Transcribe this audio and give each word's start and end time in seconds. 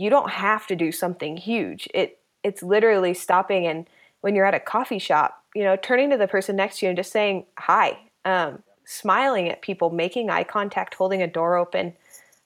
you 0.00 0.08
don't 0.08 0.30
have 0.30 0.66
to 0.66 0.74
do 0.74 0.90
something 0.90 1.36
huge. 1.36 1.86
It 1.92 2.18
it's 2.42 2.62
literally 2.62 3.12
stopping 3.12 3.66
and 3.66 3.86
when 4.22 4.34
you're 4.34 4.46
at 4.46 4.54
a 4.54 4.60
coffee 4.60 4.98
shop, 4.98 5.44
you 5.54 5.62
know, 5.62 5.76
turning 5.76 6.08
to 6.08 6.16
the 6.16 6.26
person 6.26 6.56
next 6.56 6.78
to 6.78 6.86
you 6.86 6.90
and 6.90 6.96
just 6.96 7.12
saying 7.12 7.44
hi, 7.58 7.98
um, 8.24 8.62
smiling 8.86 9.50
at 9.50 9.60
people, 9.60 9.90
making 9.90 10.30
eye 10.30 10.42
contact, 10.42 10.94
holding 10.94 11.20
a 11.20 11.26
door 11.26 11.56
open. 11.56 11.92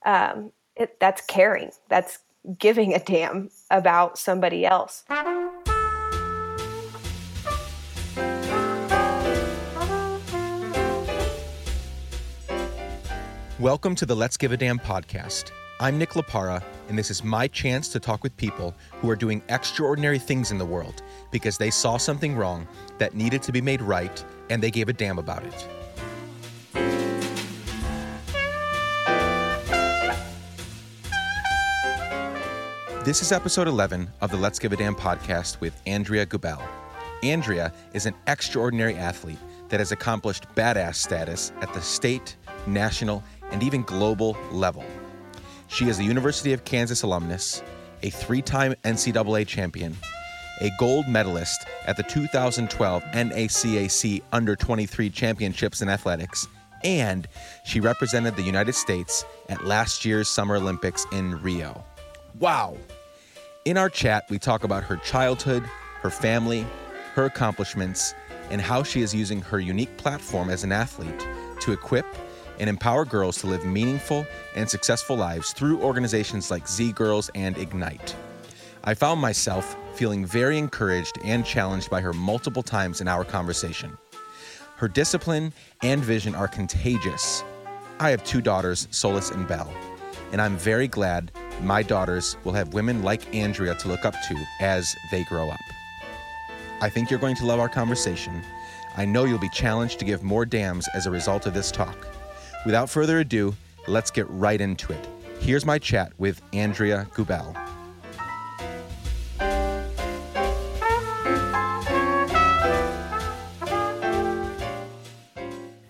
Um, 0.05 0.51
it, 0.75 0.99
that's 0.99 1.21
caring. 1.27 1.71
That's 1.89 2.19
giving 2.59 2.93
a 2.93 2.99
damn 2.99 3.51
about 3.71 4.19
somebody 4.19 4.67
else. 4.67 5.05
Welcome 13.61 13.95
to 13.95 14.07
the 14.07 14.17
Let's 14.17 14.37
Give 14.37 14.51
a 14.51 14.57
Damn 14.57 14.81
podcast. 14.81 15.53
I'm 15.81 15.99
Nick 15.99 16.11
Lapara, 16.11 16.63
and 16.89 16.97
this 16.97 17.11
is 17.11 17.25
my 17.25 17.49
chance 17.49 17.89
to 17.89 17.99
talk 17.99 18.23
with 18.23 18.37
people 18.37 18.77
who 19.01 19.11
are 19.11 19.17
doing 19.17 19.43
extraordinary 19.49 20.21
things 20.21 20.53
in 20.53 20.59
the 20.59 20.65
world 20.65 21.03
because 21.33 21.59
they 21.59 21.69
saw 21.69 21.97
something 21.97 22.37
wrong 22.37 22.69
that 22.99 23.15
needed 23.15 23.43
to 23.43 23.51
be 23.51 23.61
made 23.61 23.83
right 23.83 24.25
and 24.51 24.63
they 24.63 24.71
gave 24.71 24.89
a 24.89 24.93
damn 24.93 25.19
about 25.19 25.43
it. 25.43 25.69
This 33.05 33.21
is 33.21 33.33
episode 33.33 33.67
11 33.67 34.09
of 34.21 34.31
the 34.31 34.37
Let's 34.37 34.61
Give 34.61 34.73
a 34.73 34.77
Damn 34.77 34.95
podcast 34.95 35.59
with 35.59 35.83
Andrea 35.87 36.25
Geubelle. 36.25 36.65
Andrea 37.25 37.73
is 37.95 38.07
an 38.07 38.15
extraordinary 38.29 38.95
athlete 38.95 39.39
that 39.71 39.81
has 39.81 39.91
accomplished 39.91 40.47
badass 40.55 40.95
status 40.95 41.51
at 41.63 41.75
the 41.75 41.83
state, 41.83 42.37
national, 42.69 43.25
and 43.51 43.61
even 43.65 43.83
global 43.83 44.37
level. 44.53 44.85
She 45.69 45.89
is 45.89 45.99
a 45.99 46.05
University 46.05 46.53
of 46.53 46.65
Kansas 46.65 47.03
alumnus, 47.03 47.63
a 48.03 48.11
three 48.11 48.43
time 48.43 48.75
NCAA 48.85 49.47
champion, 49.47 49.97
a 50.61 50.71
gold 50.79 51.09
medalist 51.09 51.67
at 51.87 51.97
the 51.97 52.03
2012 52.03 53.03
NACAC 53.03 54.23
Under 54.33 54.57
23 54.57 55.11
Championships 55.11 55.83
in 55.83 55.89
Athletics, 55.89 56.47
and 56.85 57.27
she 57.65 57.81
represented 57.81 58.37
the 58.37 58.43
United 58.43 58.75
States 58.75 59.25
at 59.49 59.65
last 59.65 60.05
year's 60.05 60.29
Summer 60.29 60.57
Olympics 60.57 61.07
in 61.13 61.41
Rio. 61.43 61.85
Wow! 62.39 62.77
In 63.65 63.79
our 63.79 63.89
chat, 63.89 64.25
we 64.29 64.39
talk 64.39 64.65
about 64.65 64.85
her 64.85 64.97
childhood, 64.97 65.65
her 66.03 66.11
family, 66.11 66.67
her 67.15 67.25
accomplishments, 67.25 68.15
and 68.51 68.61
how 68.61 68.83
she 68.83 69.01
is 69.01 69.15
using 69.15 69.41
her 69.41 69.59
unique 69.59 69.97
platform 69.97 70.51
as 70.51 70.65
an 70.65 70.73
athlete 70.73 71.27
to 71.61 71.73
equip 71.73 72.05
and 72.59 72.69
empower 72.69 73.05
girls 73.05 73.39
to 73.39 73.47
live 73.47 73.65
meaningful 73.65 74.27
and 74.55 74.69
successful 74.69 75.17
lives 75.17 75.53
through 75.53 75.83
organizations 75.83 76.51
like 76.51 76.69
Z 76.69 76.93
Girls 76.93 77.31
and 77.35 77.57
Ignite. 77.59 78.15
I 78.85 78.95
found 78.95 79.21
myself 79.21 79.77
feeling 79.95 80.27
very 80.27 80.59
encouraged 80.59 81.19
and 81.25 81.45
challenged 81.45 81.91
by 81.91 82.01
her 82.01 82.13
multiple 82.13 82.63
times 82.63 83.01
in 83.01 83.09
our 83.09 83.25
conversation. 83.25 83.97
Her 84.77 84.89
discipline 84.89 85.53
and 85.83 86.03
vision 86.03 86.35
are 86.35 86.49
contagious. 86.49 87.45
I 88.01 88.11
have 88.11 88.25
two 88.25 88.41
daughters, 88.41 88.89
Solis 88.91 89.31
and 89.31 89.47
Belle, 89.47 89.73
and 90.33 90.43
I'm 90.43 90.57
very 90.57 90.89
glad 90.89 91.31
my 91.63 91.83
daughters 91.83 92.37
will 92.45 92.53
have 92.53 92.75
women 92.75 93.03
like 93.03 93.35
Andrea 93.35 93.75
to 93.77 93.89
look 93.89 94.05
up 94.05 94.15
to 94.29 94.45
as 94.61 94.93
they 95.11 95.25
grow 95.25 95.49
up. 95.49 95.61
I 96.81 96.91
think 96.91 97.09
you're 97.09 97.21
going 97.21 97.37
to 97.37 97.47
love 97.47 97.61
our 97.61 97.69
conversation. 97.69 98.43
I 98.97 99.05
know 99.05 99.25
you'll 99.25 99.39
be 99.39 99.49
challenged 99.49 99.99
to 100.01 100.05
give 100.05 100.23
more 100.23 100.45
dams 100.45 100.87
as 100.95 101.07
a 101.07 101.11
result 101.11 101.47
of 101.47 101.55
this 101.55 101.71
talk. 101.71 102.14
Without 102.65 102.89
further 102.89 103.19
ado, 103.19 103.55
let's 103.87 104.11
get 104.11 104.29
right 104.31 104.59
into 104.59 104.91
it. 104.91 105.09
Here's 105.39 105.67
my 105.67 105.79
chat 105.79 106.13
with 106.17 106.41
Andrea 106.55 107.07
Geubelle. 107.13 107.55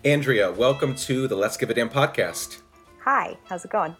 Andrea, 0.03 0.51
welcome 0.51 0.95
to 0.95 1.27
the 1.27 1.35
Let's 1.35 1.55
Give 1.55 1.69
a 1.69 1.73
Damn 1.73 1.89
podcast. 1.89 2.59
Hi, 3.05 3.37
how's 3.45 3.63
it 3.63 3.71
going? 3.71 3.95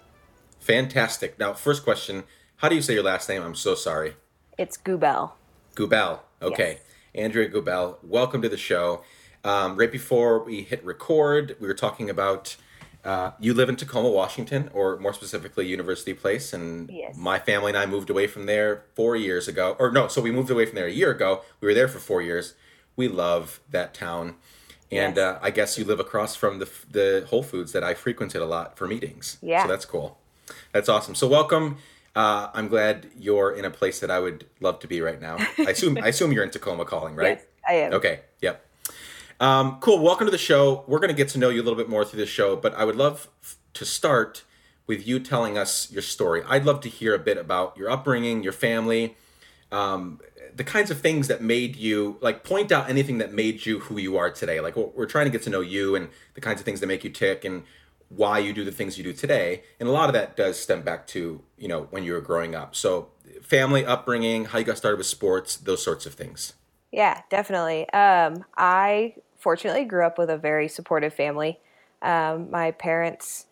Fantastic. 0.59 1.39
Now, 1.39 1.53
first 1.53 1.83
question 1.83 2.25
How 2.57 2.67
do 2.67 2.75
you 2.75 2.81
say 2.81 2.93
your 2.93 3.03
last 3.03 3.29
name? 3.29 3.41
I'm 3.41 3.55
so 3.55 3.73
sorry. 3.75 4.15
It's 4.57 4.77
Geubelle. 4.77 5.31
Geubelle. 5.75 6.19
Okay. 6.41 6.71
Yes. 6.73 7.23
Andrea 7.23 7.49
Geubelle, 7.49 7.97
welcome 8.03 8.41
to 8.41 8.49
the 8.49 8.57
show. 8.57 9.03
Um, 9.45 9.77
right 9.77 9.91
before 9.91 10.43
we 10.43 10.63
hit 10.63 10.83
record, 10.83 11.55
we 11.59 11.67
were 11.67 11.73
talking 11.73 12.09
about 12.09 12.57
uh, 13.05 13.31
you 13.39 13.53
live 13.53 13.69
in 13.69 13.75
Tacoma, 13.75 14.09
Washington, 14.09 14.69
or 14.73 14.97
more 14.97 15.13
specifically, 15.13 15.67
University 15.67 16.13
Place, 16.13 16.53
and 16.53 16.89
yes. 16.89 17.15
my 17.15 17.37
family 17.37 17.69
and 17.69 17.77
I 17.77 17.85
moved 17.85 18.09
away 18.09 18.25
from 18.25 18.47
there 18.47 18.83
four 18.95 19.15
years 19.15 19.47
ago. 19.47 19.75
Or 19.77 19.91
no, 19.91 20.07
so 20.07 20.21
we 20.21 20.31
moved 20.31 20.49
away 20.49 20.65
from 20.65 20.75
there 20.75 20.87
a 20.87 20.91
year 20.91 21.11
ago. 21.11 21.41
We 21.61 21.67
were 21.67 21.75
there 21.75 21.87
for 21.87 21.99
four 21.99 22.23
years. 22.23 22.55
We 22.95 23.07
love 23.07 23.59
that 23.69 23.93
town, 23.93 24.35
and 24.91 25.17
yes. 25.17 25.17
uh, 25.17 25.39
I 25.39 25.51
guess 25.51 25.77
you 25.77 25.85
live 25.85 25.99
across 25.99 26.35
from 26.35 26.57
the 26.57 26.69
the 26.89 27.27
Whole 27.29 27.43
Foods 27.43 27.73
that 27.73 27.83
I 27.83 27.93
frequented 27.93 28.41
a 28.41 28.45
lot 28.45 28.75
for 28.75 28.87
meetings. 28.87 29.37
Yeah, 29.41 29.63
so 29.63 29.67
that's 29.69 29.85
cool. 29.85 30.17
That's 30.71 30.89
awesome. 30.89 31.13
So 31.13 31.27
welcome. 31.27 31.77
Uh, 32.15 32.49
I'm 32.53 32.69
glad 32.69 33.07
you're 33.19 33.51
in 33.51 33.65
a 33.65 33.69
place 33.69 33.99
that 33.99 34.09
I 34.09 34.19
would 34.19 34.45
love 34.61 34.79
to 34.79 34.87
be 34.87 35.01
right 35.01 35.21
now. 35.21 35.37
I 35.59 35.71
assume 35.71 35.99
I 36.01 36.07
assume 36.07 36.31
you're 36.31 36.43
in 36.43 36.49
Tacoma 36.49 36.85
calling, 36.85 37.15
right? 37.15 37.37
Yes, 37.37 37.45
I 37.67 37.73
am. 37.73 37.93
Okay. 37.93 38.21
Yep. 38.41 38.65
Um, 39.39 39.79
cool. 39.81 39.99
Welcome 39.99 40.27
to 40.27 40.31
the 40.31 40.37
show. 40.37 40.85
We're 40.87 40.99
going 40.99 41.09
to 41.09 41.15
get 41.15 41.27
to 41.29 41.37
know 41.37 41.49
you 41.49 41.61
a 41.61 41.63
little 41.63 41.77
bit 41.77 41.89
more 41.89 42.05
through 42.05 42.21
the 42.21 42.25
show, 42.25 42.55
but 42.55 42.73
I 42.75 42.85
would 42.85 42.95
love 42.95 43.27
f- 43.43 43.57
to 43.73 43.85
start 43.85 44.45
with 44.87 45.05
you 45.05 45.19
telling 45.19 45.57
us 45.57 45.91
your 45.91 46.01
story. 46.01 46.41
I'd 46.47 46.63
love 46.63 46.79
to 46.81 46.89
hear 46.89 47.13
a 47.13 47.19
bit 47.19 47.37
about 47.37 47.75
your 47.75 47.89
upbringing, 47.89 48.43
your 48.43 48.53
family, 48.53 49.17
um, 49.73 50.21
the 50.55 50.63
kinds 50.63 50.89
of 50.89 51.01
things 51.01 51.27
that 51.27 51.41
made 51.41 51.75
you 51.75 52.17
like 52.21 52.45
point 52.45 52.71
out 52.71 52.89
anything 52.89 53.17
that 53.17 53.33
made 53.33 53.65
you 53.65 53.79
who 53.81 53.97
you 53.97 54.15
are 54.15 54.31
today. 54.31 54.61
Like 54.61 54.77
we're 54.77 55.05
trying 55.05 55.25
to 55.25 55.31
get 55.31 55.41
to 55.43 55.49
know 55.49 55.59
you 55.59 55.95
and 55.95 56.07
the 56.33 56.41
kinds 56.41 56.61
of 56.61 56.65
things 56.65 56.79
that 56.79 56.87
make 56.87 57.03
you 57.03 57.09
tick 57.09 57.43
and 57.43 57.63
why 58.07 58.39
you 58.39 58.53
do 58.53 58.63
the 58.63 58.71
things 58.71 58.97
you 58.97 59.03
do 59.03 59.11
today. 59.11 59.63
And 59.81 59.89
a 59.89 59.91
lot 59.91 60.07
of 60.07 60.13
that 60.13 60.37
does 60.37 60.57
stem 60.57 60.81
back 60.81 61.07
to 61.07 61.41
you 61.57 61.67
know 61.67 61.87
when 61.89 62.05
you 62.05 62.13
were 62.13 62.21
growing 62.21 62.55
up. 62.55 62.73
So 62.73 63.09
family 63.41 63.85
upbringing, 63.85 64.45
how 64.45 64.59
you 64.59 64.63
got 64.63 64.77
started 64.77 64.97
with 64.97 65.07
sports, 65.07 65.57
those 65.57 65.83
sorts 65.83 66.05
of 66.05 66.13
things. 66.13 66.53
Yeah, 66.95 67.23
definitely. 67.29 67.89
Um, 67.89 68.45
I 68.55 69.15
fortunately 69.37 69.83
grew 69.83 70.05
up 70.05 70.17
with 70.17 70.29
a 70.29 70.37
very 70.37 70.69
supportive 70.69 71.13
family. 71.13 71.59
Um, 72.01 72.49
my 72.49 72.71
parents 72.71 73.47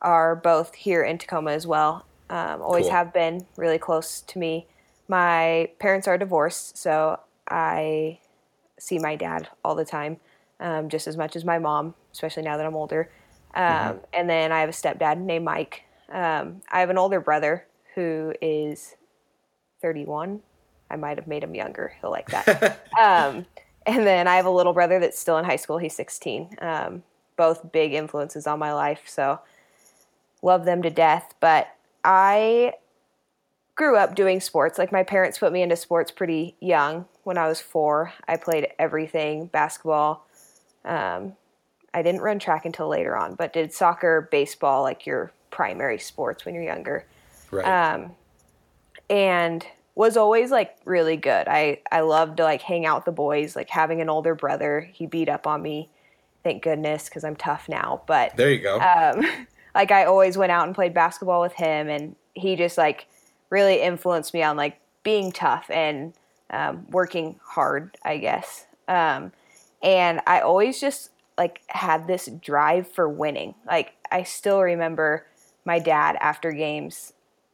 are 0.00 0.34
both 0.34 0.74
here 0.74 1.04
in 1.04 1.16
Tacoma 1.16 1.52
as 1.52 1.64
well. 1.64 2.04
Um, 2.28 2.60
always 2.60 2.86
cool. 2.86 2.92
have 2.92 3.12
been 3.12 3.46
really 3.56 3.78
close 3.78 4.20
to 4.22 4.38
me. 4.40 4.66
My 5.06 5.70
parents 5.78 6.08
are 6.08 6.18
divorced, 6.18 6.76
so 6.76 7.20
I 7.48 8.18
see 8.80 8.98
my 8.98 9.14
dad 9.14 9.48
all 9.64 9.76
the 9.76 9.84
time, 9.84 10.16
um, 10.58 10.88
just 10.88 11.06
as 11.06 11.16
much 11.16 11.36
as 11.36 11.44
my 11.44 11.60
mom, 11.60 11.94
especially 12.12 12.42
now 12.42 12.56
that 12.56 12.66
I'm 12.66 12.74
older. 12.74 13.08
Um, 13.54 13.64
mm-hmm. 13.64 13.98
And 14.12 14.28
then 14.28 14.50
I 14.50 14.58
have 14.58 14.68
a 14.68 14.72
stepdad 14.72 15.18
named 15.18 15.44
Mike. 15.44 15.84
Um, 16.10 16.62
I 16.68 16.80
have 16.80 16.90
an 16.90 16.98
older 16.98 17.20
brother 17.20 17.64
who 17.94 18.34
is 18.42 18.96
31. 19.82 20.40
I 20.92 20.96
might 20.96 21.16
have 21.16 21.26
made 21.26 21.42
him 21.42 21.54
younger. 21.54 21.94
He'll 22.00 22.10
like 22.10 22.28
that. 22.30 22.78
Um, 23.00 23.46
and 23.86 24.06
then 24.06 24.28
I 24.28 24.36
have 24.36 24.46
a 24.46 24.50
little 24.50 24.72
brother 24.72 25.00
that's 25.00 25.18
still 25.18 25.38
in 25.38 25.44
high 25.44 25.56
school. 25.56 25.78
He's 25.78 25.96
16. 25.96 26.56
Um, 26.60 27.02
both 27.36 27.72
big 27.72 27.94
influences 27.94 28.46
on 28.46 28.58
my 28.60 28.72
life. 28.72 29.00
So 29.06 29.40
love 30.42 30.64
them 30.64 30.82
to 30.82 30.90
death. 30.90 31.34
But 31.40 31.68
I 32.04 32.74
grew 33.74 33.96
up 33.96 34.14
doing 34.14 34.40
sports. 34.40 34.78
Like 34.78 34.92
my 34.92 35.02
parents 35.02 35.38
put 35.38 35.52
me 35.52 35.62
into 35.62 35.74
sports 35.74 36.12
pretty 36.12 36.54
young. 36.60 37.06
When 37.24 37.38
I 37.38 37.48
was 37.48 37.60
four, 37.60 38.12
I 38.28 38.36
played 38.36 38.68
everything 38.78 39.46
basketball. 39.46 40.26
Um, 40.84 41.34
I 41.94 42.02
didn't 42.02 42.20
run 42.20 42.38
track 42.38 42.64
until 42.64 42.88
later 42.88 43.16
on, 43.16 43.34
but 43.34 43.52
did 43.52 43.72
soccer, 43.72 44.28
baseball, 44.30 44.82
like 44.82 45.06
your 45.06 45.32
primary 45.50 45.98
sports 45.98 46.44
when 46.44 46.54
you're 46.54 46.64
younger. 46.64 47.04
Right. 47.50 47.64
Um, 47.66 48.12
and 49.10 49.66
was 49.94 50.16
always 50.16 50.50
like 50.50 50.76
really 50.84 51.16
good. 51.16 51.48
I 51.48 51.80
I 51.90 52.00
loved 52.00 52.38
to 52.38 52.44
like 52.44 52.62
hang 52.62 52.86
out 52.86 52.98
with 52.98 53.04
the 53.04 53.12
boys. 53.12 53.54
Like 53.54 53.70
having 53.70 54.00
an 54.00 54.08
older 54.08 54.34
brother, 54.34 54.88
he 54.92 55.06
beat 55.06 55.28
up 55.28 55.46
on 55.46 55.62
me. 55.62 55.90
Thank 56.42 56.62
goodness, 56.62 57.08
because 57.08 57.24
I'm 57.24 57.36
tough 57.36 57.68
now. 57.68 58.02
But 58.06 58.36
there 58.36 58.50
you 58.50 58.60
go. 58.60 58.80
Um, 58.80 59.24
like 59.74 59.90
I 59.90 60.04
always 60.04 60.36
went 60.36 60.52
out 60.52 60.66
and 60.66 60.74
played 60.74 60.94
basketball 60.94 61.40
with 61.40 61.52
him, 61.52 61.88
and 61.88 62.16
he 62.34 62.56
just 62.56 62.78
like 62.78 63.06
really 63.50 63.82
influenced 63.82 64.32
me 64.32 64.42
on 64.42 64.56
like 64.56 64.80
being 65.02 65.30
tough 65.30 65.70
and 65.70 66.14
um, 66.50 66.86
working 66.90 67.38
hard, 67.44 67.96
I 68.02 68.16
guess. 68.18 68.66
Um, 68.88 69.32
and 69.82 70.20
I 70.26 70.40
always 70.40 70.80
just 70.80 71.10
like 71.36 71.60
had 71.68 72.06
this 72.06 72.26
drive 72.40 72.88
for 72.88 73.08
winning. 73.08 73.54
Like 73.66 73.92
I 74.10 74.22
still 74.22 74.60
remember 74.60 75.26
my 75.64 75.78
dad 75.78 76.16
after 76.20 76.52
games, 76.52 77.12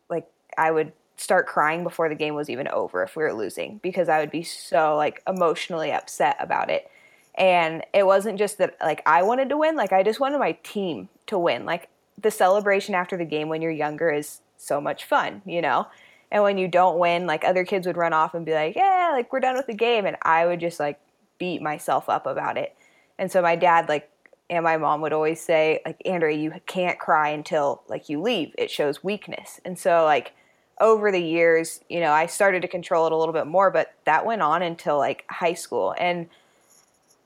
like 0.09 0.27
I 0.57 0.71
would 0.71 0.93
start 1.19 1.47
crying 1.47 1.83
before 1.83 2.09
the 2.09 2.15
game 2.15 2.35
was 2.35 2.49
even 2.49 2.69
over 2.69 3.03
if 3.03 3.17
we 3.17 3.23
were 3.23 3.35
losing 3.35 3.79
because 3.83 4.09
I 4.09 4.21
would 4.21 4.31
be 4.31 4.45
so 4.45 4.97
like 4.97 5.23
emotionally 5.27 5.93
upset 5.93 6.37
about 6.41 6.71
it. 6.71 6.91
And 7.35 7.85
it 7.93 8.07
wasn't 8.07 8.39
just 8.39 8.59
that 8.59 8.77
like 8.81 9.03
I 9.05 9.23
wanted 9.23 9.49
to 9.51 9.57
win, 9.57 9.77
like 9.77 9.93
I 9.93 10.03
just 10.03 10.21
wanted 10.21 10.39
my 10.39 10.53
team 10.63 11.09
to 11.27 11.39
win. 11.39 11.65
Like 11.65 11.89
the 12.17 12.31
celebration 12.31 12.95
after 12.95 13.17
the 13.17 13.25
game 13.25 13.49
when 13.49 13.63
you're 13.63 13.71
younger 13.71 14.11
is 14.11 14.41
so 14.57 14.81
much 14.81 15.05
fun, 15.05 15.43
you 15.45 15.61
know? 15.61 15.89
And 16.31 16.43
when 16.43 16.59
you 16.59 16.69
don't 16.69 16.99
win, 16.99 17.27
like 17.27 17.45
other 17.45 17.65
kids 17.65 17.87
would 17.87 17.97
run 17.97 18.13
off 18.13 18.35
and 18.35 18.47
be 18.47 18.53
like, 18.53 18.77
yeah, 18.77 19.11
like 19.13 19.33
we're 19.33 19.41
done 19.41 19.57
with 19.57 19.67
the 19.67 19.75
game. 19.75 20.07
And 20.07 20.17
I 20.23 20.47
would 20.47 20.61
just 20.61 20.79
like 20.79 21.01
beat 21.39 21.63
myself 21.63 22.09
up 22.09 22.27
about 22.27 22.57
it. 22.57 22.77
And 23.19 23.31
so 23.33 23.43
my 23.43 23.57
dad, 23.57 23.89
like, 23.89 24.11
and 24.51 24.65
my 24.65 24.77
mom 24.77 25.01
would 25.03 25.13
always 25.13 25.41
say, 25.41 25.81
like, 25.85 26.01
Andrea, 26.07 26.37
you 26.37 26.53
can't 26.67 26.99
cry 26.99 27.31
until 27.31 27.83
like 27.89 28.09
you 28.09 28.21
leave. 28.23 28.55
It 28.57 28.71
shows 28.71 29.05
weakness. 29.05 29.61
And 29.65 29.79
so, 29.79 30.05
like, 30.05 30.33
over 30.81 31.11
the 31.11 31.21
years, 31.21 31.81
you 31.89 32.01
know, 32.01 32.13
I 32.13 32.27
started 32.27 32.63
to 32.63 32.69
control 32.69 33.07
it 33.07 33.13
a 33.13 33.17
little 33.17 33.33
bit 33.33 33.47
more, 33.47 33.71
but 33.71 33.95
that 34.05 34.25
went 34.25 34.43
on 34.43 34.63
until 34.63 34.99
like 34.99 35.25
high 35.31 35.55
school. 35.55 35.95
And 35.99 36.29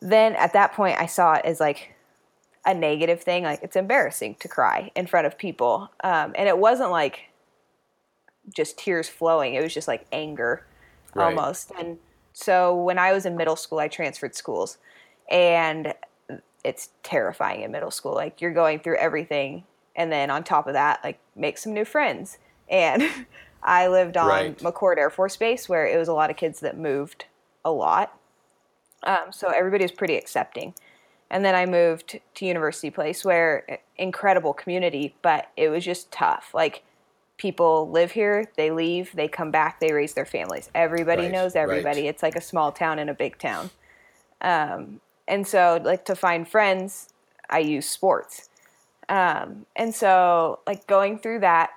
then 0.01 0.35
at 0.37 0.53
that 0.55 0.73
point, 0.73 0.99
I 0.99 1.07
saw 1.07 1.35
it 1.35 1.45
as 1.45 1.61
like 1.61 1.95
a 2.65 2.75
negative 2.75 3.23
thing. 3.23 3.45
Like, 3.45 3.63
it's 3.63 3.77
embarrassing 3.77 4.37
to 4.41 4.49
cry 4.49 4.91
in 4.95 5.07
front 5.07 5.27
of 5.27 5.37
people. 5.37 5.91
Um, 6.03 6.33
and 6.37 6.49
it 6.49 6.59
wasn't 6.59 6.91
like, 6.91 7.21
just 8.55 8.77
tears 8.77 9.09
flowing. 9.09 9.55
It 9.55 9.63
was 9.63 9.73
just 9.73 9.87
like 9.87 10.07
anger 10.13 10.67
right. 11.15 11.27
almost. 11.27 11.71
And 11.79 11.99
so 12.33 12.75
when 12.75 12.99
I 12.99 13.13
was 13.13 13.25
in 13.27 13.37
middle 13.37 13.57
school, 13.57 13.79
I 13.79 13.89
transferred 13.89 14.35
schools. 14.35 14.79
And 15.31 15.95
it's 16.65 16.91
terrifying 17.03 17.63
in 17.63 17.71
middle 17.71 17.91
school. 17.91 18.15
Like 18.15 18.41
you're 18.41 18.53
going 18.53 18.81
through 18.81 18.97
everything 18.97 19.65
and 19.95 20.11
then 20.11 20.31
on 20.31 20.43
top 20.43 20.67
of 20.67 20.73
that, 20.73 21.01
like 21.05 21.19
make 21.37 21.59
some 21.59 21.73
new 21.73 21.85
friends. 21.85 22.39
And 22.73 23.09
I 23.63 23.87
lived 23.87 24.17
on 24.17 24.29
right. 24.29 24.59
McChord 24.59 24.99
Air 24.99 25.11
Force 25.11 25.37
Base 25.37 25.69
where 25.69 25.87
it 25.87 25.97
was 25.97 26.09
a 26.09 26.13
lot 26.13 26.31
of 26.31 26.37
kids 26.37 26.59
that 26.61 26.77
moved 26.77 27.27
a 27.65 27.71
lot. 27.71 28.19
Um, 29.05 29.31
so 29.31 29.49
everybody 29.49 29.85
was 29.85 29.93
pretty 29.93 30.17
accepting. 30.17 30.75
And 31.31 31.45
then 31.45 31.55
I 31.55 31.67
moved 31.67 32.19
to 32.35 32.45
University 32.45 32.91
Place 32.91 33.25
where 33.25 33.79
incredible 33.97 34.53
community, 34.53 35.15
but 35.23 35.51
it 35.57 35.69
was 35.69 35.85
just 35.85 36.11
tough. 36.11 36.51
Like 36.53 36.83
people 37.37 37.91
live 37.91 38.13
here, 38.13 38.51
they 38.57 38.71
leave, 38.71 39.11
they 39.15 39.29
come 39.29 39.51
back, 39.51 39.81
they 39.81 39.93
raise 39.93 40.15
their 40.15 40.27
families. 40.27 40.71
Everybody 40.75 41.23
right, 41.23 41.33
knows 41.33 41.57
everybody. 41.57 42.03
Right. 42.03 42.11
It's 42.11 42.23
like 42.23 42.37
a 42.37 42.41
small 42.41 42.73
town 42.73 42.99
in 42.99 43.09
a 43.09 43.15
big 43.15 43.39
town. 43.39 43.71
Um, 44.41 45.01
and 45.27 45.47
so, 45.47 45.81
like, 45.83 46.05
to 46.07 46.17
find 46.17 46.47
friends, 46.47 47.09
I 47.49 47.61
use 47.61 47.89
sports. 47.89 48.49
Um, 49.09 49.67
and 49.77 49.95
so, 49.95 50.61
like, 50.67 50.87
going 50.87 51.19
through 51.19 51.41
that, 51.41 51.71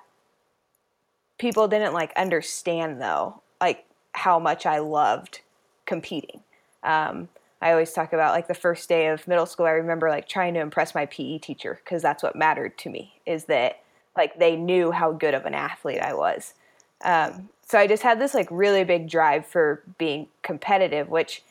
people 1.38 1.68
didn't 1.68 1.92
like 1.92 2.12
understand 2.16 3.00
though, 3.00 3.42
like, 3.60 3.84
how 4.12 4.38
much 4.38 4.64
I 4.66 4.78
loved 4.78 5.40
competing. 5.84 6.40
Um, 6.82 7.28
I 7.60 7.72
always 7.72 7.92
talk 7.92 8.12
about 8.12 8.34
like 8.34 8.48
the 8.48 8.54
first 8.54 8.88
day 8.88 9.08
of 9.08 9.26
middle 9.26 9.46
school. 9.46 9.66
I 9.66 9.70
remember 9.70 10.08
like 10.08 10.28
trying 10.28 10.54
to 10.54 10.60
impress 10.60 10.94
my 10.94 11.06
PE 11.06 11.38
teacher 11.38 11.80
because 11.82 12.02
that's 12.02 12.22
what 12.22 12.36
mattered 12.36 12.76
to 12.78 12.90
me 12.90 13.14
is 13.24 13.46
that 13.46 13.80
like 14.16 14.38
they 14.38 14.56
knew 14.56 14.90
how 14.90 15.12
good 15.12 15.34
of 15.34 15.46
an 15.46 15.54
athlete 15.54 16.00
I 16.00 16.14
was. 16.14 16.54
Um, 17.04 17.48
so 17.66 17.78
I 17.78 17.86
just 17.86 18.02
had 18.02 18.20
this 18.20 18.34
like 18.34 18.48
really 18.50 18.84
big 18.84 19.08
drive 19.08 19.46
for 19.46 19.82
being 19.98 20.28
competitive, 20.42 21.08
which 21.08 21.42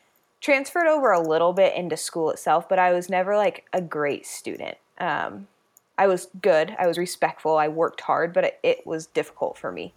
transferred 0.42 0.88
over 0.88 1.12
a 1.12 1.20
little 1.20 1.54
bit 1.54 1.76
into 1.76 1.98
school 1.98 2.30
itself, 2.30 2.70
but 2.70 2.80
I 2.80 2.94
was 2.94 3.10
never 3.10 3.36
like 3.36 3.66
a 3.74 3.82
great 3.82 4.26
student. 4.26 4.78
Um, 5.00 5.48
I 5.98 6.08
was 6.08 6.28
good, 6.42 6.76
I 6.80 6.88
was 6.88 6.98
respectful, 6.98 7.58
I 7.58 7.68
worked 7.68 8.02
hard, 8.02 8.34
but 8.34 8.44
it, 8.44 8.60
it 8.64 8.88
was 8.88 9.08
difficult 9.08 9.58
for 9.58 9.72
me. 9.72 9.94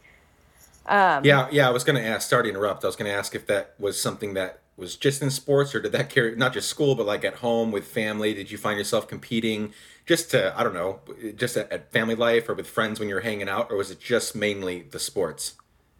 Um, 0.86 1.24
yeah, 1.24 1.48
yeah. 1.50 1.68
I 1.68 1.70
was 1.70 1.84
going 1.84 2.02
to 2.02 2.08
ask. 2.08 2.30
Sorry 2.30 2.44
to 2.44 2.48
interrupt. 2.48 2.82
I 2.82 2.86
was 2.86 2.96
going 2.96 3.10
to 3.10 3.16
ask 3.16 3.34
if 3.34 3.46
that 3.48 3.74
was 3.78 4.00
something 4.00 4.32
that 4.34 4.60
was 4.78 4.96
just 4.96 5.20
in 5.20 5.28
sports, 5.30 5.74
or 5.74 5.80
did 5.80 5.92
that 5.92 6.08
carry 6.08 6.34
not 6.34 6.54
just 6.54 6.70
school, 6.70 6.94
but 6.94 7.04
like 7.04 7.26
at 7.26 7.34
home 7.34 7.72
with 7.72 7.86
family? 7.86 8.32
Did 8.32 8.50
you 8.50 8.56
find 8.56 8.78
yourself 8.78 9.06
competing? 9.06 9.74
just 10.08 10.30
to 10.30 10.58
I 10.58 10.64
don't 10.64 10.74
know, 10.74 11.00
just 11.36 11.56
at, 11.56 11.70
at 11.70 11.92
family 11.92 12.14
life 12.14 12.48
or 12.48 12.54
with 12.54 12.66
friends 12.66 12.98
when 12.98 13.08
you're 13.08 13.20
hanging 13.20 13.48
out, 13.48 13.70
or 13.70 13.76
was 13.76 13.90
it 13.90 14.00
just 14.00 14.34
mainly 14.34 14.82
the 14.90 14.98
sports? 14.98 15.54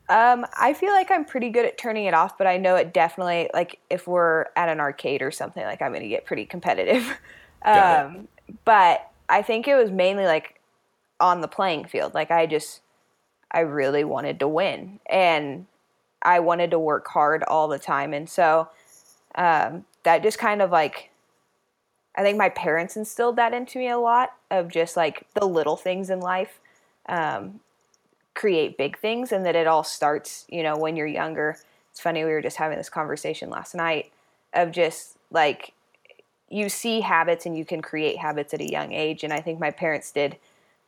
Um, 0.08 0.46
I 0.58 0.72
feel 0.72 0.92
like 0.92 1.10
I'm 1.10 1.26
pretty 1.26 1.50
good 1.50 1.66
at 1.66 1.76
turning 1.76 2.06
it 2.06 2.14
off, 2.14 2.38
but 2.38 2.46
I 2.46 2.56
know 2.56 2.76
it 2.76 2.94
definitely 2.94 3.50
like 3.52 3.78
if 3.90 4.08
we're 4.08 4.46
at 4.56 4.70
an 4.70 4.80
arcade 4.80 5.20
or 5.20 5.30
something, 5.30 5.62
like 5.62 5.82
I'm 5.82 5.92
gonna 5.92 6.08
get 6.08 6.24
pretty 6.24 6.46
competitive. 6.46 7.06
um, 7.62 8.26
but 8.64 9.10
I 9.28 9.42
think 9.42 9.68
it 9.68 9.74
was 9.74 9.90
mainly 9.90 10.24
like 10.24 10.60
on 11.20 11.40
the 11.40 11.48
playing 11.48 11.86
field. 11.86 12.14
Like 12.14 12.30
I 12.30 12.46
just 12.46 12.80
I 13.50 13.60
really 13.60 14.04
wanted 14.04 14.38
to 14.40 14.48
win 14.48 15.00
and 15.08 15.66
I 16.22 16.40
wanted 16.40 16.70
to 16.72 16.78
work 16.78 17.06
hard 17.08 17.42
all 17.44 17.68
the 17.68 17.78
time. 17.78 18.12
And 18.12 18.28
so 18.28 18.68
um, 19.34 19.84
that 20.02 20.22
just 20.22 20.38
kind 20.38 20.62
of 20.62 20.70
like 20.70 21.10
I 22.16 22.22
think 22.22 22.36
my 22.36 22.48
parents 22.48 22.96
instilled 22.96 23.36
that 23.36 23.54
into 23.54 23.78
me 23.78 23.88
a 23.88 23.98
lot 23.98 24.30
of 24.50 24.68
just 24.68 24.96
like 24.96 25.24
the 25.34 25.46
little 25.46 25.76
things 25.76 26.10
in 26.10 26.18
life 26.18 26.58
um, 27.08 27.60
create 28.34 28.76
big 28.76 28.98
things 28.98 29.30
and 29.30 29.46
that 29.46 29.54
it 29.54 29.66
all 29.68 29.84
starts, 29.84 30.44
you 30.48 30.62
know, 30.62 30.76
when 30.76 30.96
you're 30.96 31.06
younger. 31.06 31.56
It's 31.90 32.00
funny, 32.00 32.24
we 32.24 32.30
were 32.30 32.42
just 32.42 32.56
having 32.56 32.76
this 32.76 32.88
conversation 32.88 33.50
last 33.50 33.74
night 33.74 34.10
of 34.52 34.72
just 34.72 35.16
like 35.30 35.72
you 36.50 36.68
see 36.68 37.00
habits 37.00 37.46
and 37.46 37.56
you 37.56 37.64
can 37.64 37.82
create 37.82 38.18
habits 38.18 38.54
at 38.54 38.60
a 38.60 38.70
young 38.70 38.92
age. 38.92 39.24
And 39.24 39.32
I 39.32 39.40
think 39.40 39.58
my 39.60 39.70
parents 39.70 40.10
did 40.10 40.36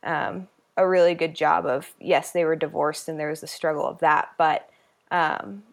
um, 0.03 0.47
a 0.77 0.87
really 0.87 1.13
good 1.13 1.35
job 1.35 1.65
of, 1.65 1.93
yes, 1.99 2.31
they 2.31 2.45
were 2.45 2.55
divorced 2.55 3.07
and 3.07 3.19
there 3.19 3.29
was 3.29 3.41
the 3.41 3.47
struggle 3.47 3.85
of 3.85 3.99
that, 3.99 4.29
but 4.37 4.69
um, 5.11 5.63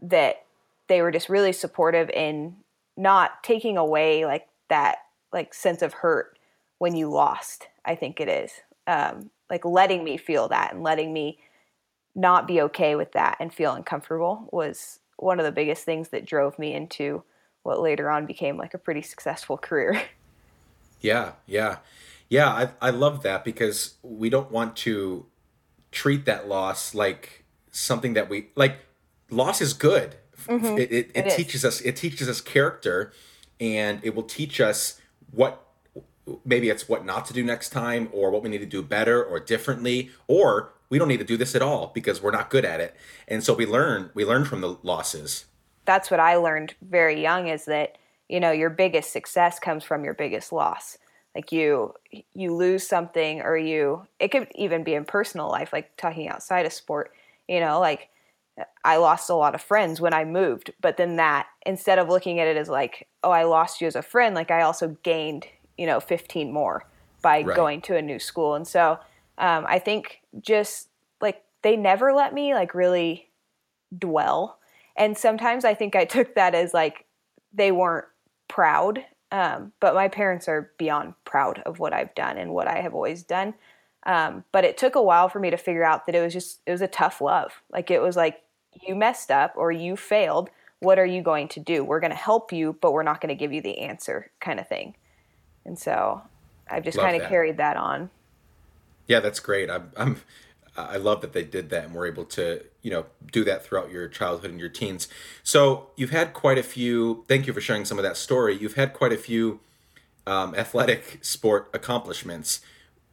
that 0.00 0.44
they 0.88 1.02
were 1.02 1.10
just 1.10 1.28
really 1.28 1.52
supportive 1.52 2.10
in 2.10 2.56
not 2.96 3.42
taking 3.42 3.76
away 3.76 4.24
like 4.24 4.46
that 4.68 4.98
like 5.32 5.52
sense 5.52 5.82
of 5.82 5.92
hurt 5.92 6.38
when 6.78 6.94
you 6.94 7.10
lost. 7.10 7.68
I 7.84 7.94
think 7.94 8.20
it 8.20 8.28
is 8.28 8.52
um, 8.86 9.30
like 9.50 9.64
letting 9.64 10.04
me 10.04 10.16
feel 10.16 10.48
that 10.48 10.72
and 10.72 10.82
letting 10.82 11.12
me 11.12 11.38
not 12.14 12.46
be 12.46 12.60
okay 12.62 12.94
with 12.94 13.12
that 13.12 13.36
and 13.40 13.52
feel 13.52 13.72
uncomfortable 13.72 14.48
was 14.52 15.00
one 15.16 15.38
of 15.38 15.44
the 15.44 15.52
biggest 15.52 15.84
things 15.84 16.08
that 16.08 16.24
drove 16.24 16.58
me 16.58 16.72
into 16.72 17.22
what 17.66 17.80
later 17.80 18.10
on 18.10 18.24
became 18.26 18.56
like 18.56 18.74
a 18.74 18.78
pretty 18.78 19.02
successful 19.02 19.56
career. 19.58 20.00
Yeah, 21.02 21.32
yeah. 21.44 21.76
Yeah, 22.30 22.48
I 22.48 22.70
I 22.80 22.90
love 22.90 23.22
that 23.22 23.44
because 23.44 23.96
we 24.02 24.30
don't 24.30 24.50
want 24.50 24.76
to 24.76 25.26
treat 25.92 26.24
that 26.24 26.48
loss 26.48 26.94
like 26.94 27.44
something 27.70 28.14
that 28.14 28.30
we 28.30 28.48
like 28.56 28.78
loss 29.30 29.60
is 29.60 29.74
good. 29.74 30.16
Mm-hmm. 30.46 30.78
It, 30.78 30.90
it, 30.90 31.10
it, 31.14 31.26
it 31.26 31.36
teaches 31.36 31.66
us 31.66 31.82
it 31.82 31.96
teaches 31.96 32.30
us 32.30 32.40
character 32.40 33.12
and 33.60 34.00
it 34.02 34.14
will 34.14 34.22
teach 34.22 34.60
us 34.60 35.00
what 35.30 35.66
maybe 36.44 36.68
it's 36.68 36.88
what 36.88 37.04
not 37.04 37.26
to 37.26 37.32
do 37.32 37.44
next 37.44 37.70
time 37.70 38.08
or 38.12 38.30
what 38.30 38.42
we 38.42 38.48
need 38.48 38.58
to 38.58 38.66
do 38.66 38.82
better 38.82 39.22
or 39.22 39.38
differently 39.38 40.10
or 40.26 40.72
we 40.88 40.98
don't 40.98 41.08
need 41.08 41.18
to 41.18 41.24
do 41.24 41.36
this 41.36 41.54
at 41.54 41.62
all 41.62 41.90
because 41.94 42.22
we're 42.22 42.30
not 42.30 42.50
good 42.50 42.64
at 42.64 42.80
it 42.80 42.96
and 43.28 43.44
so 43.44 43.54
we 43.54 43.64
learn 43.64 44.10
we 44.14 44.24
learn 44.24 44.44
from 44.44 44.60
the 44.60 44.76
losses 44.82 45.46
that's 45.86 46.10
what 46.10 46.20
i 46.20 46.36
learned 46.36 46.74
very 46.82 47.20
young 47.22 47.48
is 47.48 47.64
that 47.64 47.96
you 48.28 48.40
know 48.40 48.50
your 48.50 48.70
biggest 48.70 49.12
success 49.12 49.58
comes 49.58 49.84
from 49.84 50.04
your 50.04 50.14
biggest 50.14 50.52
loss 50.52 50.98
like 51.34 51.52
you 51.52 51.94
you 52.34 52.54
lose 52.54 52.86
something 52.86 53.40
or 53.40 53.56
you 53.56 54.06
it 54.18 54.28
could 54.28 54.48
even 54.54 54.84
be 54.84 54.94
in 54.94 55.04
personal 55.04 55.48
life 55.48 55.72
like 55.72 55.96
talking 55.96 56.28
outside 56.28 56.66
of 56.66 56.72
sport 56.72 57.12
you 57.48 57.60
know 57.60 57.80
like 57.80 58.10
I 58.84 58.96
lost 58.96 59.28
a 59.28 59.34
lot 59.34 59.54
of 59.54 59.60
friends 59.60 60.00
when 60.00 60.14
I 60.14 60.24
moved, 60.24 60.72
but 60.80 60.96
then 60.96 61.16
that 61.16 61.46
instead 61.66 61.98
of 61.98 62.08
looking 62.08 62.40
at 62.40 62.46
it 62.46 62.56
as 62.56 62.68
like, 62.68 63.06
oh, 63.22 63.30
I 63.30 63.44
lost 63.44 63.80
you 63.80 63.86
as 63.86 63.96
a 63.96 64.02
friend, 64.02 64.34
like 64.34 64.50
I 64.50 64.62
also 64.62 64.96
gained, 65.02 65.46
you 65.76 65.86
know, 65.86 66.00
15 66.00 66.52
more 66.52 66.86
by 67.22 67.42
right. 67.42 67.56
going 67.56 67.80
to 67.82 67.96
a 67.96 68.02
new 68.02 68.18
school. 68.18 68.54
And 68.54 68.66
so 68.66 68.98
um, 69.38 69.66
I 69.68 69.78
think 69.78 70.20
just 70.40 70.88
like 71.20 71.42
they 71.62 71.76
never 71.76 72.12
let 72.12 72.32
me 72.32 72.54
like 72.54 72.74
really 72.74 73.28
dwell. 73.96 74.58
And 74.96 75.16
sometimes 75.16 75.64
I 75.64 75.74
think 75.74 75.94
I 75.94 76.04
took 76.04 76.34
that 76.34 76.54
as 76.54 76.72
like 76.72 77.04
they 77.52 77.72
weren't 77.72 78.06
proud. 78.48 79.04
Um, 79.32 79.72
but 79.80 79.94
my 79.94 80.08
parents 80.08 80.48
are 80.48 80.70
beyond 80.78 81.14
proud 81.24 81.60
of 81.66 81.78
what 81.78 81.92
I've 81.92 82.14
done 82.14 82.38
and 82.38 82.52
what 82.52 82.68
I 82.68 82.80
have 82.80 82.94
always 82.94 83.22
done. 83.22 83.54
Um, 84.04 84.44
but 84.52 84.64
it 84.64 84.78
took 84.78 84.94
a 84.94 85.02
while 85.02 85.28
for 85.28 85.40
me 85.40 85.50
to 85.50 85.56
figure 85.56 85.82
out 85.84 86.06
that 86.06 86.14
it 86.14 86.20
was 86.20 86.32
just 86.32 86.60
it 86.64 86.70
was 86.70 86.80
a 86.80 86.86
tough 86.86 87.20
love. 87.20 87.60
Like 87.72 87.90
it 87.90 88.00
was 88.00 88.16
like 88.16 88.42
you 88.86 88.94
messed 88.94 89.30
up 89.30 89.54
or 89.56 89.72
you 89.72 89.96
failed, 89.96 90.48
what 90.80 90.98
are 90.98 91.06
you 91.06 91.22
going 91.22 91.48
to 91.48 91.60
do? 91.60 91.82
We're 91.82 92.00
going 92.00 92.10
to 92.12 92.16
help 92.16 92.52
you, 92.52 92.76
but 92.80 92.92
we're 92.92 93.02
not 93.02 93.20
going 93.20 93.28
to 93.28 93.34
give 93.34 93.52
you 93.52 93.60
the 93.62 93.78
answer, 93.78 94.30
kind 94.40 94.60
of 94.60 94.68
thing. 94.68 94.94
And 95.64 95.78
so 95.78 96.22
I've 96.70 96.84
just 96.84 96.98
kind 96.98 97.20
of 97.20 97.28
carried 97.28 97.56
that 97.56 97.76
on. 97.76 98.10
Yeah, 99.06 99.20
that's 99.20 99.40
great. 99.40 99.70
I'm, 99.70 99.90
I'm, 99.96 100.20
I 100.76 100.96
love 100.96 101.20
that 101.22 101.32
they 101.32 101.44
did 101.44 101.70
that 101.70 101.84
and 101.84 101.94
were 101.94 102.06
able 102.06 102.24
to, 102.26 102.64
you 102.82 102.90
know, 102.90 103.06
do 103.32 103.44
that 103.44 103.64
throughout 103.64 103.90
your 103.90 104.08
childhood 104.08 104.50
and 104.50 104.60
your 104.60 104.68
teens. 104.68 105.08
So 105.42 105.90
you've 105.96 106.10
had 106.10 106.32
quite 106.32 106.58
a 106.58 106.62
few. 106.62 107.24
Thank 107.28 107.46
you 107.46 107.52
for 107.52 107.60
sharing 107.60 107.84
some 107.84 107.98
of 107.98 108.04
that 108.04 108.16
story. 108.16 108.56
You've 108.56 108.74
had 108.74 108.92
quite 108.92 109.12
a 109.12 109.16
few 109.16 109.60
um, 110.26 110.54
athletic 110.54 111.18
sport 111.22 111.70
accomplishments. 111.72 112.60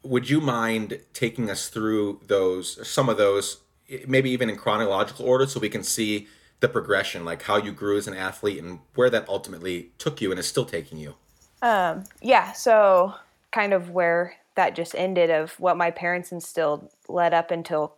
Would 0.03 0.29
you 0.29 0.41
mind 0.41 0.99
taking 1.13 1.49
us 1.49 1.69
through 1.69 2.19
those, 2.27 2.85
some 2.87 3.07
of 3.07 3.17
those, 3.17 3.61
maybe 4.07 4.29
even 4.31 4.49
in 4.49 4.57
chronological 4.57 5.25
order 5.25 5.45
so 5.45 5.59
we 5.59 5.69
can 5.69 5.83
see 5.83 6.27
the 6.59 6.69
progression 6.69 7.25
like 7.25 7.41
how 7.41 7.57
you 7.57 7.73
grew 7.73 7.97
as 7.97 8.07
an 8.07 8.13
athlete 8.13 8.63
and 8.63 8.79
where 8.95 9.09
that 9.09 9.27
ultimately 9.27 9.91
took 9.97 10.21
you 10.21 10.31
and 10.31 10.39
is 10.39 10.47
still 10.47 10.63
taking 10.63 10.97
you 10.97 11.13
um, 11.61 12.05
yeah 12.21 12.53
so 12.53 13.13
kind 13.51 13.73
of 13.73 13.89
where 13.89 14.33
that 14.55 14.75
just 14.75 14.95
ended 14.95 15.29
of 15.29 15.59
what 15.59 15.77
my 15.77 15.91
parents 15.91 16.31
instilled 16.31 16.89
led 17.07 17.33
up 17.33 17.51
until 17.51 17.95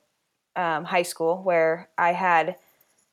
um, 0.55 0.85
high 0.85 1.03
school, 1.03 1.41
where 1.43 1.89
I 1.97 2.13
had, 2.13 2.55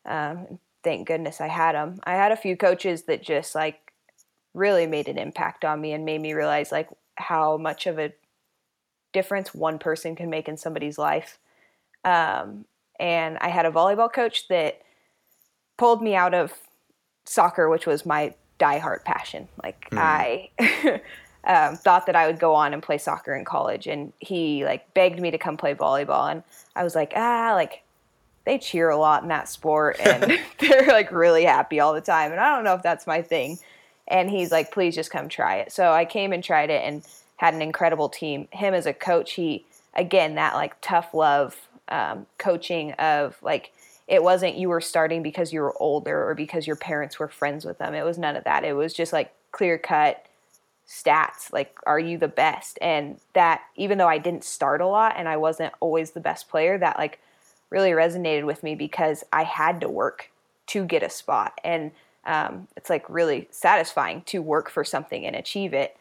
um, 0.06 0.58
thank 0.84 1.08
goodness 1.08 1.40
I 1.40 1.48
had 1.48 1.74
them. 1.74 2.00
I 2.04 2.12
had 2.12 2.32
a 2.32 2.36
few 2.36 2.56
coaches 2.56 3.02
that 3.04 3.22
just 3.22 3.54
like 3.54 3.92
really 4.54 4.86
made 4.86 5.08
an 5.08 5.18
impact 5.18 5.64
on 5.64 5.80
me 5.80 5.92
and 5.92 6.04
made 6.04 6.20
me 6.20 6.34
realize 6.34 6.70
like 6.70 6.88
how 7.16 7.56
much 7.56 7.86
of 7.86 7.98
a 7.98 8.12
difference 9.12 9.54
one 9.54 9.78
person 9.78 10.14
can 10.16 10.30
make 10.30 10.48
in 10.48 10.56
somebody's 10.56 10.98
life. 10.98 11.38
Um, 12.04 12.64
and 12.98 13.38
I 13.40 13.48
had 13.48 13.66
a 13.66 13.70
volleyball 13.70 14.12
coach 14.12 14.48
that 14.48 14.80
pulled 15.76 16.02
me 16.02 16.14
out 16.14 16.34
of 16.34 16.52
soccer, 17.24 17.68
which 17.68 17.86
was 17.86 18.06
my 18.06 18.34
diehard 18.58 19.04
passion. 19.04 19.48
Like 19.62 19.88
mm. 19.90 19.98
I 19.98 20.50
um, 21.44 21.76
thought 21.76 22.06
that 22.06 22.16
I 22.16 22.26
would 22.26 22.38
go 22.38 22.54
on 22.54 22.72
and 22.72 22.82
play 22.82 22.98
soccer 22.98 23.34
in 23.34 23.44
college, 23.44 23.86
and 23.86 24.12
he 24.20 24.64
like 24.64 24.92
begged 24.94 25.20
me 25.20 25.30
to 25.30 25.38
come 25.38 25.56
play 25.56 25.74
volleyball, 25.74 26.30
and 26.30 26.42
I 26.76 26.84
was 26.84 26.94
like, 26.94 27.12
ah, 27.16 27.52
like 27.54 27.82
they 28.44 28.58
cheer 28.58 28.90
a 28.90 28.96
lot 28.96 29.22
in 29.22 29.28
that 29.28 29.48
sport, 29.48 29.96
and 30.00 30.38
they're 30.60 30.88
like 30.88 31.10
really 31.10 31.44
happy 31.44 31.80
all 31.80 31.94
the 31.94 32.00
time, 32.00 32.32
and 32.32 32.40
I 32.40 32.54
don't 32.54 32.64
know 32.64 32.74
if 32.74 32.82
that's 32.82 33.06
my 33.06 33.22
thing. 33.22 33.58
And 34.08 34.28
he's 34.28 34.50
like, 34.50 34.72
please 34.72 34.94
just 34.94 35.10
come 35.10 35.28
try 35.28 35.56
it. 35.56 35.72
So 35.72 35.92
I 35.92 36.04
came 36.04 36.32
and 36.32 36.42
tried 36.42 36.70
it, 36.70 36.82
and 36.84 37.02
had 37.36 37.54
an 37.54 37.62
incredible 37.62 38.08
team. 38.08 38.46
Him 38.52 38.72
as 38.72 38.86
a 38.86 38.92
coach, 38.92 39.32
he 39.32 39.64
again 39.94 40.36
that 40.36 40.54
like 40.54 40.74
tough 40.80 41.12
love 41.12 41.68
um, 41.88 42.26
coaching 42.38 42.92
of 42.92 43.36
like 43.42 43.72
it 44.06 44.22
wasn't 44.22 44.56
you 44.56 44.68
were 44.68 44.80
starting 44.80 45.22
because 45.22 45.52
you 45.52 45.60
were 45.60 45.74
older 45.80 46.28
or 46.28 46.34
because 46.34 46.66
your 46.66 46.76
parents 46.76 47.18
were 47.18 47.28
friends 47.28 47.64
with 47.64 47.78
them. 47.78 47.94
It 47.94 48.04
was 48.04 48.16
none 48.16 48.36
of 48.36 48.44
that. 48.44 48.64
It 48.64 48.74
was 48.74 48.94
just 48.94 49.12
like 49.12 49.32
clear 49.50 49.76
cut 49.76 50.24
stats. 50.92 51.52
Like, 51.52 51.78
are 51.86 51.98
you 51.98 52.18
the 52.18 52.28
best? 52.28 52.78
And 52.82 53.18
that, 53.32 53.62
even 53.76 53.96
though 53.96 54.08
I 54.08 54.18
didn't 54.18 54.44
start 54.44 54.82
a 54.82 54.86
lot 54.86 55.14
and 55.16 55.26
I 55.28 55.38
wasn't 55.38 55.72
always 55.80 56.10
the 56.10 56.20
best 56.20 56.48
player, 56.48 56.76
that 56.78 56.98
like 56.98 57.18
really 57.70 57.92
resonated 57.92 58.44
with 58.44 58.62
me 58.62 58.74
because 58.74 59.24
I 59.32 59.44
had 59.44 59.80
to 59.80 59.88
work 59.88 60.30
to 60.68 60.84
get 60.84 61.02
a 61.02 61.08
spot. 61.08 61.58
And 61.64 61.92
um, 62.26 62.68
it's 62.76 62.90
like 62.90 63.08
really 63.08 63.48
satisfying 63.50 64.22
to 64.26 64.42
work 64.42 64.68
for 64.68 64.84
something 64.84 65.24
and 65.24 65.34
achieve 65.34 65.72
it. 65.72 65.96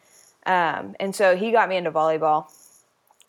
Um, 0.45 0.95
and 0.99 1.15
so 1.15 1.37
he 1.37 1.51
got 1.51 1.69
me 1.69 1.77
into 1.77 1.91
volleyball. 1.91 2.47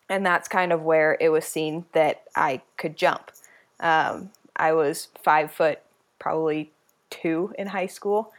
And 0.09 0.25
that's 0.25 0.49
kind 0.49 0.73
of 0.73 0.81
where 0.81 1.17
it 1.21 1.29
was 1.29 1.45
seen 1.45 1.85
that 1.93 2.23
I 2.35 2.61
could 2.75 2.97
jump. 2.97 3.31
Um, 3.79 4.31
I 4.55 4.73
was 4.73 5.07
five 5.23 5.49
foot, 5.51 5.79
probably 6.19 6.71
two 7.09 7.53
in 7.57 7.67
high 7.67 7.87
school, 7.87 8.33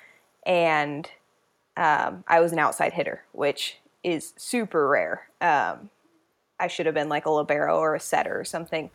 and 0.45 1.09
um, 1.77 2.25
I 2.27 2.41
was 2.41 2.53
an 2.53 2.59
outside 2.59 2.93
hitter, 2.93 3.23
which 3.33 3.79
is 4.03 4.33
super 4.37 4.89
rare. 4.89 5.29
Um, 5.41 5.91
I 6.61 6.69
should 6.69 6.87
have 6.87 6.95
been 6.95 7.09
like 7.09 7.27
a 7.27 7.31
libero 7.31 7.79
or 7.79 7.95
a 7.95 8.01
setter 8.01 8.39
or 8.39 8.45
something. 8.45 8.91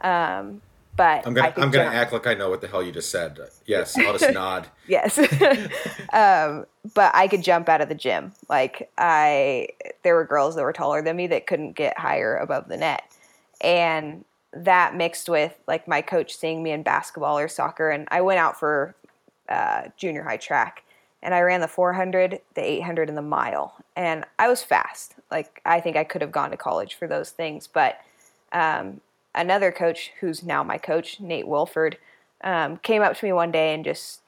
Um, 0.00 0.62
but 0.96 1.26
I'm 1.26 1.34
gonna 1.34 1.52
I'm 1.56 1.70
gonna 1.70 1.88
act 1.88 2.12
like 2.12 2.26
I 2.26 2.34
know 2.34 2.50
what 2.50 2.60
the 2.60 2.68
hell 2.68 2.82
you 2.82 2.92
just 2.92 3.10
said. 3.10 3.38
Yes, 3.64 3.96
I'll 3.96 4.16
just 4.18 4.32
nod. 4.34 4.66
yes, 4.86 5.18
um, 6.12 6.66
but 6.94 7.14
I 7.14 7.28
could 7.28 7.42
jump 7.42 7.68
out 7.68 7.80
of 7.80 7.88
the 7.88 7.94
gym. 7.94 8.32
Like 8.48 8.90
I, 8.98 9.68
there 10.02 10.14
were 10.14 10.24
girls 10.24 10.56
that 10.56 10.62
were 10.62 10.72
taller 10.72 11.00
than 11.00 11.16
me 11.16 11.26
that 11.28 11.46
couldn't 11.46 11.72
get 11.72 11.98
higher 11.98 12.36
above 12.36 12.68
the 12.68 12.76
net, 12.76 13.02
and 13.60 14.24
that 14.52 14.94
mixed 14.94 15.28
with 15.28 15.56
like 15.66 15.86
my 15.86 16.02
coach 16.02 16.36
seeing 16.36 16.62
me 16.62 16.72
in 16.72 16.82
basketball 16.82 17.38
or 17.38 17.48
soccer, 17.48 17.88
and 17.90 18.06
I 18.10 18.20
went 18.20 18.40
out 18.40 18.58
for 18.58 18.94
uh, 19.48 19.84
junior 19.96 20.22
high 20.22 20.38
track, 20.38 20.82
and 21.22 21.34
I 21.34 21.40
ran 21.40 21.60
the 21.60 21.68
400, 21.68 22.40
the 22.54 22.62
800, 22.62 23.08
and 23.08 23.18
the 23.18 23.22
mile, 23.22 23.74
and 23.96 24.24
I 24.38 24.48
was 24.48 24.62
fast. 24.62 25.14
Like 25.30 25.60
I 25.64 25.80
think 25.80 25.96
I 25.96 26.04
could 26.04 26.22
have 26.22 26.32
gone 26.32 26.50
to 26.50 26.56
college 26.56 26.94
for 26.94 27.06
those 27.06 27.30
things, 27.30 27.66
but 27.66 28.00
um, 28.52 29.00
another 29.34 29.72
coach 29.72 30.12
who's 30.20 30.42
now 30.42 30.62
my 30.62 30.78
coach, 30.78 31.20
Nate 31.20 31.46
Wilford, 31.46 31.98
um, 32.42 32.78
came 32.78 33.02
up 33.02 33.16
to 33.16 33.24
me 33.24 33.32
one 33.32 33.50
day 33.50 33.74
and 33.74 33.84
just 33.84 34.20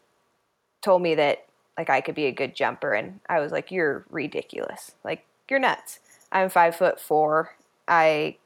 told 0.82 1.02
me 1.02 1.14
that 1.14 1.46
like 1.78 1.88
I 1.88 2.00
could 2.00 2.14
be 2.14 2.26
a 2.26 2.32
good 2.32 2.54
jumper, 2.54 2.92
and 2.92 3.20
I 3.28 3.40
was 3.40 3.52
like, 3.52 3.70
"You're 3.70 4.04
ridiculous! 4.10 4.92
Like 5.04 5.24
you're 5.48 5.58
nuts! 5.58 6.00
I'm 6.30 6.48
five 6.48 6.76
foot 6.76 7.00
four. 7.00 7.56
I 7.88 8.36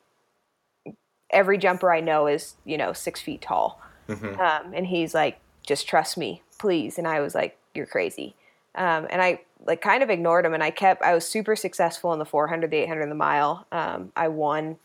every 1.30 1.58
jumper 1.58 1.92
I 1.92 2.00
know 2.00 2.26
is, 2.26 2.54
you 2.64 2.78
know, 2.78 2.92
six 2.92 3.20
feet 3.20 3.42
tall. 3.42 3.80
Mm-hmm. 4.08 4.40
Um, 4.40 4.74
and 4.74 4.86
he's 4.86 5.14
like, 5.14 5.38
just 5.66 5.88
trust 5.88 6.16
me, 6.16 6.42
please. 6.58 6.98
And 6.98 7.06
I 7.06 7.20
was 7.20 7.34
like, 7.34 7.58
you're 7.76 7.86
crazy. 7.86 8.34
Um, 8.74 9.06
and 9.10 9.22
I 9.22 9.40
like 9.64 9.80
kind 9.80 10.02
of 10.02 10.10
ignored 10.10 10.44
him 10.44 10.54
and 10.54 10.62
I 10.62 10.70
kept, 10.70 11.02
I 11.02 11.14
was 11.14 11.26
super 11.26 11.56
successful 11.56 12.12
in 12.12 12.18
the 12.18 12.24
400, 12.24 12.70
the 12.70 12.76
800, 12.78 13.02
and 13.02 13.10
the 13.10 13.16
mile. 13.16 13.66
Um, 13.72 14.12
I 14.16 14.28
won 14.28 14.76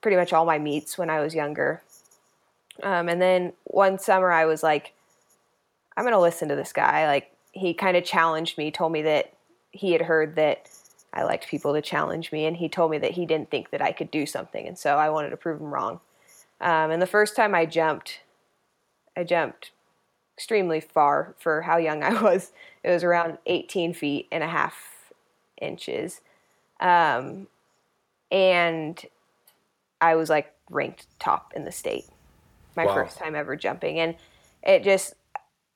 pretty 0.00 0.16
much 0.16 0.32
all 0.32 0.44
my 0.44 0.58
meets 0.58 0.96
when 0.96 1.10
I 1.10 1.20
was 1.20 1.34
younger. 1.34 1.82
Um, 2.82 3.08
and 3.08 3.20
then 3.20 3.52
one 3.64 3.98
summer 3.98 4.30
I 4.30 4.44
was 4.44 4.62
like, 4.62 4.92
I'm 5.96 6.04
going 6.04 6.14
to 6.14 6.20
listen 6.20 6.48
to 6.48 6.56
this 6.56 6.72
guy. 6.72 7.06
Like 7.06 7.32
he 7.52 7.74
kind 7.74 7.96
of 7.96 8.04
challenged 8.04 8.56
me, 8.56 8.70
told 8.70 8.92
me 8.92 9.02
that 9.02 9.32
he 9.70 9.92
had 9.92 10.02
heard 10.02 10.36
that 10.36 10.68
I 11.12 11.24
liked 11.24 11.48
people 11.48 11.74
to 11.74 11.82
challenge 11.82 12.32
me, 12.32 12.46
and 12.46 12.56
he 12.56 12.68
told 12.68 12.90
me 12.90 12.98
that 12.98 13.12
he 13.12 13.26
didn't 13.26 13.50
think 13.50 13.70
that 13.70 13.82
I 13.82 13.92
could 13.92 14.10
do 14.10 14.24
something, 14.24 14.66
and 14.66 14.78
so 14.78 14.96
I 14.96 15.10
wanted 15.10 15.30
to 15.30 15.36
prove 15.36 15.60
him 15.60 15.72
wrong. 15.72 16.00
Um, 16.60 16.90
and 16.90 17.02
the 17.02 17.06
first 17.06 17.36
time 17.36 17.54
I 17.54 17.66
jumped, 17.66 18.20
I 19.16 19.24
jumped 19.24 19.72
extremely 20.42 20.80
far 20.80 21.36
for 21.38 21.62
how 21.62 21.76
young 21.76 22.02
I 22.02 22.20
was. 22.20 22.50
It 22.82 22.90
was 22.90 23.04
around 23.04 23.38
18 23.46 23.94
feet 23.94 24.26
and 24.32 24.42
a 24.42 24.48
half 24.48 24.74
inches. 25.60 26.20
Um, 26.80 27.46
and 28.32 29.00
I 30.00 30.16
was 30.16 30.28
like 30.28 30.52
ranked 30.68 31.06
top 31.20 31.52
in 31.54 31.64
the 31.64 31.70
state. 31.70 32.06
My 32.76 32.86
wow. 32.86 32.94
first 32.94 33.18
time 33.18 33.36
ever 33.36 33.54
jumping. 33.54 34.00
And 34.00 34.16
it 34.64 34.82
just, 34.82 35.14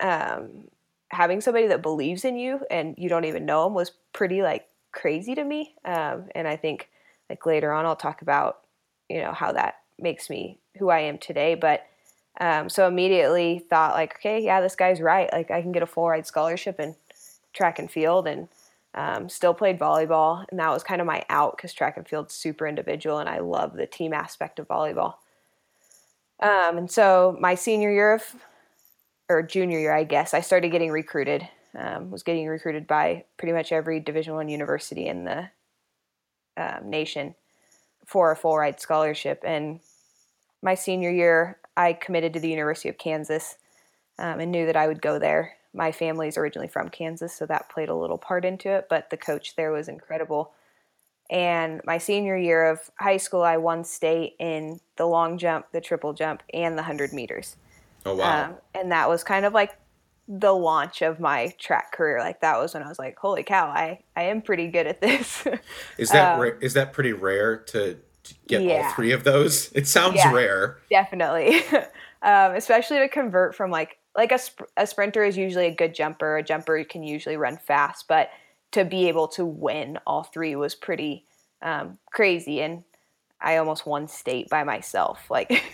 um, 0.01 0.65
having 1.13 1.41
somebody 1.41 1.69
that 1.69 1.81
believes 1.81 2.25
in 2.25 2.37
you 2.37 2.61
and 2.69 2.97
you 2.99 3.09
don't 3.09 3.25
even 3.25 3.47
know 3.47 3.63
them 3.63 3.75
was 3.75 3.93
pretty 4.13 4.43
like 4.43 4.67
crazy 4.91 5.37
to 5.37 5.45
me. 5.45 5.77
Um, 5.85 6.25
and 6.35 6.49
I 6.49 6.57
think 6.57 6.91
like 7.31 7.47
later 7.47 7.73
on, 7.73 7.87
I'll 7.87 7.95
talk 7.95 8.21
about, 8.21 8.63
you 9.09 9.21
know, 9.21 9.33
how 9.33 9.53
that 9.53 9.77
makes 9.97 10.29
me 10.29 10.59
who 10.77 10.91
I 10.91 11.01
am 11.01 11.19
today. 11.19 11.55
But 11.55 11.87
um, 12.41 12.69
so 12.69 12.87
immediately 12.87 13.65
thought 13.71 13.95
like, 13.95 14.17
okay, 14.17 14.43
yeah, 14.43 14.61
this 14.61 14.77
guy's 14.77 15.01
right. 15.01 15.33
Like 15.33 15.51
I 15.51 15.63
can 15.63 15.73
get 15.73 15.83
a 15.83 15.87
full 15.87 16.09
ride 16.09 16.27
scholarship 16.27 16.79
in 16.79 16.97
track 17.53 17.79
and 17.79 17.91
field 17.91 18.27
and 18.27 18.49
um, 18.95 19.29
still 19.29 19.55
played 19.55 19.79
volleyball. 19.79 20.45
And 20.51 20.61
that 20.61 20.71
was 20.71 20.83
kind 20.83 21.01
of 21.01 21.07
my 21.07 21.25
out 21.29 21.57
because 21.57 21.73
track 21.73 21.97
and 21.97 22.07
field's 22.07 22.35
super 22.35 22.67
individual 22.67 23.19
and 23.19 23.29
I 23.29 23.39
love 23.39 23.75
the 23.75 23.87
team 23.87 24.13
aspect 24.13 24.59
of 24.59 24.69
volleyball. 24.69 25.15
Um, 26.41 26.79
and 26.79 26.91
so 26.91 27.37
my 27.41 27.55
senior 27.55 27.91
year 27.91 28.15
of, 28.15 28.23
or 29.29 29.43
junior 29.43 29.81
year, 29.81 29.95
I 29.95 30.05
guess, 30.05 30.35
I 30.35 30.41
started 30.41 30.71
getting 30.71 30.91
recruited 30.91 31.49
um, 31.77 32.11
was 32.11 32.23
getting 32.23 32.47
recruited 32.47 32.87
by 32.87 33.25
pretty 33.37 33.53
much 33.53 33.71
every 33.71 34.01
Division 34.01 34.35
One 34.35 34.49
university 34.49 35.07
in 35.07 35.25
the 35.25 35.51
um, 36.57 36.89
nation 36.89 37.35
for 38.07 38.31
a 38.31 38.37
full 38.37 38.57
ride 38.57 38.81
scholarship. 38.81 39.43
And 39.45 39.81
my 40.63 40.75
senior 40.75 41.11
year, 41.11 41.59
I 41.77 41.93
committed 41.93 42.33
to 42.35 42.41
the 42.41 42.49
University 42.49 42.89
of 42.89 42.99
Kansas 42.99 43.57
um, 44.19 44.41
and 44.41 44.51
knew 44.51 44.67
that 44.67 44.77
I 44.77 44.87
would 44.87 45.03
go 45.03 45.19
there. 45.19 45.55
My 45.75 45.93
family 45.93 46.29
is 46.29 46.39
originally 46.39 46.69
from 46.69 46.89
Kansas, 46.89 47.35
so 47.35 47.45
that 47.47 47.69
played 47.69 47.89
a 47.89 47.95
little 47.95 48.19
part 48.19 48.45
into 48.45 48.71
it, 48.71 48.87
but 48.89 49.11
the 49.11 49.17
coach 49.17 49.57
there 49.57 49.73
was 49.73 49.89
incredible. 49.89 50.53
And 51.29 51.81
my 51.85 51.99
senior 51.99 52.37
year 52.37 52.71
of 52.71 52.91
high 52.99 53.17
school, 53.17 53.43
I 53.43 53.57
won 53.57 53.85
state 53.85 54.37
in 54.39 54.81
the 54.97 55.07
long 55.07 55.39
jump, 55.39 55.67
the 55.73 55.81
triple 55.81 56.13
jump, 56.13 56.43
and 56.55 56.75
the 56.75 56.83
100 56.83 57.13
meters. 57.13 57.57
Oh, 58.07 58.15
wow. 58.15 58.45
Um, 58.45 58.57
and 58.75 58.93
that 58.93 59.09
was 59.09 59.25
kind 59.25 59.45
of 59.45 59.53
like 59.53 59.77
the 60.29 60.53
launch 60.53 61.03
of 61.03 61.21
my 61.21 61.55
track 61.59 61.93
career. 61.93 62.19
Like 62.21 62.41
that 62.41 62.59
was 62.59 62.75
when 62.75 62.83
I 62.83 62.89
was 62.89 62.99
like, 62.99 63.19
"Holy 63.19 63.43
cow, 63.43 63.67
I 63.67 64.01
I 64.17 64.25
am 64.25 64.43
pretty 64.43 64.69
good 64.69 64.87
at 64.87 65.01
this." 65.01 65.47
is 65.99 66.11
that 66.11 66.35
um, 66.35 66.41
ra- 66.41 66.59
is 66.61 66.75
that 66.75 66.93
pretty 66.93 67.13
rare 67.13 67.57
to, 67.57 67.99
to 68.29 68.35
get 68.47 68.63
yeah. 68.63 68.87
all 68.87 68.93
three 68.93 69.13
of 69.13 69.25
those? 69.25 69.71
It 69.73 69.87
sounds 69.87 70.17
yeah, 70.17 70.33
rare. 70.33 70.79
Definitely, 70.91 71.59
um, 72.23 72.55
especially 72.55 72.99
to 72.99 73.09
convert 73.09 73.55
from 73.55 73.71
like 73.71 73.99
like 74.17 74.33
a 74.33 74.39
sp- 74.39 74.71
a 74.77 74.87
sprinter 74.87 75.25
is 75.25 75.37
usually 75.37 75.67
a 75.67 75.75
good 75.75 75.95
jumper. 75.95 76.37
A 76.37 76.43
jumper 76.43 76.83
can 76.85 77.03
usually 77.03 77.37
run 77.37 77.57
fast, 77.57 78.07
but 78.09 78.31
to 78.73 78.85
be 78.85 79.09
able 79.09 79.29
to 79.29 79.45
win 79.45 79.99
all 80.07 80.23
three 80.25 80.57
was 80.57 80.75
pretty 80.75 81.25
um, 81.63 81.99
crazy, 82.11 82.61
and 82.61 82.85
I 83.41 83.57
almost 83.57 83.87
won 83.87 84.09
state 84.09 84.49
by 84.49 84.65
myself. 84.65 85.31
Like. 85.31 85.63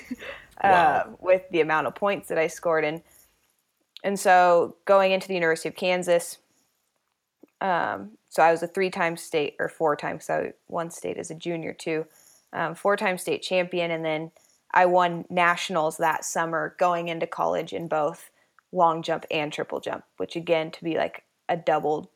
wow. 0.62 0.70
uh, 0.70 1.10
with 1.20 1.42
the 1.50 1.60
amount 1.60 1.86
of 1.86 1.94
points 1.94 2.28
that 2.28 2.38
I 2.38 2.46
scored, 2.46 2.84
and 2.84 3.02
and 4.04 4.18
so 4.18 4.76
going 4.84 5.12
into 5.12 5.28
the 5.28 5.34
University 5.34 5.68
of 5.68 5.76
Kansas, 5.76 6.38
um, 7.60 8.12
so 8.28 8.42
I 8.42 8.50
was 8.50 8.62
a 8.62 8.66
three-time 8.66 9.16
state 9.16 9.56
or 9.58 9.68
four 9.68 9.96
times. 9.96 10.24
so 10.24 10.52
one 10.66 10.90
state 10.90 11.16
as 11.16 11.30
a 11.30 11.34
junior 11.34 11.72
too, 11.72 12.06
um, 12.52 12.74
four-time 12.74 13.18
state 13.18 13.42
champion, 13.42 13.90
and 13.90 14.04
then 14.04 14.30
I 14.72 14.86
won 14.86 15.24
nationals 15.28 15.98
that 15.98 16.24
summer 16.24 16.74
going 16.78 17.08
into 17.08 17.26
college 17.26 17.72
in 17.72 17.88
both 17.88 18.30
long 18.72 19.02
jump 19.02 19.26
and 19.30 19.52
triple 19.52 19.80
jump, 19.80 20.04
which 20.16 20.34
again 20.34 20.70
to 20.70 20.84
be 20.84 20.96
like 20.96 21.24
a 21.48 21.56
double 21.56 22.10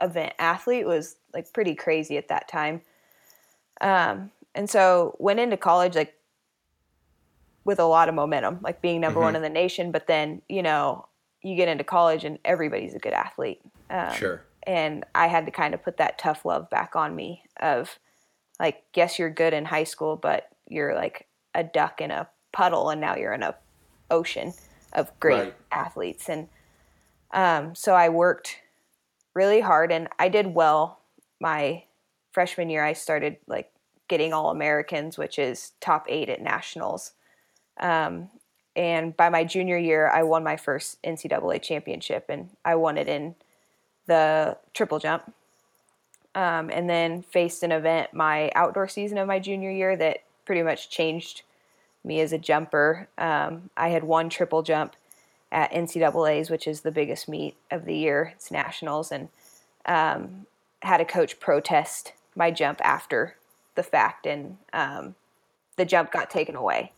event 0.00 0.32
athlete 0.38 0.86
was 0.86 1.16
like 1.34 1.52
pretty 1.52 1.74
crazy 1.74 2.16
at 2.16 2.28
that 2.28 2.48
time. 2.48 2.80
Um, 3.80 4.30
and 4.54 4.68
so 4.68 5.16
went 5.18 5.40
into 5.40 5.56
college 5.56 5.94
like 5.94 6.14
with 7.64 7.78
a 7.78 7.84
lot 7.84 8.08
of 8.08 8.14
momentum, 8.14 8.58
like 8.62 8.82
being 8.82 9.00
number 9.00 9.18
mm-hmm. 9.18 9.26
one 9.26 9.36
in 9.36 9.42
the 9.42 9.48
nation. 9.48 9.92
But 9.92 10.06
then, 10.06 10.42
you 10.48 10.62
know, 10.62 11.06
you 11.42 11.56
get 11.56 11.68
into 11.68 11.84
college 11.84 12.24
and 12.24 12.38
everybody's 12.44 12.94
a 12.94 12.98
good 12.98 13.12
athlete. 13.12 13.60
Um, 13.90 14.14
sure. 14.14 14.44
And 14.64 15.04
I 15.14 15.26
had 15.26 15.44
to 15.46 15.52
kind 15.52 15.74
of 15.74 15.82
put 15.82 15.98
that 15.98 16.18
tough 16.18 16.44
love 16.44 16.70
back 16.70 16.96
on 16.96 17.14
me 17.14 17.42
of 17.60 17.98
like, 18.62 18.84
yes, 18.94 19.18
you're 19.18 19.28
good 19.28 19.52
in 19.52 19.64
high 19.64 19.84
school, 19.84 20.16
but 20.16 20.48
you're 20.68 20.94
like 20.94 21.26
a 21.52 21.64
duck 21.64 22.00
in 22.00 22.12
a 22.12 22.28
puddle 22.52 22.90
and 22.90 23.00
now 23.00 23.16
you're 23.16 23.32
in 23.32 23.42
a 23.42 23.56
ocean 24.08 24.54
of 24.92 25.10
great 25.18 25.40
right. 25.40 25.54
athletes. 25.72 26.28
And 26.28 26.48
um, 27.32 27.74
so 27.74 27.94
I 27.94 28.08
worked 28.08 28.58
really 29.34 29.60
hard 29.60 29.90
and 29.90 30.08
I 30.18 30.28
did 30.28 30.54
well 30.54 31.00
my 31.40 31.82
freshman 32.30 32.70
year. 32.70 32.84
I 32.84 32.92
started 32.92 33.38
like 33.48 33.72
getting 34.06 34.32
all 34.32 34.50
Americans, 34.50 35.18
which 35.18 35.40
is 35.40 35.72
top 35.80 36.06
eight 36.08 36.28
at 36.28 36.40
nationals. 36.40 37.12
Um, 37.80 38.30
and 38.76 39.16
by 39.16 39.28
my 39.28 39.42
junior 39.42 39.76
year, 39.76 40.08
I 40.08 40.22
won 40.22 40.44
my 40.44 40.56
first 40.56 41.02
NCAA 41.02 41.60
championship, 41.60 42.26
and 42.28 42.50
I 42.64 42.76
won 42.76 42.96
it 42.96 43.08
in 43.08 43.34
the 44.06 44.56
triple 44.72 44.98
jump. 44.98 45.34
Um, 46.34 46.70
and 46.70 46.88
then 46.88 47.22
faced 47.22 47.62
an 47.62 47.72
event 47.72 48.14
my 48.14 48.50
outdoor 48.54 48.88
season 48.88 49.18
of 49.18 49.28
my 49.28 49.38
junior 49.38 49.70
year 49.70 49.96
that 49.96 50.22
pretty 50.46 50.62
much 50.62 50.88
changed 50.88 51.42
me 52.04 52.20
as 52.20 52.32
a 52.32 52.38
jumper. 52.38 53.08
Um, 53.18 53.70
I 53.76 53.88
had 53.88 54.04
won 54.04 54.28
triple 54.28 54.62
jump 54.62 54.96
at 55.50 55.70
NCAA's, 55.72 56.50
which 56.50 56.66
is 56.66 56.80
the 56.80 56.90
biggest 56.90 57.28
meet 57.28 57.56
of 57.70 57.84
the 57.84 57.94
year. 57.94 58.32
It's 58.34 58.50
nationals, 58.50 59.12
and 59.12 59.28
um, 59.86 60.46
had 60.80 61.00
a 61.00 61.04
coach 61.04 61.38
protest 61.38 62.12
my 62.34 62.50
jump 62.50 62.80
after 62.82 63.36
the 63.74 63.82
fact, 63.82 64.26
and 64.26 64.56
um, 64.72 65.14
the 65.76 65.84
jump 65.84 66.10
got 66.10 66.30
taken 66.30 66.56
away. 66.56 66.92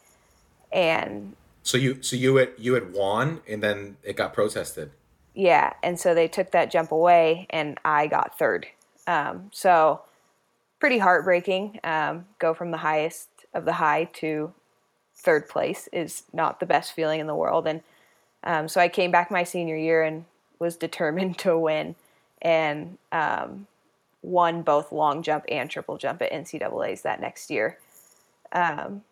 And 0.72 1.34
so 1.62 1.76
you 1.76 2.02
so 2.02 2.16
you 2.16 2.36
had 2.36 2.52
you 2.58 2.74
had 2.74 2.92
won, 2.92 3.40
and 3.48 3.62
then 3.62 3.96
it 4.02 4.16
got 4.16 4.32
protested. 4.32 4.90
Yeah, 5.34 5.72
and 5.82 5.98
so 5.98 6.14
they 6.14 6.28
took 6.28 6.52
that 6.52 6.70
jump 6.70 6.92
away, 6.92 7.46
and 7.50 7.78
I 7.84 8.06
got 8.06 8.38
third. 8.38 8.68
Um, 9.06 9.50
so 9.52 10.02
pretty 10.80 10.98
heartbreaking. 10.98 11.80
Um, 11.84 12.26
go 12.38 12.54
from 12.54 12.70
the 12.70 12.78
highest 12.78 13.28
of 13.52 13.64
the 13.64 13.74
high 13.74 14.04
to 14.14 14.52
third 15.16 15.48
place 15.48 15.88
is 15.92 16.24
not 16.32 16.60
the 16.60 16.66
best 16.66 16.92
feeling 16.92 17.20
in 17.20 17.26
the 17.26 17.34
world, 17.34 17.66
and 17.66 17.82
um, 18.42 18.68
so 18.68 18.80
I 18.80 18.88
came 18.88 19.10
back 19.10 19.30
my 19.30 19.44
senior 19.44 19.76
year 19.76 20.02
and 20.02 20.24
was 20.58 20.76
determined 20.76 21.38
to 21.40 21.58
win, 21.58 21.94
and 22.42 22.98
um, 23.12 23.66
won 24.22 24.62
both 24.62 24.92
long 24.92 25.22
jump 25.22 25.44
and 25.48 25.70
triple 25.70 25.98
jump 25.98 26.22
at 26.22 26.32
NCAA's 26.32 27.02
that 27.02 27.20
next 27.20 27.50
year. 27.50 27.78
Um, 28.52 29.02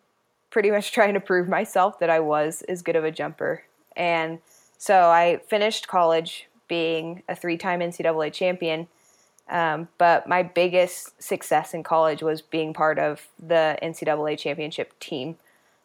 pretty 0.51 0.71
much 0.71 0.93
trying 0.93 1.15
to 1.15 1.21
prove 1.21 1.49
myself 1.49 1.99
that 1.99 2.11
I 2.11 2.21
was 2.21 2.63
as 2.63 2.83
good 2.83 2.97
of 2.97 3.05
a 3.05 3.11
jumper. 3.11 3.65
And 3.97 4.39
so 4.79 5.11
I 5.11 5.41
finished 5.49 5.89
college 5.89 6.49
being 6.69 7.23
a 7.29 7.37
three 7.37 7.59
time 7.59 7.81
NCAA 7.81 8.33
champion. 8.33 8.89
Um, 9.53 9.89
but 9.99 10.27
my 10.27 10.43
biggest 10.43 11.23
success 11.23 11.75
in 11.75 11.83
college 11.83 12.23
was 12.23 12.41
being 12.41 12.73
part 12.73 12.99
of 12.99 13.29
the 13.39 13.79
NCAA 13.83 14.39
championship 14.39 14.99
team 14.99 15.37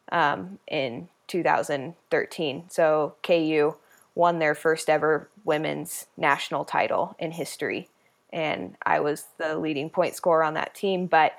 um, 0.10 0.58
in 0.68 1.10
2013. 1.28 2.64
So 2.70 3.16
KU 3.22 3.76
won 4.16 4.40
their 4.40 4.56
first 4.56 4.90
ever 4.90 5.30
women's 5.44 6.06
national 6.16 6.64
title 6.64 7.18
in 7.20 7.32
history. 7.32 7.90
And 8.32 8.78
I 8.86 9.02
was 9.02 9.26
the 9.38 9.58
leading 9.58 9.90
point 9.90 10.16
scorer 10.16 10.44
on 10.44 10.54
that 10.54 10.74
team. 10.74 11.06
But 11.06 11.34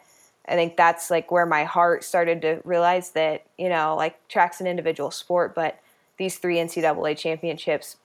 I 0.46 0.54
think 0.54 0.76
that's 0.76 1.10
like 1.10 1.30
where 1.30 1.46
my 1.46 1.64
heart 1.64 2.04
started 2.04 2.42
to 2.42 2.60
realize 2.62 3.10
that, 3.12 3.44
you 3.56 3.70
know, 3.70 3.96
like 3.96 4.28
track's 4.28 4.60
an 4.60 4.66
individual 4.66 5.10
sport, 5.10 5.54
but 5.54 5.80
these 6.18 6.36
three 6.36 6.56
NCAA 6.56 7.16
championships 7.16 7.96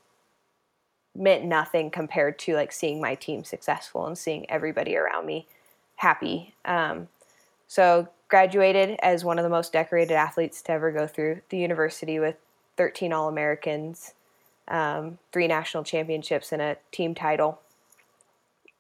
meant 1.16 1.46
nothing 1.46 1.92
compared 1.92 2.40
to 2.40 2.56
like 2.56 2.72
seeing 2.72 3.00
my 3.00 3.16
team 3.16 3.44
successful 3.44 4.06
and 4.06 4.18
seeing 4.18 4.50
everybody 4.50 4.96
around 4.96 5.26
me 5.26 5.48
happy. 5.96 6.54
Um, 6.66 7.08
so 7.68 8.08
graduated 8.28 8.98
as 9.02 9.24
one 9.24 9.38
of 9.38 9.44
the 9.44 9.50
most 9.50 9.74
decorated 9.74 10.14
athletes 10.14 10.62
to 10.64 10.72
ever 10.72 10.92
go 10.92 11.06
through 11.06 11.42
the 11.50 11.58
university 11.58 12.20
with 12.20 12.36
13 12.78 13.14
All 13.14 13.30
Americans, 13.30 14.14
um, 14.68 15.20
three 15.32 15.48
national 15.48 15.84
championships, 15.84 16.52
and 16.52 16.62
a 16.62 16.78
team 16.92 17.14
title. 17.14 17.60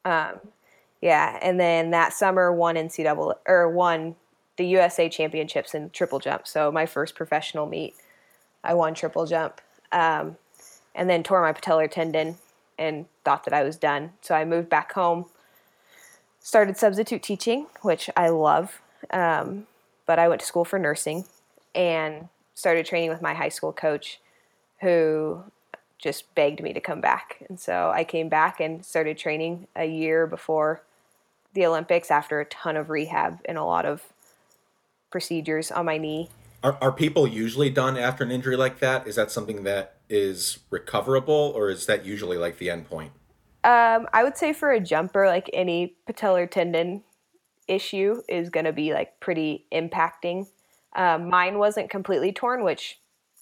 Um, 0.06 0.40
yeah, 1.02 1.38
and 1.42 1.60
then 1.60 1.92
that 1.92 2.14
summer 2.14 2.52
won 2.52 2.76
NCAA 2.76 3.36
or 3.46 3.70
won 3.70 4.16
the 4.58 4.66
USA 4.68 5.10
championships 5.10 5.74
in 5.74 5.90
triple 5.90 6.20
jump. 6.20 6.48
So 6.48 6.72
my 6.72 6.86
first 6.86 7.16
professional 7.16 7.66
meet, 7.66 7.96
I 8.64 8.74
won 8.74 8.94
triple 8.94 9.26
jump, 9.26 9.62
um, 9.92 10.38
and 10.96 11.10
then 11.10 11.24
tore 11.24 11.42
my 11.42 11.54
patellar 11.54 11.90
tendon 11.90 12.38
and 12.78 13.06
thought 13.24 13.46
that 13.46 13.54
I 13.54 13.64
was 13.64 13.78
done. 13.78 14.12
So 14.22 14.36
I 14.36 14.46
moved 14.46 14.70
back 14.70 14.94
home, 14.94 15.26
started 16.40 16.78
substitute 16.78 17.24
teaching, 17.24 17.68
which 17.82 18.10
I 18.16 18.30
love. 18.30 18.82
Um, 19.12 19.68
but 20.06 20.20
I 20.20 20.28
went 20.28 20.42
to 20.42 20.48
school 20.48 20.66
for 20.66 20.80
nursing 20.80 21.26
and 21.74 22.30
started 22.56 22.86
training 22.86 23.10
with 23.10 23.22
my 23.22 23.34
high 23.34 23.50
school 23.50 23.74
coach, 23.74 24.20
who 24.82 25.44
just 25.98 26.34
begged 26.36 26.62
me 26.62 26.74
to 26.74 26.82
come 26.82 27.00
back. 27.00 27.44
And 27.48 27.60
so 27.60 27.92
I 27.94 28.04
came 28.04 28.30
back 28.30 28.60
and 28.60 28.86
started 28.86 29.18
training 29.18 29.68
a 29.76 29.86
year 29.86 30.28
before 30.28 30.84
the 31.54 31.66
Olympics 31.66 32.12
after 32.12 32.40
a 32.40 32.46
ton 32.46 32.76
of 32.76 32.90
rehab 32.90 33.40
and 33.46 33.58
a 33.58 33.64
lot 33.64 33.86
of 33.86 34.04
procedures 35.10 35.72
on 35.72 35.86
my 35.86 35.98
knee. 35.98 36.30
Are, 36.64 36.78
are 36.82 36.92
people 36.92 37.28
usually 37.28 37.70
done 37.70 37.98
after 37.98 38.24
an 38.24 38.32
injury 38.32 38.58
like 38.58 38.80
that? 38.80 39.08
Is 39.08 39.16
that 39.16 39.32
something 39.32 39.64
that 39.64 39.93
is 40.10 40.60
recoverable 40.70 41.54
or 41.56 41.70
is 41.70 41.86
that 41.86 42.06
usually 42.06 42.38
like 42.38 42.58
the 42.58 42.70
end 42.70 42.90
point? 42.90 43.12
Um, 43.64 44.08
I 44.12 44.24
would 44.24 44.38
say 44.38 44.52
for 44.52 44.72
a 44.72 44.80
jumper, 44.80 45.28
like 45.28 45.50
any 45.54 45.96
patellar 46.08 46.50
tendon 46.50 47.04
issue 47.68 48.22
is 48.28 48.50
going 48.50 48.66
to 48.66 48.74
be 48.74 48.94
like 48.94 49.20
pretty 49.20 49.66
impacting. 49.72 50.48
Um, 50.96 51.30
mine 51.30 51.58
wasn't 51.58 51.90
completely 51.90 52.32
torn, 52.32 52.64
which 52.64 53.00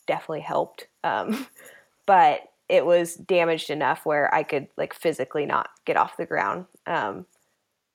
definitely 0.07 0.41
helped. 0.41 0.87
Um, 1.03 1.47
but 2.05 2.41
it 2.69 2.85
was 2.85 3.15
damaged 3.15 3.69
enough 3.69 4.05
where 4.05 4.33
I 4.33 4.43
could 4.43 4.67
like 4.77 4.93
physically 4.93 5.45
not 5.45 5.69
get 5.85 5.97
off 5.97 6.17
the 6.17 6.25
ground. 6.25 6.65
Um, 6.85 7.25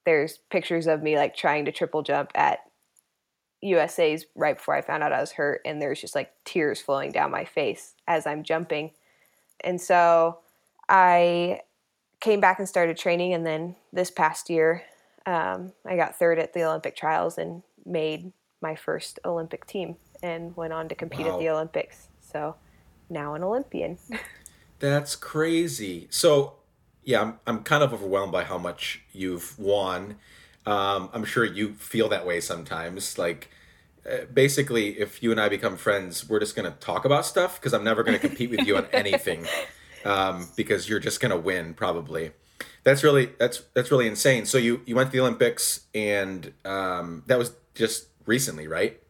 there's 0.04 0.38
pictures 0.50 0.86
of 0.86 1.02
me 1.02 1.16
like 1.16 1.34
trying 1.36 1.64
to 1.64 1.72
triple 1.72 2.02
jump 2.02 2.30
at 2.34 2.60
USA's 3.62 4.26
right 4.34 4.56
before 4.56 4.74
I 4.74 4.82
found 4.82 5.02
out 5.02 5.12
I 5.12 5.20
was 5.20 5.32
hurt, 5.32 5.60
and 5.64 5.80
there's 5.80 6.00
just 6.00 6.14
like 6.14 6.32
tears 6.44 6.80
flowing 6.80 7.12
down 7.12 7.30
my 7.30 7.44
face 7.44 7.94
as 8.06 8.26
I'm 8.26 8.42
jumping. 8.42 8.92
And 9.62 9.80
so 9.80 10.38
I 10.88 11.60
came 12.20 12.40
back 12.40 12.58
and 12.58 12.68
started 12.68 12.96
training, 12.96 13.34
and 13.34 13.46
then 13.46 13.76
this 13.92 14.10
past 14.10 14.50
year, 14.50 14.82
um, 15.26 15.72
I 15.84 15.96
got 15.96 16.18
third 16.18 16.38
at 16.38 16.52
the 16.52 16.64
Olympic 16.64 16.96
trials 16.96 17.38
and 17.38 17.62
made 17.84 18.32
my 18.60 18.74
first 18.74 19.18
Olympic 19.24 19.66
team 19.66 19.96
and 20.22 20.56
went 20.56 20.72
on 20.72 20.88
to 20.88 20.94
compete 20.94 21.26
wow. 21.26 21.34
at 21.34 21.38
the 21.38 21.48
Olympics. 21.48 22.08
So 22.20 22.56
now 23.10 23.34
an 23.34 23.42
Olympian. 23.42 23.98
That's 24.78 25.16
crazy. 25.16 26.06
So 26.10 26.54
yeah, 27.02 27.22
I'm, 27.22 27.38
I'm 27.46 27.62
kind 27.62 27.82
of 27.82 27.92
overwhelmed 27.92 28.32
by 28.32 28.44
how 28.44 28.58
much 28.58 29.02
you've 29.12 29.58
won. 29.58 30.16
Um, 30.66 31.10
I'm 31.12 31.24
sure 31.24 31.44
you 31.44 31.74
feel 31.74 32.08
that 32.08 32.26
way 32.26 32.40
sometimes. 32.40 33.18
Like, 33.18 33.50
uh, 34.10 34.24
basically, 34.32 34.98
if 34.98 35.22
you 35.22 35.30
and 35.30 35.40
I 35.40 35.48
become 35.48 35.76
friends, 35.76 36.28
we're 36.28 36.40
just 36.40 36.56
going 36.56 36.70
to 36.70 36.76
talk 36.78 37.04
about 37.04 37.24
stuff 37.24 37.60
because 37.60 37.72
I'm 37.72 37.84
never 37.84 38.02
going 38.02 38.18
to 38.18 38.26
compete 38.26 38.50
with 38.50 38.66
you 38.66 38.76
on 38.76 38.86
anything 38.92 39.46
um, 40.04 40.48
because 40.56 40.88
you're 40.88 41.00
just 41.00 41.20
going 41.20 41.30
to 41.30 41.38
win 41.38 41.74
probably. 41.74 42.32
That's 42.84 43.02
really 43.02 43.30
that's 43.38 43.62
that's 43.74 43.90
really 43.90 44.06
insane. 44.06 44.46
So 44.46 44.58
you 44.58 44.80
you 44.86 44.94
went 44.94 45.10
to 45.10 45.16
the 45.16 45.20
Olympics 45.20 45.86
and 45.94 46.52
um, 46.64 47.24
that 47.26 47.38
was 47.38 47.52
just 47.74 48.06
recently, 48.26 48.68
right? 48.68 49.00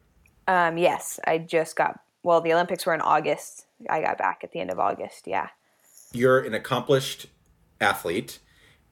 Um, 0.49 0.79
yes, 0.79 1.21
I 1.27 1.38
just 1.38 1.77
got. 1.77 2.01
Well, 2.23 2.40
the 2.40 2.53
Olympics 2.53 2.87
were 2.87 2.95
in 2.95 3.01
August. 3.01 3.66
I 3.88 4.01
got 4.01 4.19
back 4.19 4.40
at 4.42 4.53
the 4.53 4.61
end 4.61 4.71
of 4.71 4.79
August. 4.79 5.27
Yeah. 5.27 5.49
You're 6.12 6.40
an 6.40 6.55
accomplished 6.55 7.27
athlete 7.81 8.38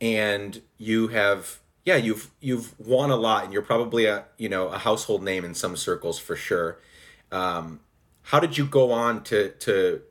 and 0.00 0.60
you 0.76 1.08
have 1.08 1.60
yeah 1.84 1.96
you've 1.96 2.30
you've 2.40 2.78
won 2.78 3.10
a 3.10 3.16
lot 3.16 3.44
and 3.44 3.52
you're 3.52 3.62
probably 3.62 4.06
a 4.06 4.24
you 4.38 4.48
know 4.48 4.68
a 4.68 4.78
household 4.78 5.22
name 5.22 5.44
in 5.44 5.54
some 5.54 5.76
circles 5.76 6.18
for 6.18 6.36
sure. 6.36 6.78
Um, 7.30 7.80
how 8.22 8.40
did 8.40 8.56
you 8.56 8.64
go 8.64 8.92
on 8.92 9.22
to 9.24 9.50
to 9.50 10.02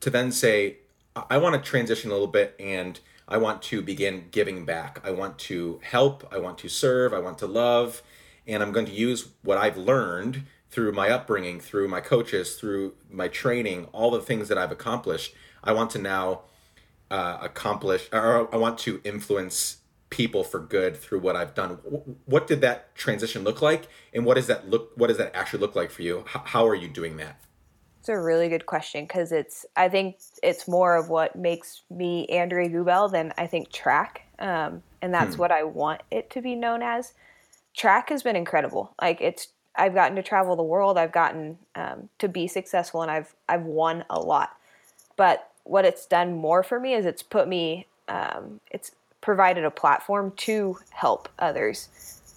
to 0.00 0.10
then 0.10 0.32
say 0.32 0.78
i 1.14 1.36
want 1.36 1.54
to 1.54 1.70
transition 1.70 2.10
a 2.10 2.12
little 2.12 2.26
bit 2.28 2.54
and 2.58 3.00
i 3.28 3.36
want 3.36 3.62
to 3.62 3.82
begin 3.82 4.24
giving 4.30 4.64
back. 4.64 5.00
I 5.04 5.10
want 5.10 5.38
to 5.40 5.80
help 5.82 6.26
i 6.32 6.38
want 6.38 6.58
to 6.58 6.68
serve 6.68 7.12
i 7.12 7.18
want 7.18 7.38
to 7.38 7.46
love 7.46 8.02
and 8.46 8.62
i'm 8.62 8.72
going 8.72 8.86
to 8.86 8.92
use 8.92 9.28
what 9.42 9.58
i've 9.58 9.76
learned 9.76 10.44
through 10.70 10.92
my 10.92 11.10
upbringing 11.10 11.60
through 11.60 11.88
my 11.88 12.00
coaches 12.00 12.54
through 12.54 12.94
my 13.10 13.28
training 13.28 13.86
all 13.92 14.10
the 14.10 14.20
things 14.20 14.48
that 14.48 14.58
i've 14.58 14.72
accomplished. 14.72 15.34
I 15.64 15.72
want 15.72 15.90
to 15.90 15.98
now 15.98 16.42
uh, 17.10 17.38
accomplish 17.40 18.08
or 18.12 18.52
I 18.52 18.56
want 18.56 18.78
to 18.80 19.00
influence 19.04 19.81
people 20.12 20.44
for 20.44 20.60
good 20.60 20.96
through 20.96 21.18
what 21.20 21.34
I've 21.34 21.54
done. 21.54 21.78
What 22.26 22.46
did 22.46 22.60
that 22.60 22.94
transition 22.94 23.42
look 23.42 23.60
like, 23.60 23.88
and 24.12 24.24
what 24.24 24.34
does 24.34 24.46
that 24.46 24.68
look? 24.68 24.92
What 24.94 25.08
does 25.08 25.16
that 25.16 25.34
actually 25.34 25.60
look 25.60 25.74
like 25.74 25.90
for 25.90 26.02
you? 26.02 26.24
How 26.26 26.68
are 26.68 26.74
you 26.74 26.86
doing 26.86 27.16
that? 27.16 27.40
It's 27.98 28.08
a 28.08 28.18
really 28.18 28.48
good 28.48 28.66
question 28.66 29.04
because 29.04 29.32
it's. 29.32 29.64
I 29.74 29.88
think 29.88 30.18
it's 30.42 30.68
more 30.68 30.96
of 30.96 31.08
what 31.08 31.34
makes 31.34 31.82
me 31.90 32.26
Andrea 32.26 32.68
Geubelle 32.68 33.10
than 33.10 33.32
I 33.38 33.46
think 33.46 33.72
track, 33.72 34.26
um, 34.38 34.82
and 35.00 35.12
that's 35.12 35.34
hmm. 35.34 35.40
what 35.40 35.50
I 35.50 35.64
want 35.64 36.02
it 36.10 36.30
to 36.30 36.42
be 36.42 36.54
known 36.54 36.82
as. 36.82 37.14
Track 37.74 38.10
has 38.10 38.22
been 38.22 38.36
incredible. 38.36 38.94
Like 39.00 39.20
it's. 39.20 39.48
I've 39.74 39.94
gotten 39.94 40.16
to 40.16 40.22
travel 40.22 40.54
the 40.54 40.62
world. 40.62 40.98
I've 40.98 41.12
gotten 41.12 41.56
um, 41.74 42.10
to 42.18 42.28
be 42.28 42.46
successful, 42.46 43.00
and 43.00 43.10
I've 43.10 43.34
I've 43.48 43.64
won 43.64 44.04
a 44.10 44.20
lot. 44.20 44.56
But 45.16 45.48
what 45.64 45.86
it's 45.86 46.04
done 46.04 46.34
more 46.34 46.62
for 46.62 46.78
me 46.78 46.92
is 46.92 47.06
it's 47.06 47.22
put 47.22 47.48
me. 47.48 47.86
Um, 48.08 48.60
it's 48.70 48.90
provided 49.22 49.64
a 49.64 49.70
platform 49.70 50.32
to 50.36 50.76
help 50.90 51.30
others. 51.38 51.88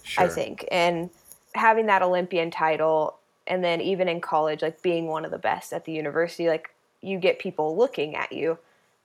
Sure. 0.03 0.23
I 0.23 0.27
think, 0.27 0.65
and 0.71 1.09
having 1.55 1.87
that 1.87 2.03
Olympian 2.03 2.51
title, 2.51 3.17
and 3.47 3.63
then 3.63 3.81
even 3.81 4.07
in 4.07 4.21
college, 4.21 4.61
like 4.61 4.81
being 4.81 5.07
one 5.07 5.25
of 5.25 5.31
the 5.31 5.39
best 5.39 5.73
at 5.73 5.83
the 5.85 5.91
university, 5.91 6.47
like 6.47 6.69
you 7.01 7.17
get 7.17 7.39
people 7.39 7.75
looking 7.75 8.15
at 8.15 8.31
you, 8.31 8.57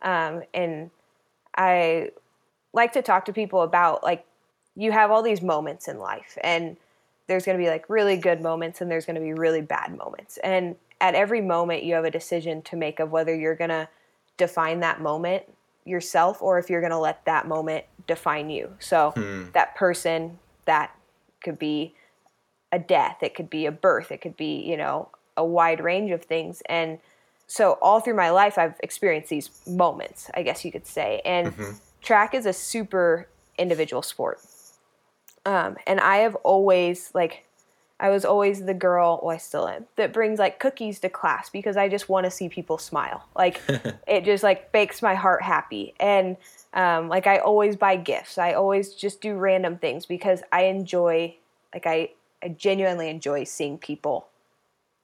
um, 0.03 0.43
and 0.53 0.90
I 1.57 2.11
like 2.73 2.93
to 2.93 3.03
talk 3.03 3.25
to 3.25 3.33
people 3.33 3.62
about 3.62 4.03
like 4.03 4.25
you 4.77 4.93
have 4.93 5.11
all 5.11 5.23
these 5.23 5.43
moments 5.43 5.88
in 5.88 5.99
life, 5.99 6.37
and 6.45 6.77
there's 7.27 7.47
going 7.47 7.57
to 7.59 7.64
be 7.64 7.71
like 7.71 7.88
really 7.88 8.19
good 8.19 8.43
moments, 8.43 8.83
and 8.83 8.90
there's 8.90 9.07
going 9.07 9.16
to 9.16 9.23
be 9.23 9.33
really 9.33 9.62
bad 9.62 9.97
moments, 9.97 10.37
and 10.45 10.77
at 11.01 11.14
every 11.14 11.40
moment 11.40 11.83
you 11.83 11.95
have 11.95 12.05
a 12.05 12.11
decision 12.11 12.61
to 12.61 12.77
make 12.77 13.01
of 13.01 13.11
whether 13.11 13.35
you're 13.35 13.55
going 13.55 13.71
to 13.71 13.88
define 14.37 14.81
that 14.81 15.01
moment 15.01 15.45
yourself 15.85 16.40
or 16.43 16.59
if 16.59 16.69
you're 16.69 16.81
going 16.81 16.90
to 16.93 16.99
let 16.99 17.25
that 17.25 17.47
moment 17.49 17.85
define 18.07 18.51
you. 18.51 18.75
So 18.79 19.12
hmm. 19.16 19.51
that 19.53 19.75
person 19.75 20.38
that 20.66 20.95
could 21.43 21.59
be 21.59 21.95
a 22.73 22.79
death, 22.79 23.19
it 23.23 23.35
could 23.35 23.51
be 23.51 23.66
a 23.66 23.73
birth, 23.73 24.12
it 24.12 24.21
could 24.21 24.37
be, 24.37 24.62
you 24.62 24.77
know, 24.77 25.09
a 25.37 25.45
wide 25.45 25.81
range 25.83 26.11
of 26.11 26.23
things 26.25 26.62
and 26.69 26.99
so 27.47 27.79
all 27.83 27.99
through 27.99 28.14
my 28.14 28.31
life 28.31 28.59
I've 28.59 28.79
experienced 28.81 29.29
these 29.29 29.51
moments, 29.66 30.31
I 30.35 30.45
guess 30.45 30.64
you 30.64 30.71
could 30.71 30.87
say. 30.87 31.21
And 31.25 31.49
mm-hmm. 31.49 31.73
track 32.01 32.33
is 32.33 32.47
a 32.47 32.53
super 32.53 33.29
individual 33.59 34.03
sport. 34.03 34.38
Um, 35.45 35.77
and 35.85 35.99
I 35.99 36.19
have 36.19 36.37
always 36.37 37.11
like 37.12 37.45
I 38.01 38.09
was 38.09 38.25
always 38.25 38.65
the 38.65 38.75
girl, 38.75 39.21
well, 39.23 39.35
I 39.35 39.39
still 39.39 39.69
am, 39.69 39.87
that 39.97 40.13
brings 40.13 40.39
like 40.39 40.59
cookies 40.59 40.99
to 41.01 41.11
class 41.11 41.51
because 41.51 41.77
I 41.77 41.89
just 41.89 42.09
want 42.09 42.25
to 42.25 42.31
see 42.31 42.49
people 42.49 42.79
smile. 42.79 43.27
Like 43.37 43.61
it 44.09 44.25
just 44.25 44.43
like 44.43 44.73
makes 44.73 45.03
my 45.03 45.15
heart 45.15 45.43
happy. 45.43 45.95
And 46.01 46.39
um, 46.73 47.09
like 47.09 47.27
I 47.27 47.39
always 47.39 47.77
buy 47.77 47.97
gifts. 47.97 48.39
I 48.39 48.55
always 48.55 48.95
just 48.95 49.21
do 49.21 49.35
random 49.35 49.77
things 49.77 50.07
because 50.07 50.43
I 50.51 50.63
enjoy, 50.63 51.37
like 51.75 51.87
I, 51.87 52.11
I 52.43 52.49
genuinely 52.49 53.11
enjoy 53.11 53.45
seeing 53.45 53.77
people 53.77 54.29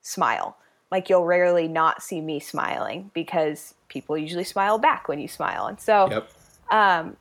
smile. 0.01 0.57
Like 0.91 1.11
you'll 1.11 1.27
rarely 1.27 1.69
not 1.69 2.03
see 2.03 2.23
me 2.23 2.41
smiling 2.41 3.11
because 3.13 3.75
people 3.89 4.17
usually 4.17 4.45
smile 4.45 4.79
back 4.79 5.07
when 5.07 5.21
you 5.21 5.29
smile. 5.29 5.67
And 5.67 5.79
so, 5.79 6.09
yep. 6.11 6.31
um, 6.71 7.17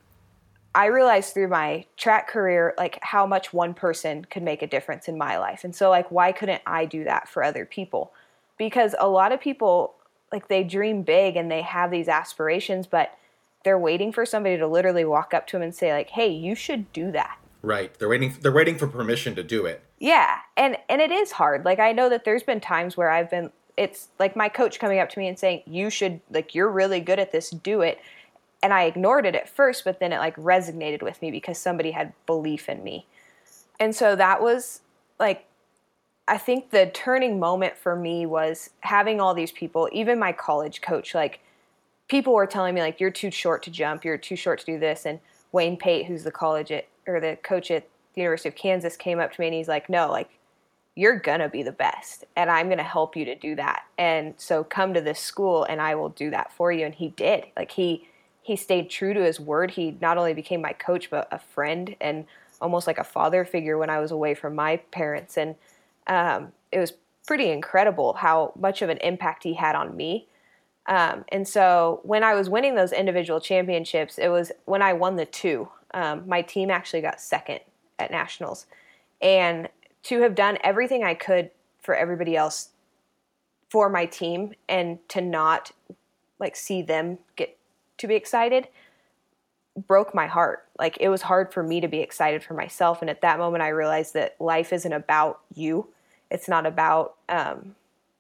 I 0.76 0.88
realized 0.88 1.34
through 1.34 1.48
my 1.48 1.86
track 1.96 2.28
career, 2.28 2.74
like 2.78 3.00
how 3.02 3.26
much 3.26 3.54
one 3.54 3.74
person 3.74 4.26
could 4.26 4.44
make 4.44 4.62
a 4.62 4.68
difference 4.68 5.08
in 5.08 5.18
my 5.18 5.38
life. 5.38 5.64
And 5.64 5.74
so, 5.74 5.90
like, 5.90 6.12
why 6.12 6.34
couldn't 6.34 6.62
I 6.68 6.84
do 6.84 7.06
that 7.06 7.30
for 7.30 7.42
other 7.44 7.66
people? 7.66 8.12
Because 8.58 8.94
a 9.00 9.08
lot 9.08 9.32
of 9.32 9.40
people, 9.40 9.96
like, 10.34 10.50
they 10.50 10.66
dream 10.66 11.04
big 11.04 11.38
and 11.38 11.50
they 11.50 11.62
have 11.62 11.92
these 11.92 12.10
aspirations, 12.10 12.88
but 12.88 13.18
they're 13.64 13.80
waiting 13.80 14.12
for 14.12 14.26
somebody 14.26 14.58
to 14.58 14.68
literally 14.68 15.06
walk 15.06 15.34
up 15.34 15.48
to 15.48 15.54
them 15.54 15.62
and 15.62 15.74
say, 15.74 15.94
like, 15.94 16.10
hey, 16.10 16.28
you 16.28 16.56
should 16.56 16.92
do 16.92 17.10
that. 17.14 17.38
Right. 17.62 17.98
They're 17.98 18.10
waiting, 18.10 18.36
they're 18.42 18.52
waiting 18.52 18.78
for 18.78 18.86
permission 18.86 19.34
to 19.36 19.44
do 19.44 19.66
it. 19.66 19.82
Yeah. 19.98 20.40
And, 20.58 20.78
and 20.90 21.02
it 21.02 21.10
is 21.10 21.32
hard. 21.32 21.64
Like, 21.64 21.80
I 21.80 21.94
know 21.94 22.10
that 22.10 22.26
there's 22.26 22.44
been 22.44 22.60
times 22.60 22.98
where 22.98 23.10
I've 23.10 23.32
been, 23.32 23.50
it's 23.78 24.10
like 24.20 24.36
my 24.36 24.50
coach 24.50 24.78
coming 24.78 25.00
up 25.00 25.10
to 25.12 25.20
me 25.20 25.28
and 25.30 25.40
saying, 25.40 25.64
you 25.66 25.90
should, 25.90 26.20
like, 26.30 26.54
you're 26.54 26.70
really 26.70 27.00
good 27.00 27.18
at 27.18 27.32
this, 27.32 27.50
do 27.50 27.80
it 27.82 28.00
and 28.65 28.73
I 28.73 28.86
ignored 28.86 29.28
it 29.28 29.36
at 29.36 29.47
first, 29.47 29.84
but 29.84 29.99
then 29.99 30.12
it 30.12 30.17
like 30.17 30.36
resonated 30.38 31.04
with 31.04 31.21
me 31.21 31.30
because 31.30 31.60
somebody 31.60 31.91
had 31.91 32.13
belief 32.25 32.67
in 32.67 32.84
me. 32.84 33.06
And 33.80 33.95
so 33.95 34.15
that 34.15 34.41
was 34.41 34.82
like 35.19 35.45
I 36.28 36.39
think 36.39 36.71
the 36.71 36.89
turning 36.91 37.39
moment 37.39 37.78
for 37.78 37.95
me 37.95 38.25
was 38.25 38.71
having 38.80 39.21
all 39.21 39.36
these 39.36 39.51
people, 39.51 39.88
even 39.91 40.17
my 40.17 40.32
college 40.32 40.82
coach, 40.82 41.13
like 41.13 41.41
people 42.08 42.34
were 42.34 42.47
telling 42.47 42.73
me 42.73 42.82
like 42.82 42.99
you're 42.99 43.12
too 43.12 43.30
short 43.30 43.62
to 43.63 43.69
jump, 43.69 44.04
you're 44.04 44.17
too 44.17 44.36
short 44.36 44.62
to 44.62 44.65
do 44.65 44.80
this 44.80 45.06
and 45.06 45.19
Wayne 45.51 45.78
Pate, 45.78 46.08
who's 46.08 46.23
the 46.23 46.32
college 46.32 46.71
at 46.71 46.88
or 47.06 47.19
the 47.19 47.38
coach 47.43 47.69
at 47.69 47.88
the 48.15 48.21
University 48.21 48.49
of 48.49 48.56
Kansas 48.56 48.97
came 48.97 49.19
up 49.19 49.32
to 49.32 49.41
me 49.41 49.45
and 49.45 49.54
he's 49.54 49.67
like, 49.67 49.89
"No, 49.89 50.10
like 50.10 50.32
you're 50.95 51.19
going 51.19 51.41
to 51.41 51.49
be 51.49 51.62
the 51.62 51.71
best 51.71 52.23
and 52.36 52.49
I'm 52.49 52.65
going 52.65 52.80
to 52.80 52.84
help 52.84 53.15
you 53.15 53.25
to 53.25 53.36
do 53.36 53.56
that." 53.58 53.84
And 53.95 54.34
so 54.38 54.63
come 54.63 54.95
to 54.95 55.01
this 55.01 55.19
school 55.19 55.65
and 55.65 55.80
I 55.80 55.93
will 55.93 56.10
do 56.10 56.32
that 56.32 56.51
for 56.51 56.71
you 56.71 56.84
and 56.88 56.95
he 56.95 57.10
did. 57.10 57.45
Like 57.56 57.69
he 57.69 58.08
he 58.45 58.55
stayed 58.55 58.91
true 58.91 59.12
to 59.12 59.23
his 59.23 59.39
word. 59.39 59.71
He 59.71 59.97
not 60.01 60.19
only 60.19 60.36
became 60.36 60.62
my 60.62 60.71
coach, 60.71 61.10
but 61.10 61.27
a 61.31 61.39
friend 61.39 61.95
and 61.99 62.25
almost 62.62 62.86
like 62.86 62.99
a 62.99 63.03
father 63.03 63.43
figure 63.43 63.75
when 63.75 63.89
I 63.89 63.99
was 63.99 64.12
away 64.12 64.36
from 64.36 64.53
my 64.53 64.77
parents. 64.91 65.36
And 65.36 65.55
um, 66.05 66.51
it 66.71 66.77
was 66.77 66.93
pretty 67.25 67.49
incredible 67.49 68.13
how 68.13 68.53
much 68.55 68.84
of 68.84 68.89
an 68.89 68.99
impact 68.99 69.45
he 69.45 69.55
had 69.55 69.73
on 69.73 69.97
me. 69.97 70.27
Um, 70.86 71.25
and 71.29 71.47
so 71.47 72.01
when 72.03 72.23
I 72.23 72.36
was 72.36 72.47
winning 72.47 72.75
those 72.75 72.91
individual 72.93 73.39
championships, 73.39 74.19
it 74.19 74.27
was 74.27 74.51
when 74.65 74.84
I 74.84 74.93
won 74.93 75.15
the 75.15 75.25
two. 75.25 75.67
Um, 75.95 76.29
my 76.29 76.43
team 76.43 76.69
actually 76.69 77.01
got 77.01 77.19
second 77.19 77.62
at 77.97 78.12
nationals. 78.12 78.67
And 79.23 79.69
to 80.03 80.21
have 80.21 80.36
done 80.36 80.60
everything 80.63 81.03
I 81.03 81.15
could 81.15 81.49
for 81.81 81.95
everybody 81.95 82.36
else 82.36 82.69
for 83.71 83.89
my 83.89 84.05
team 84.05 84.53
and 84.69 84.99
to 85.10 85.19
not 85.19 85.71
like 86.38 86.55
see 86.55 86.84
them 86.84 87.17
get 87.36 87.58
to 87.97 88.08
be 88.08 88.15
excited 88.15 88.67
broke 89.88 90.13
my 90.15 90.27
heart. 90.27 90.65
Like 90.79 90.97
it 90.99 91.10
was 91.10 91.21
hard 91.21 91.53
for 91.53 91.62
me 91.62 91.81
to 91.81 91.88
be 91.88 91.99
excited 91.99 92.43
for 92.43 92.53
myself. 92.53 93.01
And 93.01 93.10
at 93.10 93.21
that 93.21 93.39
moment, 93.39 93.63
I 93.63 93.69
realized 93.69 94.13
that 94.13 94.36
life 94.39 94.71
isn't 94.71 94.93
about 94.93 95.41
you. 95.53 95.89
It's 96.31 96.47
not 96.47 96.65
about, 96.65 97.15
um, 97.29 97.75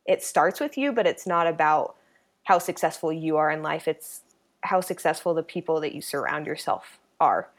it 0.05 0.21
starts 0.21 0.59
with 0.59 0.77
you, 0.77 0.91
but 0.91 1.07
it's 1.07 1.25
not 1.25 1.47
about 1.47 1.95
how 2.43 2.59
successful 2.59 3.11
you 3.11 3.37
are 3.37 3.49
in 3.49 3.63
life. 3.63 3.87
It's 3.87 4.21
how 4.61 4.81
successful 4.81 5.33
the 5.33 5.43
people 5.43 5.79
that 5.81 5.95
you 5.95 6.01
surround 6.01 6.45
yourself 6.45 6.99
are. 7.19 7.49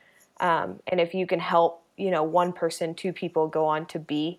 Um, 0.41 0.81
and 0.87 1.01
if 1.01 1.15
you 1.15 1.27
can 1.27 1.41
help, 1.41 1.83
you 1.97 2.11
know, 2.11 2.23
one 2.23 2.53
person, 2.53 2.95
two 2.95 3.13
people 3.13 3.49
go 3.49 3.65
on 3.65 3.87
to 3.87 3.99
be 3.99 4.39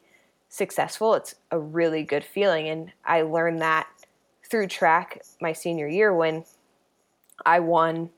successful, 0.49 1.15
it's 1.15 1.35
a 1.51 1.59
really 1.59 2.03
good 2.03 2.23
feeling. 2.23 2.69
And 2.69 2.91
I 3.03 3.23
learned 3.23 3.61
that 3.61 3.87
through 4.49 4.67
track 4.67 5.21
my 5.41 5.51
senior 5.51 5.87
year 5.87 6.13
when 6.13 6.45
I 7.45 7.59
won, 7.59 8.09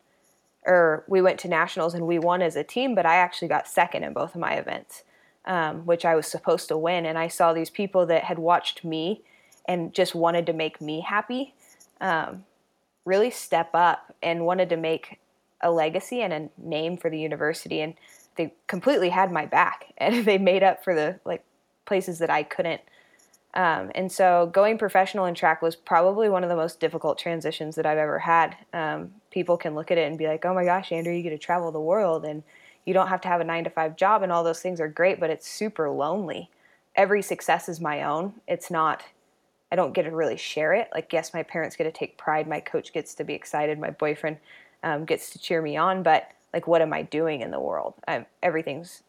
or 0.66 1.04
we 1.08 1.22
went 1.22 1.40
to 1.40 1.48
nationals 1.48 1.94
and 1.94 2.08
we 2.08 2.20
won 2.20 2.42
as 2.42 2.56
a 2.56 2.64
team, 2.64 2.96
but 2.96 3.06
I 3.06 3.16
actually 3.16 3.48
got 3.48 3.68
second 3.68 4.04
in 4.04 4.14
both 4.14 4.36
of 4.36 4.42
my 4.42 4.54
events, 4.54 5.04
um, 5.46 5.86
which 5.86 6.06
I 6.06 6.16
was 6.16 6.28
supposed 6.28 6.68
to 6.70 6.78
win. 6.78 7.06
And 7.06 7.18
I 7.18 7.28
saw 7.28 7.54
these 7.54 7.70
people 7.70 8.06
that 8.08 8.24
had 8.24 8.40
watched 8.40 8.84
me 8.84 9.22
and 9.68 9.94
just 9.94 10.16
wanted 10.16 10.46
to 10.48 10.54
make 10.54 10.82
me 10.82 11.02
happy 11.02 11.54
um, 12.02 12.46
really 13.06 13.32
step 13.32 13.70
up 13.74 14.16
and 14.22 14.46
wanted 14.46 14.70
to 14.70 14.78
make 14.78 15.20
a 15.62 15.72
legacy 15.72 16.22
and 16.22 16.34
a 16.34 16.50
name 16.58 16.98
for 16.98 17.10
the 17.10 17.20
university. 17.20 17.82
And 17.82 17.96
they 18.36 18.54
completely 18.68 19.10
had 19.10 19.32
my 19.32 19.46
back 19.46 19.94
and 19.98 20.26
they 20.26 20.38
made 20.38 20.64
up 20.64 20.84
for 20.84 20.96
the 20.96 21.20
like 21.26 21.44
places 21.86 22.20
that 22.20 22.30
I 22.30 22.44
couldn't 22.44 22.82
um, 23.56 23.92
and 23.96 24.12
so 24.12 24.50
going 24.54 24.78
professional 24.78 25.26
in 25.26 25.34
track 25.34 25.62
was 25.62 25.76
probably 25.76 26.30
one 26.30 26.44
of 26.44 26.50
the 26.50 26.56
most 26.56 26.80
difficult 26.80 27.18
transitions 27.18 27.76
that 27.76 27.86
I've 27.86 27.98
ever 27.98 28.20
had. 28.20 28.56
Um, 28.74 29.12
people 29.32 29.58
can 29.58 29.74
look 29.74 29.90
at 29.92 29.98
it 29.98 30.08
and 30.08 30.18
be 30.18 30.28
like, 30.28 30.46
oh 30.46 30.54
my 30.54 30.66
gosh, 30.66 30.92
Andrew, 30.92 31.14
you 31.14 31.24
get 31.24 31.32
to 31.32 31.38
travel 31.38 31.72
the 31.72 31.80
world 31.80 32.26
and 32.26 32.44
you 32.86 32.94
don't 32.94 33.08
have 33.08 33.22
to 33.22 33.28
have 33.28 33.42
a 33.42 33.44
nine 33.44 33.64
to 33.64 33.70
five 33.70 33.96
job 33.96 34.22
and 34.22 34.32
all 34.32 34.44
those 34.44 34.62
things 34.62 34.80
are 34.80 34.88
great, 34.88 35.20
but 35.20 35.30
it's 35.30 35.50
super 35.50 35.90
lonely. 35.90 36.50
Every 36.96 37.22
success 37.22 37.68
is 37.68 37.80
my 37.80 38.04
own. 38.04 38.34
It's 38.48 38.70
not, 38.70 39.04
I 39.72 39.76
don't 39.76 39.94
get 39.94 40.04
to 40.04 40.12
really 40.12 40.38
share 40.38 40.74
it. 40.74 40.90
Like, 40.94 41.12
yes, 41.12 41.34
my 41.34 41.44
parents 41.44 41.76
get 41.76 41.86
to 41.86 41.92
take 41.92 42.18
pride. 42.18 42.48
My 42.48 42.60
coach 42.60 42.94
gets 42.94 43.16
to 43.16 43.24
be 43.24 43.34
excited. 43.34 43.80
My 43.80 43.92
boyfriend 43.92 44.38
um, 44.84 45.06
gets 45.06 45.32
to 45.32 45.40
cheer 45.40 45.62
me 45.62 45.76
on, 45.76 46.04
but 46.04 46.32
like, 46.54 46.68
what 46.68 46.82
am 46.82 46.94
I 46.94 47.02
doing 47.02 47.42
in 47.42 47.52
the 47.52 47.60
world? 47.60 47.96
I'm, 48.08 48.26
everything's 48.44 49.04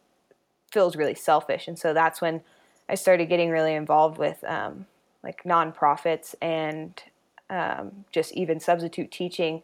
feels 0.71 0.95
really 0.95 1.15
selfish. 1.15 1.67
And 1.67 1.77
so 1.77 1.93
that's 1.93 2.21
when 2.21 2.41
I 2.91 2.95
started 2.95 3.29
getting 3.29 3.49
really 3.49 3.73
involved 3.73 4.17
with 4.17 4.43
um, 4.43 4.85
like 5.23 5.43
nonprofits 5.43 6.35
and 6.41 7.01
um, 7.49 8.05
just 8.11 8.33
even 8.33 8.59
substitute 8.59 9.11
teaching. 9.11 9.63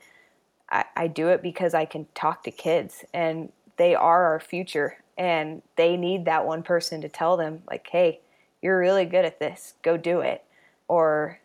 I, 0.72 0.86
I 0.96 1.08
do 1.08 1.28
it 1.28 1.42
because 1.42 1.74
I 1.74 1.84
can 1.84 2.08
talk 2.16 2.44
to 2.44 2.52
kids 2.52 3.04
and 3.14 3.52
they 3.76 3.94
are 3.94 4.26
our 4.26 4.40
future 4.40 5.04
and 5.18 5.62
they 5.76 5.98
need 5.98 6.24
that 6.26 6.46
one 6.46 6.64
person 6.64 7.02
to 7.02 7.10
tell 7.10 7.38
them 7.38 7.64
like 7.70 7.88
hey 7.92 8.20
you're 8.62 8.80
really 8.80 9.06
good 9.06 9.26
at 9.26 9.40
this 9.40 9.74
go 9.82 9.98
do 9.98 10.20
it 10.20 10.44
or 10.88 11.40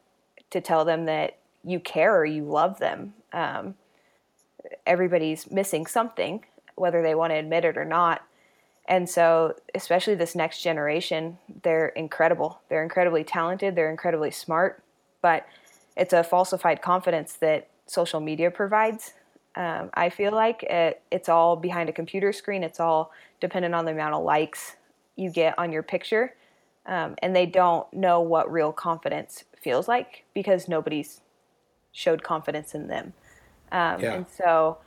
to 0.51 0.61
tell 0.61 0.85
them 0.85 1.07
that 1.07 1.39
you 1.65 1.81
care 1.81 2.17
or 2.17 2.25
you 2.25 2.45
love 2.45 2.79
them 2.79 3.15
um, 3.33 3.75
everybody's 4.87 5.51
missing 5.51 5.87
something 5.87 6.45
whether 6.75 7.03
they 7.03 7.15
want 7.15 7.31
to 7.33 7.37
admit 7.37 7.65
it 7.65 7.77
or 7.77 7.85
not. 7.85 8.23
And 8.89 9.09
so, 9.09 9.55
especially 9.75 10.17
this 10.17 10.35
next 10.35 10.61
generation, 10.63 11.39
they're 11.63 11.89
incredible. 11.89 12.61
They're 12.69 12.83
incredibly 12.83 13.25
talented, 13.25 13.77
they're 13.77 13.91
incredibly 13.91 14.31
smart, 14.31 14.83
but 15.21 15.47
it's 15.97 16.13
a 16.13 16.25
falsified 16.25 16.83
confidence 16.83 17.35
that 17.35 17.69
social 17.87 18.21
media 18.21 18.51
provides. 18.51 19.15
Um, 19.55 19.91
I 19.95 20.09
feel 20.09 20.33
like 20.33 20.63
it, 20.65 21.03
it's 21.11 21.29
all 21.29 21.57
behind 21.57 21.89
a 21.89 21.93
computer 21.93 22.33
screen, 22.33 22.65
it's 22.65 22.81
all 22.81 23.13
dependent 23.41 23.75
on 23.75 23.85
the 23.85 23.93
amount 23.93 24.15
of 24.15 24.25
likes 24.25 24.77
you 25.17 25.31
get 25.31 25.59
on 25.59 25.73
your 25.73 25.83
picture. 25.83 26.35
Um, 26.87 27.15
and 27.23 27.37
they 27.37 27.47
don't 27.47 27.91
know 27.93 28.21
what 28.21 28.51
real 28.51 28.73
confidence 28.73 29.45
feels 29.61 29.87
like 29.87 30.25
because 30.35 30.69
nobody's 30.69 31.21
showed 31.93 32.23
confidence 32.25 32.75
in 32.75 32.89
them. 32.89 33.13
Um, 33.71 34.01
yeah. 34.01 34.15
And 34.15 34.27
so 34.29 34.79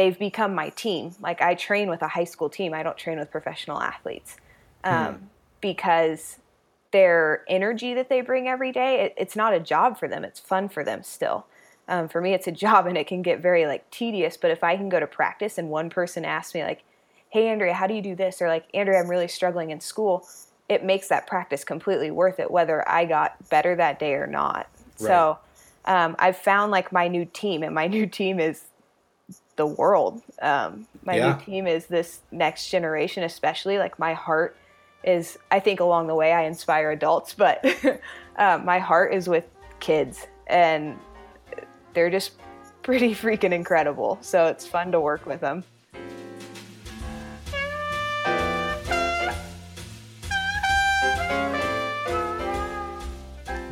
they've 0.00 0.18
become 0.18 0.54
my 0.54 0.70
team. 0.70 1.14
Like 1.20 1.42
I 1.42 1.54
train 1.54 1.90
with 1.90 2.00
a 2.00 2.08
high 2.08 2.24
school 2.24 2.48
team. 2.48 2.72
I 2.72 2.82
don't 2.82 2.96
train 2.96 3.18
with 3.18 3.30
professional 3.30 3.82
athletes 3.82 4.38
um, 4.82 5.14
hmm. 5.14 5.24
because 5.60 6.38
their 6.90 7.44
energy 7.48 7.92
that 7.92 8.08
they 8.08 8.22
bring 8.22 8.48
every 8.48 8.72
day, 8.72 9.02
it, 9.02 9.14
it's 9.18 9.36
not 9.36 9.52
a 9.52 9.60
job 9.60 9.98
for 9.98 10.08
them. 10.08 10.24
It's 10.24 10.40
fun 10.40 10.70
for 10.70 10.82
them 10.82 11.02
still. 11.02 11.46
Um, 11.86 12.08
for 12.08 12.22
me, 12.22 12.32
it's 12.32 12.46
a 12.46 12.52
job 12.66 12.86
and 12.86 12.96
it 12.96 13.08
can 13.08 13.20
get 13.20 13.40
very 13.40 13.66
like 13.66 13.90
tedious. 13.90 14.38
But 14.38 14.50
if 14.50 14.64
I 14.64 14.74
can 14.78 14.88
go 14.88 15.00
to 15.00 15.06
practice 15.06 15.58
and 15.58 15.68
one 15.68 15.90
person 15.90 16.24
asks 16.24 16.54
me 16.54 16.62
like, 16.62 16.82
"Hey, 17.28 17.48
Andrea, 17.48 17.74
how 17.74 17.86
do 17.86 17.92
you 17.92 18.00
do 18.00 18.14
this?" 18.14 18.40
or 18.40 18.48
like, 18.48 18.64
"Andrea, 18.72 19.00
I'm 19.00 19.08
really 19.08 19.28
struggling 19.28 19.68
in 19.68 19.80
school," 19.80 20.26
it 20.70 20.82
makes 20.82 21.08
that 21.08 21.26
practice 21.26 21.62
completely 21.62 22.10
worth 22.10 22.40
it, 22.40 22.50
whether 22.50 22.88
I 22.88 23.04
got 23.04 23.36
better 23.50 23.76
that 23.76 23.98
day 23.98 24.14
or 24.14 24.26
not. 24.26 24.66
Right. 24.98 25.08
So 25.08 25.38
um, 25.84 26.16
I've 26.18 26.38
found 26.38 26.72
like 26.72 26.90
my 26.90 27.06
new 27.06 27.26
team, 27.26 27.62
and 27.62 27.74
my 27.74 27.86
new 27.98 28.06
team 28.06 28.40
is 28.40 28.64
the 29.60 29.66
world. 29.66 30.22
Um, 30.40 30.86
my 31.04 31.16
yeah. 31.16 31.32
new 31.34 31.44
team 31.44 31.66
is 31.66 31.84
this 31.84 32.20
next 32.32 32.70
generation, 32.70 33.24
especially. 33.24 33.76
Like 33.76 33.98
my 33.98 34.14
heart 34.14 34.56
is, 35.04 35.36
I 35.50 35.60
think 35.60 35.80
along 35.80 36.06
the 36.06 36.14
way 36.14 36.32
I 36.32 36.44
inspire 36.44 36.92
adults, 36.92 37.34
but 37.34 37.62
uh, 38.36 38.58
my 38.64 38.78
heart 38.78 39.12
is 39.12 39.28
with 39.28 39.44
kids, 39.78 40.26
and 40.46 40.98
they're 41.92 42.08
just 42.08 42.32
pretty 42.82 43.14
freaking 43.22 43.52
incredible. 43.52 44.16
So 44.22 44.46
it's 44.46 44.66
fun 44.66 44.92
to 44.92 45.00
work 45.00 45.26
with 45.26 45.42
them. 45.42 45.62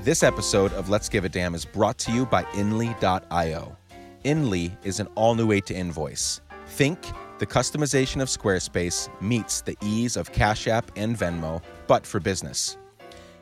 This 0.03 0.23
episode 0.23 0.75
of 0.75 0.91
Let's 0.91 1.09
Give 1.09 1.25
a 1.25 1.31
Damn 1.31 1.55
is 1.55 1.65
brought 1.65 1.97
to 2.01 2.13
you 2.13 2.27
by 2.27 2.45
Inly.io. 2.55 3.77
Inly 4.25 4.77
is 4.83 4.99
an 5.01 5.07
all 5.15 5.35
new 5.35 5.47
way 5.47 5.61
to 5.61 5.75
invoice. 5.75 6.41
Think 6.67 6.99
the 7.39 7.47
customization 7.47 8.21
of 8.21 8.29
Squarespace 8.29 9.09
meets 9.23 9.61
the 9.61 9.77
ease 9.83 10.17
of 10.17 10.33
Cash 10.33 10.67
App 10.67 10.91
and 10.97 11.17
Venmo, 11.17 11.63
but 11.87 12.05
for 12.05 12.19
business. 12.19 12.77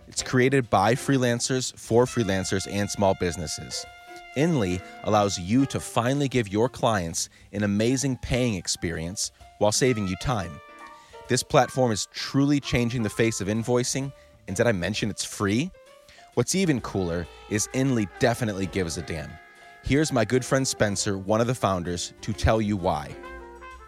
It's 0.06 0.22
created 0.22 0.68
by 0.68 0.94
freelancers 0.94 1.76
for 1.78 2.04
freelancers 2.04 2.68
and 2.70 2.90
small 2.90 3.14
businesses. 3.18 3.86
Inly 4.36 4.80
allows 5.04 5.38
you 5.38 5.64
to 5.66 5.80
finally 5.80 6.28
give 6.28 6.48
your 6.48 6.68
clients 6.68 7.30
an 7.52 7.62
amazing 7.64 8.18
paying 8.18 8.54
experience 8.54 9.32
while 9.58 9.72
saving 9.72 10.06
you 10.06 10.16
time. 10.16 10.60
This 11.28 11.42
platform 11.42 11.90
is 11.90 12.06
truly 12.12 12.60
changing 12.60 13.02
the 13.02 13.10
face 13.10 13.40
of 13.40 13.48
invoicing, 13.48 14.12
and 14.46 14.54
did 14.54 14.66
I 14.66 14.72
mention 14.72 15.08
it's 15.08 15.24
free? 15.24 15.70
What's 16.34 16.54
even 16.54 16.82
cooler 16.82 17.26
is 17.48 17.66
Inly 17.72 18.06
definitely 18.18 18.66
gives 18.66 18.98
a 18.98 19.02
damn. 19.02 19.30
Here's 19.86 20.12
my 20.12 20.24
good 20.24 20.44
friend 20.44 20.66
Spencer, 20.66 21.16
one 21.16 21.40
of 21.40 21.46
the 21.46 21.54
founders, 21.54 22.12
to 22.22 22.32
tell 22.32 22.60
you 22.60 22.76
why. 22.76 23.14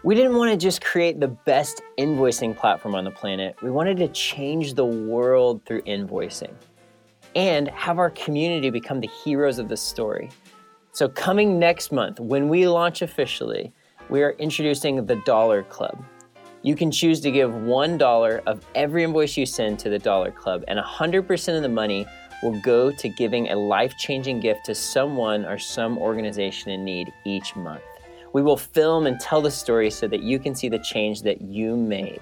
We 0.05 0.15
didn't 0.15 0.37
want 0.37 0.49
to 0.49 0.55
just 0.55 0.81
create 0.81 1.19
the 1.19 1.27
best 1.27 1.81
invoicing 1.97 2.55
platform 2.55 2.95
on 2.95 3.03
the 3.03 3.11
planet. 3.11 3.57
We 3.61 3.69
wanted 3.69 3.97
to 3.97 4.07
change 4.07 4.75
the 4.75 4.85
world 4.85 5.61
through 5.65 5.81
invoicing 5.81 6.53
and 7.35 7.67
have 7.71 7.99
our 7.99 8.11
community 8.11 8.69
become 8.69 9.01
the 9.01 9.09
heroes 9.25 9.59
of 9.59 9.67
the 9.67 9.75
story. 9.75 10.29
So, 10.93 11.09
coming 11.09 11.59
next 11.59 11.91
month, 11.91 12.21
when 12.21 12.47
we 12.47 12.65
launch 12.65 13.01
officially, 13.01 13.73
we 14.09 14.23
are 14.23 14.31
introducing 14.39 15.05
the 15.05 15.17
Dollar 15.25 15.63
Club. 15.63 16.01
You 16.61 16.77
can 16.77 16.91
choose 16.91 17.19
to 17.19 17.29
give 17.29 17.51
$1 17.51 18.41
of 18.47 18.65
every 18.73 19.03
invoice 19.03 19.35
you 19.35 19.45
send 19.45 19.79
to 19.79 19.89
the 19.89 19.99
Dollar 19.99 20.31
Club, 20.31 20.63
and 20.69 20.79
100% 20.79 21.57
of 21.57 21.61
the 21.61 21.67
money 21.67 22.07
will 22.41 22.59
go 22.61 22.91
to 22.91 23.09
giving 23.09 23.49
a 23.49 23.55
life 23.55 23.97
changing 23.97 24.39
gift 24.39 24.65
to 24.65 24.75
someone 24.75 25.45
or 25.45 25.57
some 25.57 25.97
organization 25.97 26.71
in 26.71 26.83
need 26.83 27.11
each 27.25 27.55
month. 27.55 27.81
We 28.33 28.41
will 28.41 28.57
film 28.57 29.07
and 29.07 29.19
tell 29.19 29.41
the 29.41 29.51
story 29.51 29.89
so 29.89 30.07
that 30.07 30.21
you 30.21 30.39
can 30.39 30.55
see 30.55 30.69
the 30.69 30.79
change 30.79 31.23
that 31.23 31.41
you 31.41 31.75
made. 31.75 32.21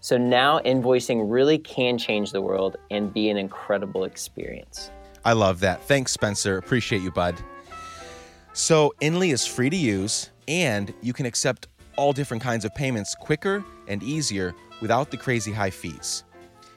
So 0.00 0.16
now 0.16 0.60
invoicing 0.60 1.30
really 1.30 1.58
can 1.58 1.98
change 1.98 2.30
the 2.30 2.40
world 2.40 2.76
and 2.90 3.12
be 3.12 3.30
an 3.30 3.36
incredible 3.36 4.04
experience. 4.04 4.90
I 5.24 5.32
love 5.32 5.60
that. 5.60 5.82
Thanks, 5.82 6.12
Spencer. 6.12 6.58
Appreciate 6.58 7.02
you, 7.02 7.10
bud. 7.10 7.36
So, 8.52 8.92
Inly 9.00 9.30
is 9.30 9.46
free 9.46 9.70
to 9.70 9.76
use, 9.76 10.30
and 10.48 10.92
you 11.02 11.12
can 11.12 11.26
accept 11.26 11.68
all 11.96 12.12
different 12.12 12.42
kinds 12.42 12.64
of 12.64 12.74
payments 12.74 13.14
quicker 13.14 13.64
and 13.88 14.02
easier 14.02 14.54
without 14.80 15.10
the 15.10 15.16
crazy 15.16 15.52
high 15.52 15.70
fees. 15.70 16.24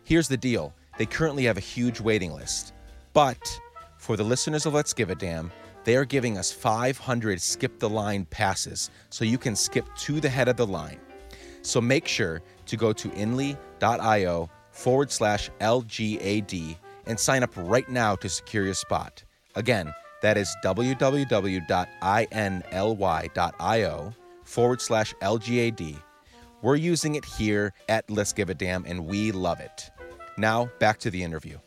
Here's 0.03 0.27
the 0.27 0.37
deal 0.37 0.73
they 1.01 1.07
currently 1.07 1.45
have 1.45 1.57
a 1.57 1.61
huge 1.61 1.99
waiting 1.99 2.31
list. 2.31 2.73
But 3.13 3.59
for 3.97 4.15
the 4.15 4.23
listeners 4.23 4.67
of 4.67 4.75
Let's 4.75 4.93
Give 4.93 5.09
a 5.09 5.15
Damn, 5.15 5.51
they 5.83 5.95
are 5.95 6.05
giving 6.05 6.37
us 6.37 6.51
500 6.51 7.41
skip 7.41 7.79
the 7.79 7.89
line 7.89 8.25
passes 8.25 8.91
so 9.09 9.25
you 9.25 9.39
can 9.39 9.55
skip 9.55 9.87
to 10.01 10.19
the 10.19 10.29
head 10.29 10.47
of 10.47 10.57
the 10.57 10.67
line. 10.67 10.99
So 11.63 11.81
make 11.81 12.07
sure 12.07 12.43
to 12.67 12.77
go 12.77 12.93
to 12.93 13.11
inly.io 13.13 14.47
forward 14.69 15.11
slash 15.11 15.49
LGAD 15.59 16.77
and 17.07 17.19
sign 17.19 17.41
up 17.41 17.53
right 17.55 17.89
now 17.89 18.15
to 18.17 18.29
secure 18.29 18.65
your 18.65 18.75
spot. 18.75 19.23
Again, 19.55 19.91
that 20.21 20.37
is 20.37 20.55
www.inly.io 20.63 20.93
forward 24.43 24.81
slash 24.81 25.15
LGAD. 25.15 25.99
We're 26.61 26.75
using 26.75 27.15
it 27.15 27.25
here 27.25 27.73
at 27.89 28.07
Let's 28.07 28.33
Give 28.33 28.51
a 28.51 28.53
Damn 28.53 28.85
and 28.85 29.07
we 29.07 29.31
love 29.31 29.59
it. 29.61 29.89
Now, 30.41 30.71
back 30.79 30.97
to 31.01 31.11
the 31.11 31.21
interview. 31.21 31.59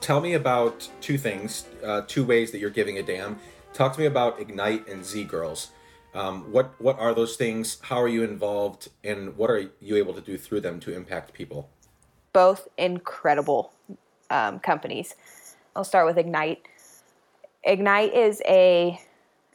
Tell 0.00 0.22
me 0.22 0.32
about 0.32 0.88
two 1.02 1.18
things, 1.18 1.66
uh, 1.84 2.02
two 2.08 2.24
ways 2.24 2.52
that 2.52 2.58
you're 2.58 2.70
giving 2.70 2.96
a 2.96 3.02
damn. 3.02 3.38
Talk 3.74 3.92
to 3.92 4.00
me 4.00 4.06
about 4.06 4.40
Ignite 4.40 4.88
and 4.88 5.04
Z 5.04 5.24
Girls. 5.24 5.72
Um, 6.14 6.50
what 6.50 6.72
what 6.80 6.98
are 6.98 7.12
those 7.12 7.36
things? 7.36 7.80
How 7.82 8.00
are 8.00 8.08
you 8.08 8.24
involved, 8.24 8.88
and 9.04 9.36
what 9.36 9.50
are 9.50 9.70
you 9.78 9.96
able 9.96 10.14
to 10.14 10.22
do 10.22 10.38
through 10.38 10.62
them 10.62 10.80
to 10.80 10.96
impact 10.96 11.34
people? 11.34 11.68
Both 12.32 12.66
incredible 12.78 13.74
um, 14.30 14.58
companies. 14.58 15.14
I'll 15.76 15.84
start 15.84 16.06
with 16.06 16.16
Ignite. 16.16 16.66
Ignite 17.64 18.14
is 18.14 18.42
a 18.46 19.00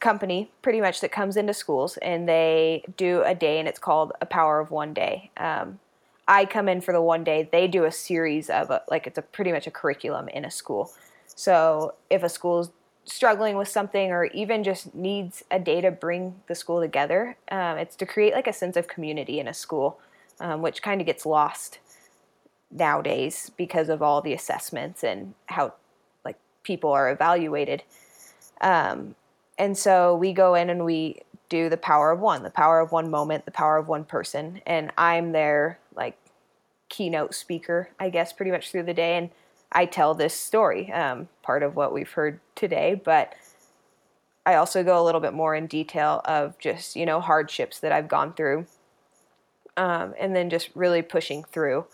company 0.00 0.50
pretty 0.62 0.80
much 0.80 1.00
that 1.00 1.10
comes 1.10 1.36
into 1.36 1.52
schools 1.52 1.96
and 1.98 2.28
they 2.28 2.84
do 2.96 3.22
a 3.24 3.34
day 3.34 3.58
and 3.58 3.66
it's 3.66 3.78
called 3.78 4.12
a 4.20 4.26
power 4.26 4.60
of 4.60 4.70
one 4.70 4.94
day. 4.94 5.30
Um, 5.36 5.80
i 6.26 6.44
come 6.44 6.68
in 6.68 6.80
for 6.80 6.92
the 6.92 7.00
one 7.00 7.24
day. 7.24 7.48
They 7.50 7.66
do 7.66 7.84
a 7.84 7.92
series 7.92 8.50
of 8.50 8.70
a, 8.70 8.82
like 8.90 9.06
it's 9.06 9.18
a 9.18 9.22
pretty 9.22 9.50
much 9.50 9.66
a 9.66 9.70
curriculum 9.70 10.28
in 10.28 10.44
a 10.44 10.50
school. 10.50 10.92
So 11.26 11.94
if 12.10 12.22
a 12.22 12.28
school's 12.28 12.70
struggling 13.04 13.56
with 13.56 13.68
something 13.68 14.10
or 14.10 14.26
even 14.26 14.62
just 14.62 14.94
needs 14.94 15.42
a 15.50 15.58
day 15.58 15.80
to 15.80 15.90
bring 15.90 16.34
the 16.46 16.54
school 16.54 16.80
together 16.80 17.36
um, 17.50 17.78
it's 17.78 17.96
to 17.96 18.04
create 18.04 18.34
like 18.34 18.46
a 18.46 18.52
sense 18.52 18.76
of 18.76 18.86
community 18.86 19.40
in 19.40 19.48
a 19.48 19.54
school 19.54 19.98
um, 20.40 20.60
which 20.60 20.82
kind 20.82 21.00
of 21.00 21.06
gets 21.06 21.24
lost 21.24 21.78
nowadays 22.70 23.50
because 23.56 23.88
of 23.88 24.02
all 24.02 24.20
the 24.20 24.34
assessments 24.34 25.02
and 25.02 25.32
how 25.46 25.72
people 26.68 26.92
are 26.92 27.10
evaluated 27.10 27.82
um, 28.60 29.14
and 29.58 29.76
so 29.76 30.14
we 30.14 30.32
go 30.32 30.54
in 30.54 30.70
and 30.70 30.84
we 30.84 31.22
do 31.48 31.68
the 31.68 31.76
power 31.76 32.10
of 32.10 32.20
one, 32.20 32.42
the 32.42 32.50
power 32.50 32.80
of 32.80 32.92
one 32.92 33.10
moment, 33.10 33.44
the 33.44 33.50
power 33.50 33.76
of 33.76 33.88
one 33.88 34.04
person. 34.04 34.60
And 34.66 34.92
I'm 34.96 35.32
their 35.32 35.78
like 35.94 36.16
keynote 36.88 37.34
speaker, 37.34 37.90
I 37.98 38.10
guess, 38.10 38.32
pretty 38.32 38.50
much 38.50 38.70
through 38.70 38.84
the 38.84 38.94
day. 38.94 39.16
And 39.16 39.30
I 39.72 39.86
tell 39.86 40.14
this 40.14 40.34
story, 40.34 40.92
um, 40.92 41.28
part 41.42 41.62
of 41.62 41.76
what 41.76 41.92
we've 41.92 42.10
heard 42.10 42.40
today, 42.54 43.00
but 43.02 43.34
I 44.46 44.54
also 44.54 44.82
go 44.82 45.02
a 45.02 45.04
little 45.04 45.20
bit 45.20 45.34
more 45.34 45.54
in 45.54 45.66
detail 45.66 46.22
of 46.24 46.58
just, 46.58 46.96
you 46.96 47.04
know, 47.04 47.20
hardships 47.20 47.80
that 47.80 47.92
I've 47.92 48.08
gone 48.08 48.32
through. 48.32 48.66
Um, 49.76 50.14
and 50.18 50.34
then 50.34 50.50
just 50.50 50.70
really 50.74 51.02
pushing 51.02 51.44
through 51.44 51.86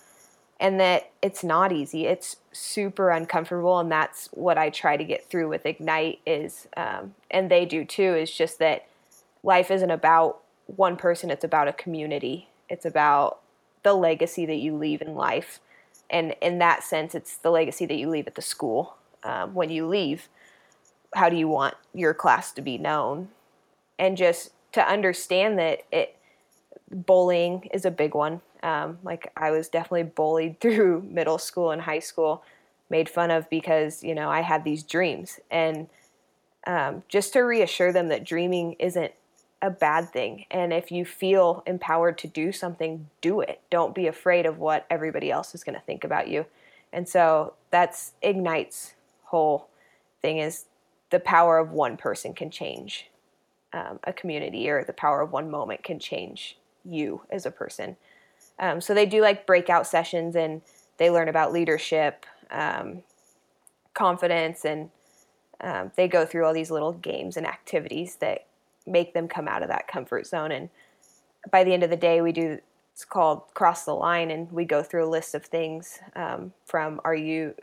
and 0.61 0.79
that 0.79 1.11
it's 1.23 1.43
not 1.43 1.73
easy 1.73 2.07
it's 2.07 2.37
super 2.53 3.11
uncomfortable 3.11 3.79
and 3.79 3.91
that's 3.91 4.29
what 4.33 4.57
i 4.57 4.71
try 4.71 4.97
to 4.97 5.05
get 5.05 5.29
through 5.29 5.49
with 5.49 5.67
ignite 5.67 6.21
is 6.27 6.69
um, 6.77 7.15
and 7.31 7.51
they 7.51 7.65
do 7.65 7.85
too 7.85 8.15
is 8.15 8.31
just 8.31 8.59
that 8.59 8.87
life 9.43 9.71
isn't 9.71 9.91
about 9.91 10.41
one 10.67 10.97
person 10.97 11.31
it's 11.31 11.45
about 11.45 11.69
a 11.69 11.73
community 11.73 12.49
it's 12.69 12.85
about 12.85 13.41
the 13.83 13.93
legacy 13.93 14.47
that 14.47 14.57
you 14.57 14.75
leave 14.75 15.03
in 15.03 15.15
life 15.15 15.61
and 16.11 16.35
in 16.41 16.59
that 16.59 16.85
sense, 16.85 17.15
it's 17.15 17.37
the 17.37 17.51
legacy 17.51 17.87
that 17.87 17.97
you 17.97 18.09
leave 18.09 18.27
at 18.27 18.35
the 18.35 18.43
school. 18.43 18.97
Um, 19.23 19.55
when 19.55 19.71
you 19.71 19.87
leave, 19.87 20.29
how 21.15 21.29
do 21.29 21.37
you 21.37 21.49
want 21.49 21.75
your 21.95 22.15
class 22.15 22.53
to 22.53 22.63
be 22.63 22.79
known? 22.79 23.29
And 23.99 24.17
just 24.17 24.51
to 24.73 24.87
understand 24.87 25.59
that 25.59 25.81
it 25.91 26.17
bullying 26.91 27.69
is 27.73 27.85
a 27.85 27.91
big 27.91 28.15
one. 28.15 28.43
Um, 28.65 28.99
like 29.05 29.31
I 29.37 29.51
was 29.53 29.69
definitely 29.69 30.05
bullied 30.05 30.59
through 30.61 31.03
middle 31.03 31.39
school 31.39 31.71
and 31.71 31.83
high 31.83 32.01
school, 32.01 32.43
made 32.91 33.09
fun 33.09 33.31
of 33.31 33.49
because 33.51 34.03
you 34.03 34.15
know 34.15 34.29
I 34.29 34.41
had 34.41 34.65
these 34.65 34.83
dreams, 34.83 35.39
and 35.51 35.89
um, 36.67 37.03
just 37.09 37.33
to 37.35 37.41
reassure 37.41 37.93
them 37.93 38.09
that 38.09 38.25
dreaming 38.25 38.73
isn't 38.79 39.13
a 39.63 39.71
bad 39.71 40.11
thing. 40.13 40.45
And 40.51 40.73
if 40.73 40.91
you 40.91 41.05
feel 41.05 41.63
empowered 41.67 42.19
to 42.19 42.27
do 42.27 42.53
something, 42.53 43.09
do 43.21 43.41
it. 43.41 43.61
Don't 43.71 43.95
be 43.95 44.07
afraid 44.07 44.47
of 44.47 44.59
what 44.59 44.87
everybody 44.91 45.31
else 45.31 45.55
is 45.55 45.65
going 45.65 45.75
to 45.75 45.81
think 45.81 46.05
about 46.05 46.29
you. 46.29 46.47
And 46.93 47.09
so 47.09 47.55
that's 47.71 48.13
Ignite's 48.23 48.95
whole 49.25 49.69
thing 50.21 50.39
is 50.39 50.67
the 51.11 51.21
power 51.21 51.59
of 51.59 51.71
one 51.71 51.97
person 51.97 52.35
can 52.35 52.51
change 52.51 53.11
um, 53.73 53.99
a 54.05 54.13
community, 54.13 54.69
or 54.69 54.85
the 54.85 54.93
power 54.93 55.21
of 55.21 55.33
one 55.33 55.51
moment 55.51 55.83
can 55.83 55.99
change 55.99 56.57
you 56.85 57.23
as 57.31 57.45
a 57.45 57.51
person. 57.51 57.97
Um, 58.59 58.81
so 58.81 58.95
they 58.95 59.07
do 59.07 59.21
like 59.21 59.47
breakout 59.47 59.87
sessions 59.87 60.37
and 60.37 60.63
they 60.97 61.11
learn 61.11 61.29
about 61.29 61.53
leadership, 61.53 62.25
um, 62.51 63.03
confidence, 63.95 64.65
and 64.65 64.91
um, 65.61 65.91
they 65.97 66.09
go 66.09 66.25
through 66.25 66.45
all 66.45 66.55
these 66.55 66.71
little 66.71 66.93
games 66.93 67.37
and 67.37 67.47
activities 67.47 68.17
that 68.17 68.47
make 68.87 69.15
them 69.15 69.29
come 69.29 69.49
out 69.49 69.63
of 69.63 69.69
that 69.69 69.89
comfort 69.89 70.27
zone. 70.27 70.53
And 70.53 70.69
by 71.51 71.65
the 71.65 71.73
end 71.73 71.83
of 71.83 71.91
the 71.91 71.97
day, 71.97 72.21
we 72.21 72.33
do 72.33 72.59
it's 72.93 73.05
called 73.05 73.43
cross 73.55 73.85
the 73.85 73.93
line, 73.93 74.31
and 74.31 74.51
we 74.53 74.65
go 74.65 74.81
through 74.81 75.05
a 75.05 75.11
list 75.11 75.35
of 75.35 75.45
things 75.45 75.99
um, 76.15 76.53
from 76.65 77.01
are 77.05 77.15
you 77.15 77.55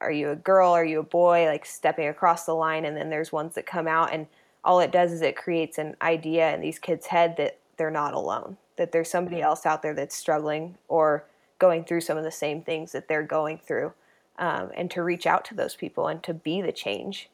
are 0.00 0.10
you 0.10 0.30
a 0.30 0.36
girl, 0.36 0.70
are 0.70 0.84
you 0.84 1.00
a 1.00 1.02
boy, 1.02 1.44
like 1.44 1.66
stepping 1.66 2.08
across 2.08 2.46
the 2.46 2.54
line, 2.54 2.86
and 2.86 2.96
then 2.96 3.10
there's 3.10 3.30
ones 3.30 3.54
that 3.56 3.66
come 3.66 3.86
out, 3.86 4.10
and 4.10 4.26
all 4.64 4.80
it 4.80 4.90
does 4.90 5.12
is 5.12 5.20
it 5.20 5.36
creates 5.36 5.76
an 5.76 5.96
idea 6.00 6.54
in 6.54 6.62
these 6.62 6.78
kids' 6.78 7.06
head 7.06 7.36
that 7.36 7.58
they're 7.76 7.90
not 7.90 8.14
alone, 8.14 8.56
that 8.80 8.92
there's 8.92 9.10
somebody 9.10 9.42
else 9.42 9.66
out 9.66 9.82
there 9.82 9.92
that's 9.92 10.16
struggling 10.16 10.78
or 10.88 11.26
going 11.58 11.84
through 11.84 12.00
some 12.00 12.16
of 12.16 12.24
the 12.24 12.30
same 12.30 12.62
things 12.62 12.92
that 12.92 13.08
they're 13.08 13.22
going 13.22 13.58
through, 13.58 13.92
um, 14.38 14.70
and 14.74 14.90
to 14.90 15.02
reach 15.02 15.26
out 15.26 15.44
to 15.44 15.54
those 15.54 15.76
people 15.76 16.08
and 16.08 16.22
to 16.22 16.32
be 16.32 16.62
the 16.62 16.72
change 16.72 17.28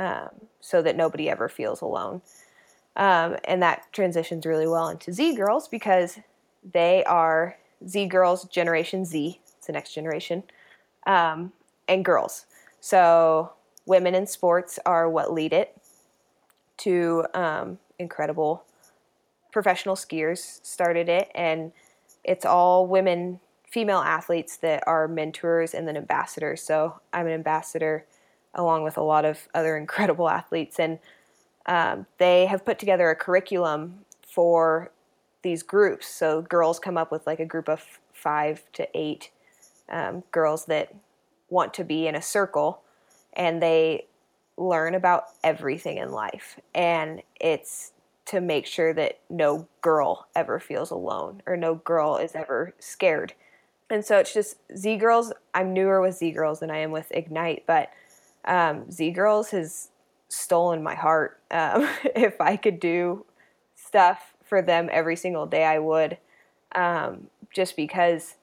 um, 0.00 0.30
so 0.60 0.82
that 0.82 0.96
nobody 0.96 1.30
ever 1.30 1.48
feels 1.48 1.80
alone. 1.80 2.22
Um, 2.96 3.36
and 3.44 3.62
that 3.62 3.84
transitions 3.92 4.44
really 4.44 4.66
well 4.66 4.88
into 4.88 5.12
Z 5.12 5.36
Girls 5.36 5.68
because 5.68 6.18
they 6.72 7.04
are 7.04 7.56
Z 7.86 8.06
Girls 8.06 8.46
Generation 8.46 9.04
Z, 9.04 9.38
it's 9.56 9.68
the 9.68 9.72
next 9.72 9.94
generation, 9.94 10.42
um, 11.06 11.52
and 11.86 12.04
girls. 12.04 12.46
So 12.80 13.52
women 13.86 14.16
in 14.16 14.26
sports 14.26 14.80
are 14.84 15.08
what 15.08 15.32
lead 15.32 15.52
it 15.52 15.80
to 16.78 17.26
um, 17.32 17.78
incredible 18.00 18.64
professional 19.52 19.96
skiers 19.96 20.64
started 20.64 21.08
it, 21.08 21.30
and 21.34 21.72
it's 22.24 22.44
all 22.44 22.86
women, 22.86 23.40
female 23.68 23.98
athletes 23.98 24.56
that 24.58 24.82
are 24.86 25.08
mentors 25.08 25.74
and 25.74 25.86
then 25.86 25.96
ambassadors. 25.96 26.62
So 26.62 27.00
I'm 27.12 27.26
an 27.26 27.32
ambassador 27.32 28.04
along 28.54 28.82
with 28.84 28.96
a 28.96 29.02
lot 29.02 29.24
of 29.24 29.48
other 29.54 29.76
incredible 29.84 30.28
athletes. 30.28 30.78
And 30.78 30.98
um, 31.66 32.06
they 32.18 32.46
have 32.46 32.64
put 32.64 32.78
together 32.78 33.10
a 33.10 33.16
curriculum 33.16 34.04
for 34.22 34.90
these 35.42 35.62
groups. 35.62 36.06
So 36.06 36.42
girls 36.42 36.78
come 36.78 36.96
up 36.96 37.10
with 37.10 37.26
like 37.26 37.40
a 37.40 37.46
group 37.46 37.68
of 37.68 38.00
five 38.12 38.62
to 38.74 38.88
eight 38.94 39.30
um, 39.88 40.22
girls 40.30 40.66
that 40.66 40.94
want 41.48 41.74
to 41.74 41.84
be 41.84 42.06
in 42.06 42.14
a 42.14 42.22
circle 42.22 42.82
and 43.32 43.62
they 43.62 44.06
learn 44.56 44.94
about 44.94 45.24
everything 45.42 45.96
in 45.96 46.12
life. 46.12 46.60
And 46.74 47.22
it's 47.40 47.92
to 48.26 48.40
make 48.40 48.66
sure 48.66 48.92
that 48.94 49.18
no 49.28 49.66
girl 49.80 50.26
ever 50.34 50.60
feels 50.60 50.90
alone 50.90 51.42
or 51.46 51.56
no 51.56 51.76
girl 51.76 52.16
is 52.16 52.34
ever 52.34 52.74
scared. 52.78 53.34
And 53.88 54.04
so 54.04 54.18
it's 54.18 54.32
just 54.32 54.56
Z 54.76 54.96
Girls. 54.98 55.32
I'm 55.52 55.72
newer 55.72 56.00
with 56.00 56.16
Z 56.16 56.30
Girls 56.30 56.60
than 56.60 56.70
I 56.70 56.78
am 56.78 56.92
with 56.92 57.10
Ignite, 57.10 57.64
but 57.66 57.90
um, 58.44 58.90
Z 58.90 59.10
Girls 59.10 59.50
has 59.50 59.88
stolen 60.28 60.82
my 60.82 60.94
heart. 60.94 61.36
Um, 61.52 61.88
if 62.14 62.40
I 62.40 62.56
could 62.56 62.78
do 62.78 63.26
stuff 63.74 64.34
for 64.44 64.62
them 64.62 64.88
every 64.92 65.16
single 65.16 65.46
day, 65.46 65.64
I 65.64 65.80
would. 65.80 66.16
Um, 66.76 67.26
just 67.52 67.74
because 67.74 68.36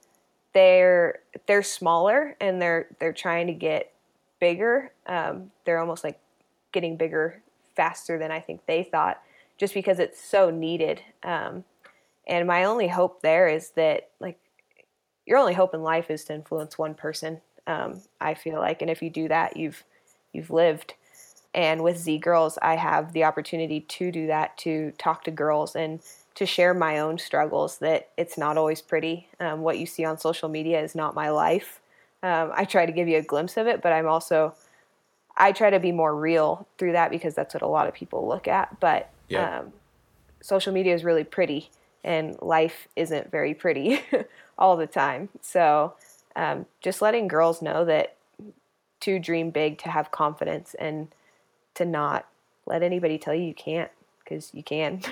they're 0.54 1.20
they're 1.46 1.64
smaller 1.64 2.36
and 2.42 2.62
they're 2.62 2.88
they're 3.00 3.14
trying 3.14 3.48
to 3.48 3.54
get 3.54 3.94
bigger. 4.42 4.92
Um, 5.06 5.52
they're 5.64 5.80
almost 5.80 6.04
like 6.04 6.20
getting 6.74 6.98
bigger 6.98 7.42
faster 7.76 8.20
than 8.20 8.32
I 8.32 8.40
think 8.40 8.66
they 8.66 8.84
thought, 8.84 9.22
just 9.58 9.74
because 9.74 10.00
it's 10.00 10.22
so 10.22 10.50
needed. 10.50 11.02
Um, 11.24 11.64
and 12.28 12.48
my 12.48 12.64
only 12.64 12.88
hope 12.88 13.22
there 13.22 13.48
is 13.48 13.72
that 13.72 14.10
like 14.20 14.38
your 15.26 15.38
only 15.38 15.54
hope 15.54 15.74
in 15.74 15.82
life 15.82 16.10
is 16.10 16.24
to 16.26 16.34
influence 16.34 16.78
one 16.78 16.94
person 16.94 17.42
um, 17.68 18.02
I 18.20 18.34
feel 18.34 18.60
like, 18.60 18.82
and 18.82 18.90
if 18.90 19.02
you 19.02 19.10
do 19.10 19.28
that, 19.28 19.58
you've 19.58 19.84
you've 20.32 20.50
lived. 20.50 20.94
And 21.54 21.84
with 21.84 21.98
Z 21.98 22.20
Girls, 22.20 22.58
I 22.62 22.76
have 22.76 23.14
the 23.14 23.24
opportunity 23.24 23.82
to 23.82 24.12
do 24.12 24.28
that, 24.28 24.58
to 24.60 24.92
talk 24.98 25.24
to 25.26 25.32
girls 25.32 25.76
and 25.76 26.00
to 26.36 26.46
share 26.46 26.74
my 26.74 27.00
own 27.00 27.18
struggles. 27.18 27.80
That 27.80 28.10
it's 28.18 28.38
not 28.38 28.58
always 28.58 28.82
pretty. 28.82 29.28
Um, 29.40 29.62
what 29.62 29.78
you 29.78 29.86
see 29.86 30.06
on 30.06 30.18
social 30.18 30.50
media 30.50 30.82
is 30.82 30.96
not 30.96 31.14
my 31.14 31.30
life. 31.30 31.82
Um, 32.24 32.52
I 32.54 32.66
try 32.66 32.86
to 32.86 32.92
give 32.92 33.08
you 33.08 33.18
a 33.18 33.22
glimpse 33.22 33.58
of 33.58 33.68
it, 33.68 33.82
but 33.82 33.92
I'm 33.92 34.08
also 34.08 34.56
I 35.36 35.52
try 35.52 35.70
to 35.70 35.80
be 35.80 35.92
more 35.92 36.16
real 36.16 36.68
through 36.78 36.94
that 36.94 37.12
because 37.12 37.36
that's 37.36 37.54
what 37.54 37.64
a 37.64 37.68
lot 37.68 37.88
of 37.88 37.94
people 37.94 38.28
look 38.28 38.48
at. 38.48 38.80
But 38.80 39.10
yeah. 39.30 39.60
um, 39.60 39.74
social 40.42 40.74
media 40.74 40.94
is 40.94 41.04
really 41.04 41.24
pretty, 41.24 41.70
and 42.04 42.38
life 42.42 42.88
isn't 42.96 43.32
very 43.32 43.54
pretty 43.54 44.02
all 44.58 44.78
the 44.78 44.88
time. 44.88 45.30
So 45.42 45.94
um, 46.36 46.66
just 46.82 47.02
letting 47.02 47.28
girls 47.28 47.62
know 47.62 47.86
that 47.86 48.16
to 49.02 49.20
dream 49.20 49.52
big, 49.52 49.78
to 49.80 49.90
have 49.90 50.12
confidence, 50.12 50.76
and 50.80 51.10
to 51.76 51.86
not 51.86 52.28
let 52.66 52.84
anybody 52.84 53.18
tell 53.18 53.34
you 53.34 53.44
you 53.44 53.54
can't 53.54 53.92
because 54.24 54.54
you 54.54 54.64
can. 54.64 55.02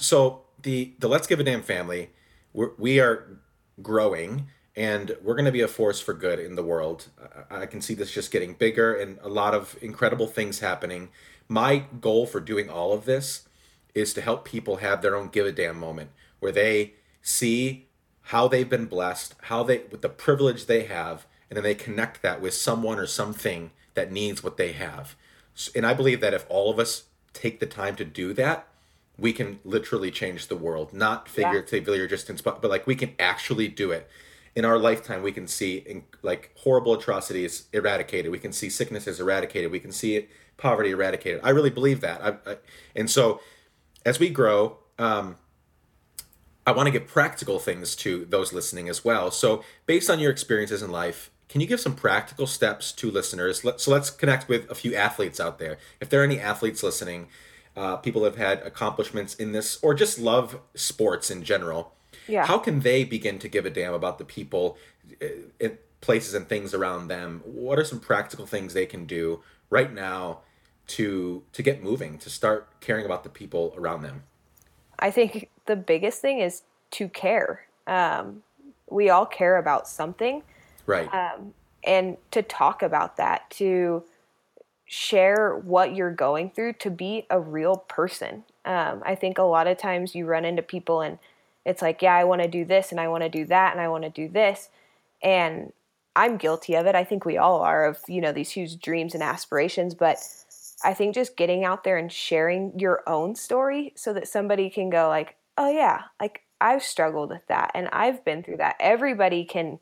So 0.00 0.42
the 0.62 0.94
the 1.00 1.08
Let's 1.08 1.26
Give 1.26 1.40
a 1.40 1.42
Damn 1.42 1.62
family, 1.62 2.10
we're, 2.52 2.70
we 2.78 3.00
are 3.00 3.40
growing 3.82 4.46
and 4.76 5.16
we're 5.22 5.34
going 5.34 5.44
to 5.44 5.52
be 5.52 5.60
a 5.60 5.68
force 5.68 6.00
for 6.00 6.14
good 6.14 6.38
in 6.38 6.54
the 6.54 6.62
world. 6.62 7.08
I 7.50 7.66
can 7.66 7.80
see 7.80 7.94
this 7.94 8.12
just 8.12 8.30
getting 8.30 8.54
bigger 8.54 8.94
and 8.94 9.18
a 9.22 9.28
lot 9.28 9.54
of 9.54 9.76
incredible 9.82 10.28
things 10.28 10.60
happening. 10.60 11.08
My 11.48 11.84
goal 12.00 12.26
for 12.26 12.40
doing 12.40 12.68
all 12.68 12.92
of 12.92 13.04
this 13.04 13.48
is 13.94 14.12
to 14.14 14.20
help 14.20 14.44
people 14.44 14.76
have 14.76 15.02
their 15.02 15.16
own 15.16 15.28
give 15.28 15.46
a 15.46 15.52
damn 15.52 15.78
moment 15.78 16.10
where 16.40 16.52
they 16.52 16.94
see 17.22 17.86
how 18.22 18.46
they've 18.46 18.68
been 18.68 18.86
blessed, 18.86 19.34
how 19.42 19.62
they 19.62 19.78
with 19.90 20.02
the 20.02 20.08
privilege 20.08 20.66
they 20.66 20.84
have, 20.84 21.26
and 21.48 21.56
then 21.56 21.64
they 21.64 21.74
connect 21.74 22.22
that 22.22 22.40
with 22.40 22.54
someone 22.54 22.98
or 22.98 23.06
something 23.06 23.70
that 23.94 24.12
needs 24.12 24.44
what 24.44 24.58
they 24.58 24.72
have. 24.72 25.16
And 25.74 25.86
I 25.86 25.94
believe 25.94 26.20
that 26.20 26.34
if 26.34 26.46
all 26.48 26.70
of 26.70 26.78
us 26.78 27.04
take 27.32 27.58
the 27.58 27.66
time 27.66 27.96
to 27.96 28.04
do 28.04 28.32
that, 28.34 28.68
we 29.18 29.32
can 29.32 29.58
literally 29.64 30.10
change 30.10 30.46
the 30.46 30.56
world, 30.56 30.92
not 30.92 31.28
figuratively 31.28 31.98
yeah. 31.98 32.04
or 32.04 32.06
just 32.06 32.30
in 32.30 32.36
spot, 32.36 32.62
but 32.62 32.70
like 32.70 32.86
we 32.86 32.94
can 32.94 33.14
actually 33.18 33.66
do 33.66 33.90
it. 33.90 34.08
In 34.54 34.64
our 34.64 34.78
lifetime, 34.78 35.22
we 35.22 35.32
can 35.32 35.46
see 35.46 35.76
in, 35.76 36.04
like 36.22 36.52
horrible 36.56 36.94
atrocities 36.94 37.68
eradicated. 37.72 38.30
We 38.30 38.38
can 38.38 38.52
see 38.52 38.68
sicknesses 38.70 39.20
eradicated. 39.20 39.70
We 39.70 39.80
can 39.80 39.92
see 39.92 40.16
it, 40.16 40.28
poverty 40.56 40.90
eradicated. 40.90 41.40
I 41.44 41.50
really 41.50 41.70
believe 41.70 42.00
that. 42.00 42.22
I, 42.22 42.50
I, 42.50 42.56
and 42.94 43.10
so, 43.10 43.40
as 44.04 44.18
we 44.18 44.30
grow, 44.30 44.78
um, 44.98 45.36
I 46.66 46.72
want 46.72 46.86
to 46.86 46.90
give 46.90 47.06
practical 47.06 47.58
things 47.58 47.96
to 47.96 48.24
those 48.26 48.52
listening 48.52 48.88
as 48.88 49.04
well. 49.04 49.30
So, 49.30 49.64
based 49.86 50.10
on 50.10 50.20
your 50.20 50.30
experiences 50.30 50.82
in 50.82 50.90
life, 50.90 51.30
can 51.48 51.60
you 51.60 51.66
give 51.66 51.80
some 51.80 51.94
practical 51.94 52.46
steps 52.46 52.92
to 52.92 53.10
listeners? 53.10 53.62
So, 53.76 53.90
let's 53.90 54.10
connect 54.10 54.48
with 54.48 54.70
a 54.70 54.74
few 54.74 54.94
athletes 54.94 55.40
out 55.40 55.58
there. 55.58 55.78
If 56.00 56.08
there 56.08 56.20
are 56.20 56.24
any 56.24 56.38
athletes 56.38 56.82
listening, 56.82 57.28
uh, 57.78 57.96
people 57.96 58.24
have 58.24 58.36
had 58.36 58.60
accomplishments 58.62 59.34
in 59.36 59.52
this 59.52 59.78
or 59.82 59.94
just 59.94 60.18
love 60.18 60.60
sports 60.74 61.30
in 61.30 61.44
general, 61.44 61.92
yeah. 62.28 62.46
how 62.46 62.58
can 62.58 62.80
they 62.80 63.04
begin 63.04 63.38
to 63.40 63.48
give 63.48 63.66
a 63.66 63.70
damn 63.70 63.94
about 63.94 64.18
the 64.18 64.24
people, 64.24 64.76
uh, 65.22 65.68
places, 66.00 66.34
and 66.34 66.48
things 66.48 66.74
around 66.74 67.08
them? 67.08 67.42
What 67.44 67.78
are 67.78 67.84
some 67.84 68.00
practical 68.00 68.46
things 68.46 68.74
they 68.74 68.86
can 68.86 69.06
do 69.06 69.42
right 69.70 69.92
now 69.92 70.40
to 70.88 71.42
to 71.52 71.62
get 71.62 71.82
moving, 71.82 72.18
to 72.18 72.30
start 72.30 72.80
caring 72.80 73.04
about 73.04 73.24
the 73.24 73.30
people 73.30 73.74
around 73.76 74.02
them? 74.02 74.22
I 74.98 75.10
think 75.10 75.48
the 75.66 75.76
biggest 75.76 76.20
thing 76.20 76.40
is 76.40 76.62
to 76.92 77.08
care. 77.08 77.66
Um, 77.86 78.42
we 78.90 79.10
all 79.10 79.26
care 79.26 79.56
about 79.56 79.86
something. 79.88 80.42
Right. 80.86 81.12
Um, 81.12 81.54
and 81.84 82.16
to 82.30 82.42
talk 82.42 82.82
about 82.82 83.16
that, 83.18 83.48
to 83.50 84.04
share 84.86 85.54
what 85.54 85.94
you're 85.94 86.12
going 86.12 86.50
through, 86.50 86.72
to 86.72 86.90
be 86.90 87.26
a 87.30 87.38
real 87.38 87.76
person. 87.76 88.44
Um, 88.64 89.02
I 89.04 89.14
think 89.14 89.38
a 89.38 89.42
lot 89.42 89.66
of 89.66 89.78
times 89.78 90.14
you 90.14 90.26
run 90.26 90.44
into 90.44 90.62
people 90.62 91.02
and 91.02 91.18
it's 91.68 91.82
like, 91.82 92.00
yeah, 92.00 92.14
I 92.14 92.24
want 92.24 92.40
to 92.40 92.48
do 92.48 92.64
this 92.64 92.92
and 92.92 92.98
I 92.98 93.08
want 93.08 93.24
to 93.24 93.28
do 93.28 93.44
that 93.44 93.72
and 93.72 93.80
I 93.80 93.88
want 93.88 94.04
to 94.04 94.10
do 94.10 94.26
this. 94.26 94.70
And 95.22 95.70
I'm 96.16 96.38
guilty 96.38 96.74
of 96.74 96.86
it. 96.86 96.94
I 96.94 97.04
think 97.04 97.26
we 97.26 97.36
all 97.36 97.60
are 97.60 97.84
of, 97.84 97.98
you 98.08 98.22
know, 98.22 98.32
these 98.32 98.50
huge 98.50 98.80
dreams 98.80 99.12
and 99.12 99.22
aspirations, 99.22 99.94
but 99.94 100.16
I 100.82 100.94
think 100.94 101.14
just 101.14 101.36
getting 101.36 101.66
out 101.66 101.84
there 101.84 101.98
and 101.98 102.10
sharing 102.10 102.78
your 102.78 103.02
own 103.06 103.34
story 103.34 103.92
so 103.96 104.14
that 104.14 104.28
somebody 104.28 104.70
can 104.70 104.88
go 104.88 105.08
like, 105.08 105.36
"Oh 105.58 105.70
yeah, 105.70 106.04
like 106.18 106.42
I've 106.58 106.82
struggled 106.82 107.28
with 107.28 107.46
that 107.48 107.70
and 107.74 107.88
I've 107.92 108.24
been 108.24 108.42
through 108.42 108.58
that." 108.58 108.76
Everybody 108.80 109.44
can 109.44 109.78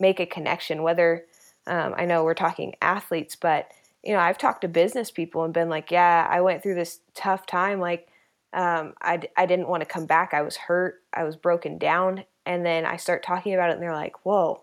make 0.00 0.18
a 0.18 0.26
connection 0.26 0.82
whether 0.82 1.24
um, 1.68 1.94
I 1.96 2.04
know 2.04 2.24
we're 2.24 2.34
talking 2.34 2.74
athletes, 2.82 3.36
but 3.36 3.70
you 4.02 4.12
know, 4.12 4.20
I've 4.20 4.38
talked 4.38 4.62
to 4.62 4.68
business 4.68 5.10
people 5.12 5.44
and 5.44 5.54
been 5.54 5.68
like, 5.68 5.92
"Yeah, 5.92 6.26
I 6.28 6.40
went 6.40 6.62
through 6.64 6.74
this 6.74 7.00
tough 7.14 7.46
time 7.46 7.78
like 7.78 8.08
um, 8.52 8.94
I, 9.02 9.20
I 9.36 9.46
didn't 9.46 9.68
want 9.68 9.82
to 9.82 9.88
come 9.88 10.06
back. 10.06 10.34
I 10.34 10.42
was 10.42 10.56
hurt. 10.56 11.02
I 11.12 11.24
was 11.24 11.36
broken 11.36 11.78
down. 11.78 12.24
And 12.46 12.64
then 12.64 12.86
I 12.86 12.96
start 12.96 13.22
talking 13.22 13.52
about 13.52 13.70
it, 13.70 13.74
and 13.74 13.82
they're 13.82 13.92
like, 13.92 14.24
whoa, 14.24 14.62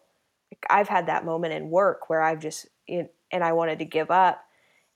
I've 0.69 0.87
had 0.87 1.05
that 1.07 1.25
moment 1.25 1.53
in 1.53 1.69
work 1.69 2.09
where 2.09 2.21
I've 2.21 2.39
just, 2.39 2.67
and 2.87 3.09
I 3.31 3.53
wanted 3.53 3.79
to 3.79 3.85
give 3.85 4.09
up. 4.09 4.43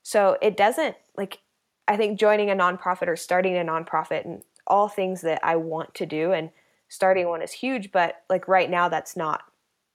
So 0.02 0.38
it 0.42 0.56
doesn't, 0.56 0.96
like, 1.16 1.38
I 1.86 1.96
think 1.96 2.18
joining 2.18 2.50
a 2.50 2.54
nonprofit 2.54 3.06
or 3.06 3.16
starting 3.16 3.56
a 3.56 3.64
nonprofit 3.64 4.24
and 4.24 4.42
all 4.66 4.88
things 4.88 5.20
that 5.20 5.40
I 5.44 5.56
want 5.56 5.94
to 5.96 6.06
do 6.06 6.32
and 6.32 6.50
starting 6.88 7.28
one 7.28 7.42
is 7.42 7.52
huge, 7.52 7.92
but 7.92 8.22
like 8.28 8.48
right 8.48 8.70
now, 8.70 8.88
that's 8.88 9.16
not 9.16 9.42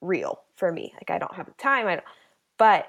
real 0.01 0.41
for 0.55 0.71
me. 0.71 0.93
Like, 0.95 1.09
I 1.09 1.17
don't 1.17 1.35
have 1.35 1.47
the 1.47 1.53
time. 1.53 1.87
I 1.87 1.95
don't, 1.95 2.05
but 2.57 2.87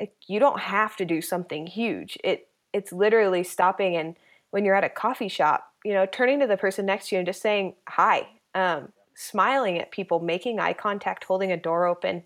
like, 0.00 0.14
you 0.26 0.38
don't 0.38 0.60
have 0.60 0.96
to 0.96 1.04
do 1.04 1.20
something 1.20 1.66
huge. 1.66 2.18
It, 2.22 2.48
it's 2.72 2.92
literally 2.92 3.42
stopping 3.42 3.96
and 3.96 4.16
when 4.50 4.64
you're 4.64 4.74
at 4.74 4.84
a 4.84 4.88
coffee 4.88 5.28
shop, 5.28 5.72
you 5.84 5.92
know, 5.92 6.06
turning 6.06 6.40
to 6.40 6.46
the 6.46 6.56
person 6.56 6.86
next 6.86 7.08
to 7.08 7.14
you 7.14 7.20
and 7.20 7.26
just 7.26 7.42
saying 7.42 7.74
hi, 7.88 8.26
um, 8.54 8.92
smiling 9.14 9.78
at 9.78 9.90
people, 9.90 10.20
making 10.20 10.60
eye 10.60 10.72
contact, 10.72 11.24
holding 11.24 11.52
a 11.52 11.56
door 11.56 11.86
open. 11.86 12.22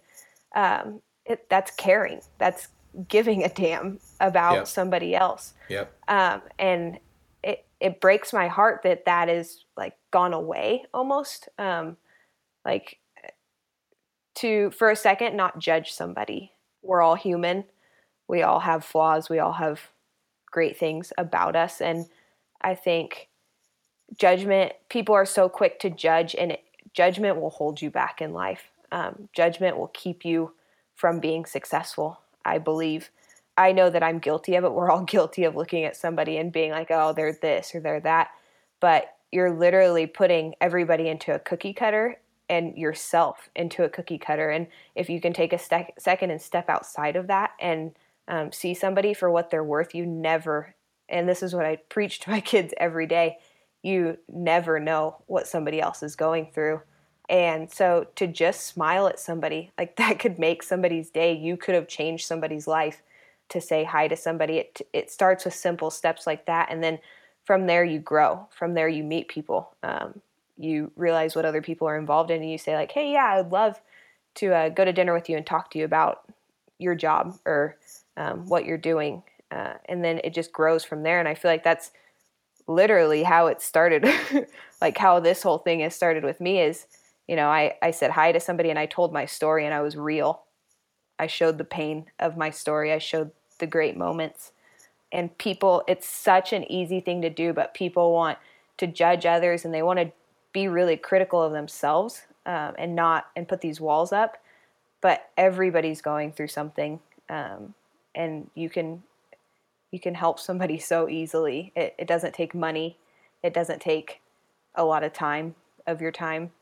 Um, 0.54 1.00
it, 1.24 1.48
that's 1.48 1.70
caring. 1.72 2.20
That's 2.38 2.68
giving 3.08 3.44
a 3.44 3.48
damn 3.48 4.00
about 4.20 4.54
yep. 4.54 4.68
somebody 4.68 5.14
else. 5.14 5.54
Yep. 5.68 5.92
Um, 6.08 6.42
and 6.58 6.98
it 7.42 7.64
it 7.80 8.00
breaks 8.00 8.32
my 8.32 8.48
heart 8.48 8.80
that 8.84 9.04
that 9.06 9.28
is 9.28 9.64
like 9.76 9.94
gone 10.10 10.32
away 10.32 10.84
almost. 10.92 11.48
Um, 11.58 11.96
like 12.64 12.98
to 14.36 14.70
for 14.70 14.90
a 14.90 14.96
second 14.96 15.36
not 15.36 15.58
judge 15.58 15.92
somebody. 15.92 16.52
We're 16.82 17.02
all 17.02 17.14
human. 17.14 17.64
We 18.28 18.42
all 18.42 18.60
have 18.60 18.84
flaws. 18.84 19.28
We 19.28 19.38
all 19.38 19.52
have 19.52 19.80
great 20.50 20.76
things 20.76 21.12
about 21.18 21.56
us 21.56 21.80
and 21.80 22.06
I 22.60 22.74
think 22.74 23.28
judgment, 24.18 24.72
people 24.88 25.14
are 25.14 25.26
so 25.26 25.48
quick 25.48 25.78
to 25.80 25.90
judge, 25.90 26.34
and 26.34 26.52
it, 26.52 26.64
judgment 26.92 27.40
will 27.40 27.50
hold 27.50 27.80
you 27.80 27.90
back 27.90 28.20
in 28.20 28.32
life. 28.32 28.70
Um, 28.92 29.28
judgment 29.32 29.78
will 29.78 29.88
keep 29.88 30.24
you 30.24 30.52
from 30.94 31.20
being 31.20 31.46
successful, 31.46 32.20
I 32.44 32.58
believe. 32.58 33.10
I 33.56 33.72
know 33.72 33.90
that 33.90 34.02
I'm 34.02 34.18
guilty 34.18 34.56
of 34.56 34.64
it. 34.64 34.72
We're 34.72 34.90
all 34.90 35.04
guilty 35.04 35.44
of 35.44 35.56
looking 35.56 35.84
at 35.84 35.96
somebody 35.96 36.36
and 36.36 36.52
being 36.52 36.70
like, 36.70 36.88
oh, 36.90 37.12
they're 37.12 37.32
this 37.32 37.74
or 37.74 37.80
they're 37.80 38.00
that. 38.00 38.28
But 38.80 39.16
you're 39.32 39.52
literally 39.52 40.06
putting 40.06 40.54
everybody 40.60 41.08
into 41.08 41.34
a 41.34 41.38
cookie 41.38 41.72
cutter 41.72 42.18
and 42.48 42.76
yourself 42.76 43.48
into 43.54 43.84
a 43.84 43.88
cookie 43.88 44.18
cutter. 44.18 44.50
And 44.50 44.66
if 44.96 45.08
you 45.08 45.20
can 45.20 45.32
take 45.32 45.52
a 45.52 45.84
second 45.98 46.30
and 46.30 46.42
step 46.42 46.68
outside 46.68 47.14
of 47.14 47.28
that 47.28 47.52
and 47.60 47.92
um, 48.28 48.52
see 48.52 48.74
somebody 48.74 49.14
for 49.14 49.30
what 49.30 49.50
they're 49.50 49.64
worth, 49.64 49.94
you 49.94 50.06
never, 50.06 50.74
and 51.08 51.28
this 51.28 51.42
is 51.42 51.54
what 51.54 51.66
I 51.66 51.76
preach 51.76 52.20
to 52.20 52.30
my 52.30 52.40
kids 52.40 52.74
every 52.78 53.06
day 53.06 53.38
you 53.82 54.18
never 54.28 54.78
know 54.78 55.22
what 55.26 55.46
somebody 55.46 55.80
else 55.80 56.02
is 56.02 56.16
going 56.16 56.50
through. 56.52 56.82
And 57.28 57.70
so 57.70 58.08
to 58.16 58.26
just 58.26 58.66
smile 58.66 59.06
at 59.06 59.20
somebody, 59.20 59.70
like 59.78 59.96
that 59.96 60.18
could 60.18 60.38
make 60.38 60.62
somebody's 60.62 61.10
day. 61.10 61.32
You 61.32 61.56
could 61.56 61.74
have 61.74 61.88
changed 61.88 62.26
somebody's 62.26 62.66
life 62.66 63.02
to 63.50 63.60
say 63.60 63.84
hi 63.84 64.08
to 64.08 64.16
somebody. 64.16 64.58
It, 64.58 64.80
it 64.92 65.10
starts 65.10 65.44
with 65.44 65.54
simple 65.54 65.90
steps 65.90 66.26
like 66.26 66.46
that. 66.46 66.68
And 66.70 66.82
then 66.82 66.98
from 67.44 67.66
there, 67.66 67.84
you 67.84 67.98
grow. 67.98 68.48
From 68.50 68.74
there, 68.74 68.88
you 68.88 69.02
meet 69.02 69.28
people. 69.28 69.74
Um, 69.82 70.20
you 70.56 70.92
realize 70.94 71.34
what 71.34 71.46
other 71.46 71.62
people 71.62 71.88
are 71.88 71.98
involved 71.98 72.30
in, 72.30 72.42
and 72.42 72.50
you 72.50 72.58
say, 72.58 72.76
like, 72.76 72.92
hey, 72.92 73.12
yeah, 73.12 73.36
I'd 73.38 73.50
love 73.50 73.80
to 74.36 74.52
uh, 74.52 74.68
go 74.68 74.84
to 74.84 74.92
dinner 74.92 75.14
with 75.14 75.28
you 75.30 75.38
and 75.38 75.46
talk 75.46 75.70
to 75.70 75.78
you 75.78 75.86
about 75.86 76.30
your 76.78 76.94
job 76.94 77.38
or 77.46 77.76
um, 78.16 78.46
what 78.46 78.64
you're 78.64 78.78
doing 78.78 79.22
uh, 79.50 79.74
and 79.86 80.04
then 80.04 80.20
it 80.22 80.32
just 80.32 80.52
grows 80.52 80.84
from 80.84 81.02
there. 81.02 81.18
And 81.18 81.28
i 81.28 81.34
feel 81.34 81.50
like 81.50 81.64
that's 81.64 81.90
literally 82.66 83.22
how 83.22 83.46
it 83.48 83.60
started. 83.60 84.08
Like 84.80 84.96
how 84.96 85.20
this 85.20 85.42
whole 85.42 85.58
thing 85.58 85.80
has 85.80 85.94
started 85.94 86.24
with 86.24 86.40
me 86.40 86.58
is 86.58 86.86
you 87.28 87.36
know 87.36 87.50
I, 87.50 87.74
I 87.82 87.90
said 87.90 88.12
hi 88.12 88.32
to 88.32 88.40
somebody 88.40 88.70
and 88.70 88.78
i 88.78 88.86
told 88.86 89.12
my 89.12 89.26
story 89.26 89.66
and 89.66 89.74
i 89.74 89.82
was 89.82 89.94
real. 89.94 90.44
I 91.18 91.26
showed 91.26 91.58
the 91.58 91.64
pain 91.64 92.06
of 92.18 92.38
my 92.38 92.48
story. 92.48 92.90
I 92.90 92.96
showed 92.96 93.30
the 93.58 93.66
great 93.66 93.94
moments. 93.94 94.52
And 95.12 95.36
people 95.36 95.84
it's 95.86 96.08
such 96.08 96.54
an 96.54 96.64
easy 96.72 97.00
thing 97.00 97.20
to 97.20 97.28
do 97.28 97.52
but 97.52 97.74
people 97.74 98.14
want 98.14 98.38
to 98.78 98.86
judge 98.86 99.26
others 99.26 99.66
and 99.66 99.74
they 99.74 99.82
want 99.82 99.98
to 99.98 100.12
be 100.54 100.66
really 100.66 100.96
critical 100.96 101.42
of 101.42 101.52
themselves 101.52 102.22
um, 102.46 102.74
and 102.78 102.94
not 102.96 103.26
and 103.36 103.46
put 103.46 103.60
these 103.60 103.82
walls 103.82 104.14
up. 104.14 104.38
But 105.02 105.28
everybody's 105.36 106.00
going 106.00 106.32
through 106.32 106.48
something 106.48 107.00
um, 107.28 107.74
and 108.14 108.50
you 108.54 108.68
can 108.70 109.02
you 109.90 109.98
can 109.98 110.14
help 110.14 110.38
somebody 110.38 110.78
so 110.78 111.08
easily. 111.08 111.72
It, 111.74 111.94
it 111.98 112.06
doesn't 112.06 112.34
take 112.34 112.54
money, 112.54 112.98
it 113.42 113.52
doesn't 113.52 113.80
take 113.80 114.20
a 114.74 114.84
lot 114.84 115.02
of 115.02 115.12
time 115.12 115.54
of 115.86 116.00
your 116.00 116.12
time, 116.12 116.52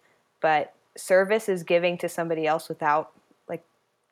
but 0.41 0.75
service 0.97 1.49
is 1.49 1.63
giving 1.63 1.99
to 1.99 2.09
somebody 2.09 2.47
else 2.47 2.69
without 2.69 3.13
like 3.49 3.65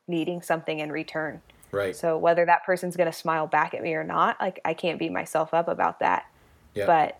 needing 0.07 0.43
something 0.43 0.78
in 0.78 0.93
return. 0.93 1.41
Right. 1.72 1.97
So 1.97 2.16
whether 2.16 2.45
that 2.47 2.64
person's 2.64 2.97
going 2.97 3.11
to 3.11 3.16
smile 3.16 3.47
back 3.47 3.74
at 3.74 3.82
me 3.82 3.95
or 3.95 4.05
not, 4.05 4.41
like 4.41 4.61
I 4.64 4.74
can't 4.74 4.99
beat 4.99 5.12
myself 5.12 5.53
up 5.53 5.68
about 5.68 6.01
that. 6.01 6.26
Yeah. 6.74 6.87
But 6.87 7.18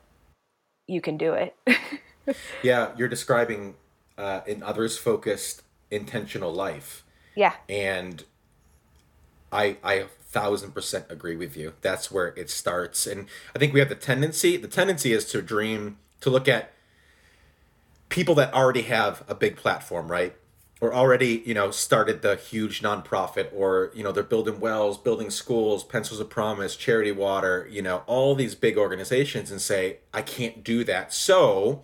you 0.87 1.01
can 1.01 1.17
do 1.17 1.33
it. 1.33 1.57
yeah, 2.63 2.93
you're 2.97 3.09
describing 3.09 3.75
uh, 4.17 4.43
an 4.47 4.63
others 4.63 4.99
focused 4.99 5.63
intentional 5.91 6.53
life. 6.53 7.05
Yeah. 7.35 7.55
And 7.69 8.25
I 9.53 9.77
I 9.83 10.07
thousand 10.23 10.73
percent 10.73 11.07
agree 11.09 11.37
with 11.37 11.57
you. 11.57 11.73
That's 11.81 12.11
where 12.11 12.29
it 12.37 12.51
starts, 12.51 13.07
and 13.07 13.27
I 13.55 13.59
think 13.59 13.73
we 13.73 13.81
have 13.81 13.89
the 13.89 13.95
tendency. 13.95 14.57
The 14.57 14.69
tendency 14.69 15.13
is 15.13 15.25
to 15.27 15.43
dream 15.43 15.99
to 16.21 16.31
look 16.31 16.49
at 16.49 16.73
people 18.09 18.35
that 18.37 18.53
already 18.53 18.83
have 18.83 19.25
a 19.29 19.35
big 19.35 19.57
platform, 19.57 20.11
right? 20.11 20.37
Or 20.81 20.93
already, 20.93 21.43
you 21.47 21.55
know, 21.55 21.71
started 21.71 22.21
the 22.21 22.37
huge 22.37 22.83
nonprofit, 22.83 23.49
or 23.55 23.91
you 23.95 24.05
know, 24.05 24.13
they're 24.13 24.23
building 24.23 24.61
wells, 24.61 24.99
building 24.99 25.31
schools, 25.31 25.85
Pencils 25.85 26.21
of 26.21 26.29
Promise, 26.29 26.77
Charity 26.77 27.13
Water, 27.13 27.67
you 27.71 27.81
know, 27.81 28.03
all 28.07 28.35
these 28.35 28.55
big 28.55 28.77
organizations, 28.77 29.51
and 29.51 29.61
say, 29.61 29.99
I 30.13 30.23
can't 30.23 30.63
do 30.63 30.85
that, 30.85 31.15
so 31.15 31.83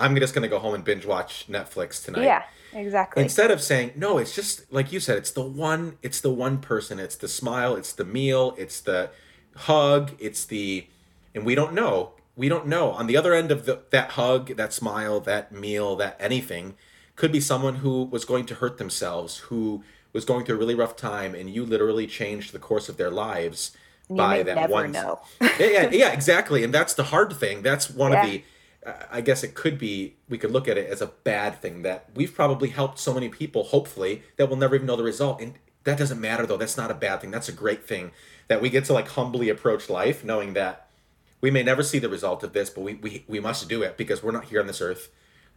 I'm 0.00 0.16
just 0.16 0.34
going 0.34 0.42
to 0.42 0.48
go 0.48 0.58
home 0.58 0.74
and 0.74 0.84
binge 0.84 1.06
watch 1.06 1.46
Netflix 1.48 2.04
tonight. 2.04 2.24
Yeah 2.24 2.42
Exactly. 2.72 3.22
Instead 3.22 3.50
of 3.50 3.60
saying, 3.60 3.92
no, 3.96 4.18
it's 4.18 4.34
just 4.34 4.72
like 4.72 4.92
you 4.92 5.00
said, 5.00 5.18
it's 5.18 5.30
the 5.30 5.42
one, 5.42 5.98
it's 6.02 6.20
the 6.20 6.30
one 6.30 6.58
person, 6.58 6.98
it's 6.98 7.16
the 7.16 7.28
smile, 7.28 7.74
it's 7.74 7.92
the 7.92 8.04
meal, 8.04 8.54
it's 8.58 8.80
the 8.80 9.10
hug, 9.56 10.12
it's 10.18 10.44
the, 10.44 10.86
and 11.34 11.44
we 11.44 11.54
don't 11.54 11.72
know. 11.72 12.12
We 12.36 12.48
don't 12.48 12.66
know. 12.66 12.92
On 12.92 13.06
the 13.06 13.16
other 13.16 13.34
end 13.34 13.50
of 13.50 13.66
the, 13.66 13.82
that 13.90 14.12
hug, 14.12 14.56
that 14.56 14.72
smile, 14.72 15.20
that 15.20 15.52
meal, 15.52 15.96
that 15.96 16.16
anything, 16.20 16.74
could 17.16 17.32
be 17.32 17.40
someone 17.40 17.76
who 17.76 18.04
was 18.04 18.24
going 18.24 18.46
to 18.46 18.54
hurt 18.54 18.78
themselves, 18.78 19.38
who 19.38 19.82
was 20.12 20.24
going 20.24 20.44
through 20.44 20.56
a 20.56 20.58
really 20.58 20.74
rough 20.74 20.96
time, 20.96 21.34
and 21.34 21.50
you 21.50 21.66
literally 21.66 22.06
changed 22.06 22.52
the 22.52 22.58
course 22.58 22.88
of 22.88 22.96
their 22.96 23.10
lives 23.10 23.76
by 24.08 24.42
that 24.42 24.70
one. 24.70 24.94
Yeah, 24.94 25.16
yeah, 25.58 25.90
yeah, 25.90 26.12
exactly. 26.12 26.64
And 26.64 26.72
that's 26.72 26.94
the 26.94 27.04
hard 27.04 27.32
thing. 27.34 27.62
That's 27.62 27.90
one 27.90 28.12
yeah. 28.12 28.24
of 28.24 28.30
the 28.30 28.42
I 29.10 29.20
guess 29.20 29.42
it 29.44 29.54
could 29.54 29.78
be 29.78 30.16
we 30.28 30.38
could 30.38 30.50
look 30.50 30.66
at 30.66 30.78
it 30.78 30.88
as 30.88 31.02
a 31.02 31.06
bad 31.06 31.60
thing 31.60 31.82
that 31.82 32.08
we've 32.14 32.34
probably 32.34 32.70
helped 32.70 32.98
so 32.98 33.12
many 33.12 33.28
people, 33.28 33.64
hopefully, 33.64 34.22
that 34.36 34.48
we'll 34.48 34.58
never 34.58 34.74
even 34.74 34.86
know 34.86 34.96
the 34.96 35.02
result. 35.02 35.40
And 35.40 35.54
that 35.84 35.98
doesn't 35.98 36.20
matter 36.20 36.46
though. 36.46 36.56
That's 36.56 36.76
not 36.76 36.90
a 36.90 36.94
bad 36.94 37.20
thing. 37.20 37.30
That's 37.30 37.48
a 37.48 37.52
great 37.52 37.86
thing 37.86 38.12
that 38.48 38.62
we 38.62 38.70
get 38.70 38.86
to 38.86 38.92
like 38.92 39.08
humbly 39.08 39.48
approach 39.48 39.90
life, 39.90 40.24
knowing 40.24 40.54
that 40.54 40.88
we 41.40 41.50
may 41.50 41.62
never 41.62 41.82
see 41.82 41.98
the 41.98 42.08
result 42.08 42.42
of 42.42 42.52
this, 42.52 42.70
but 42.70 42.82
we 42.82 42.94
we, 42.94 43.24
we 43.28 43.40
must 43.40 43.68
do 43.68 43.82
it 43.82 43.96
because 43.96 44.22
we're 44.22 44.32
not 44.32 44.46
here 44.46 44.60
on 44.60 44.66
this 44.66 44.80
earth 44.80 45.10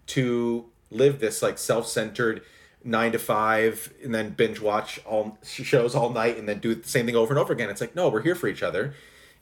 to 0.07 0.65
live 0.91 1.19
this 1.19 1.41
like 1.41 1.57
self-centered 1.57 2.41
nine 2.83 3.13
to 3.13 3.19
five 3.19 3.93
and 4.03 4.13
then 4.13 4.31
binge 4.31 4.59
watch 4.59 4.99
all 5.05 5.37
shows 5.43 5.95
all 5.95 6.09
night 6.09 6.37
and 6.37 6.49
then 6.49 6.59
do 6.59 6.75
the 6.75 6.87
same 6.87 7.05
thing 7.05 7.15
over 7.15 7.31
and 7.33 7.39
over 7.39 7.53
again. 7.53 7.69
It's 7.69 7.79
like, 7.79 7.95
no, 7.95 8.09
we're 8.09 8.21
here 8.21 8.35
for 8.35 8.47
each 8.47 8.61
other. 8.61 8.93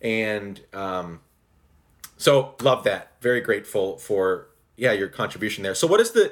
And 0.01 0.61
um 0.73 1.21
so 2.21 2.53
love 2.61 2.83
that. 2.83 3.13
Very 3.19 3.41
grateful 3.41 3.97
for 3.97 4.47
yeah 4.77 4.91
your 4.91 5.07
contribution 5.07 5.63
there. 5.63 5.73
So 5.73 5.87
what 5.87 5.99
is 5.99 6.11
the 6.11 6.31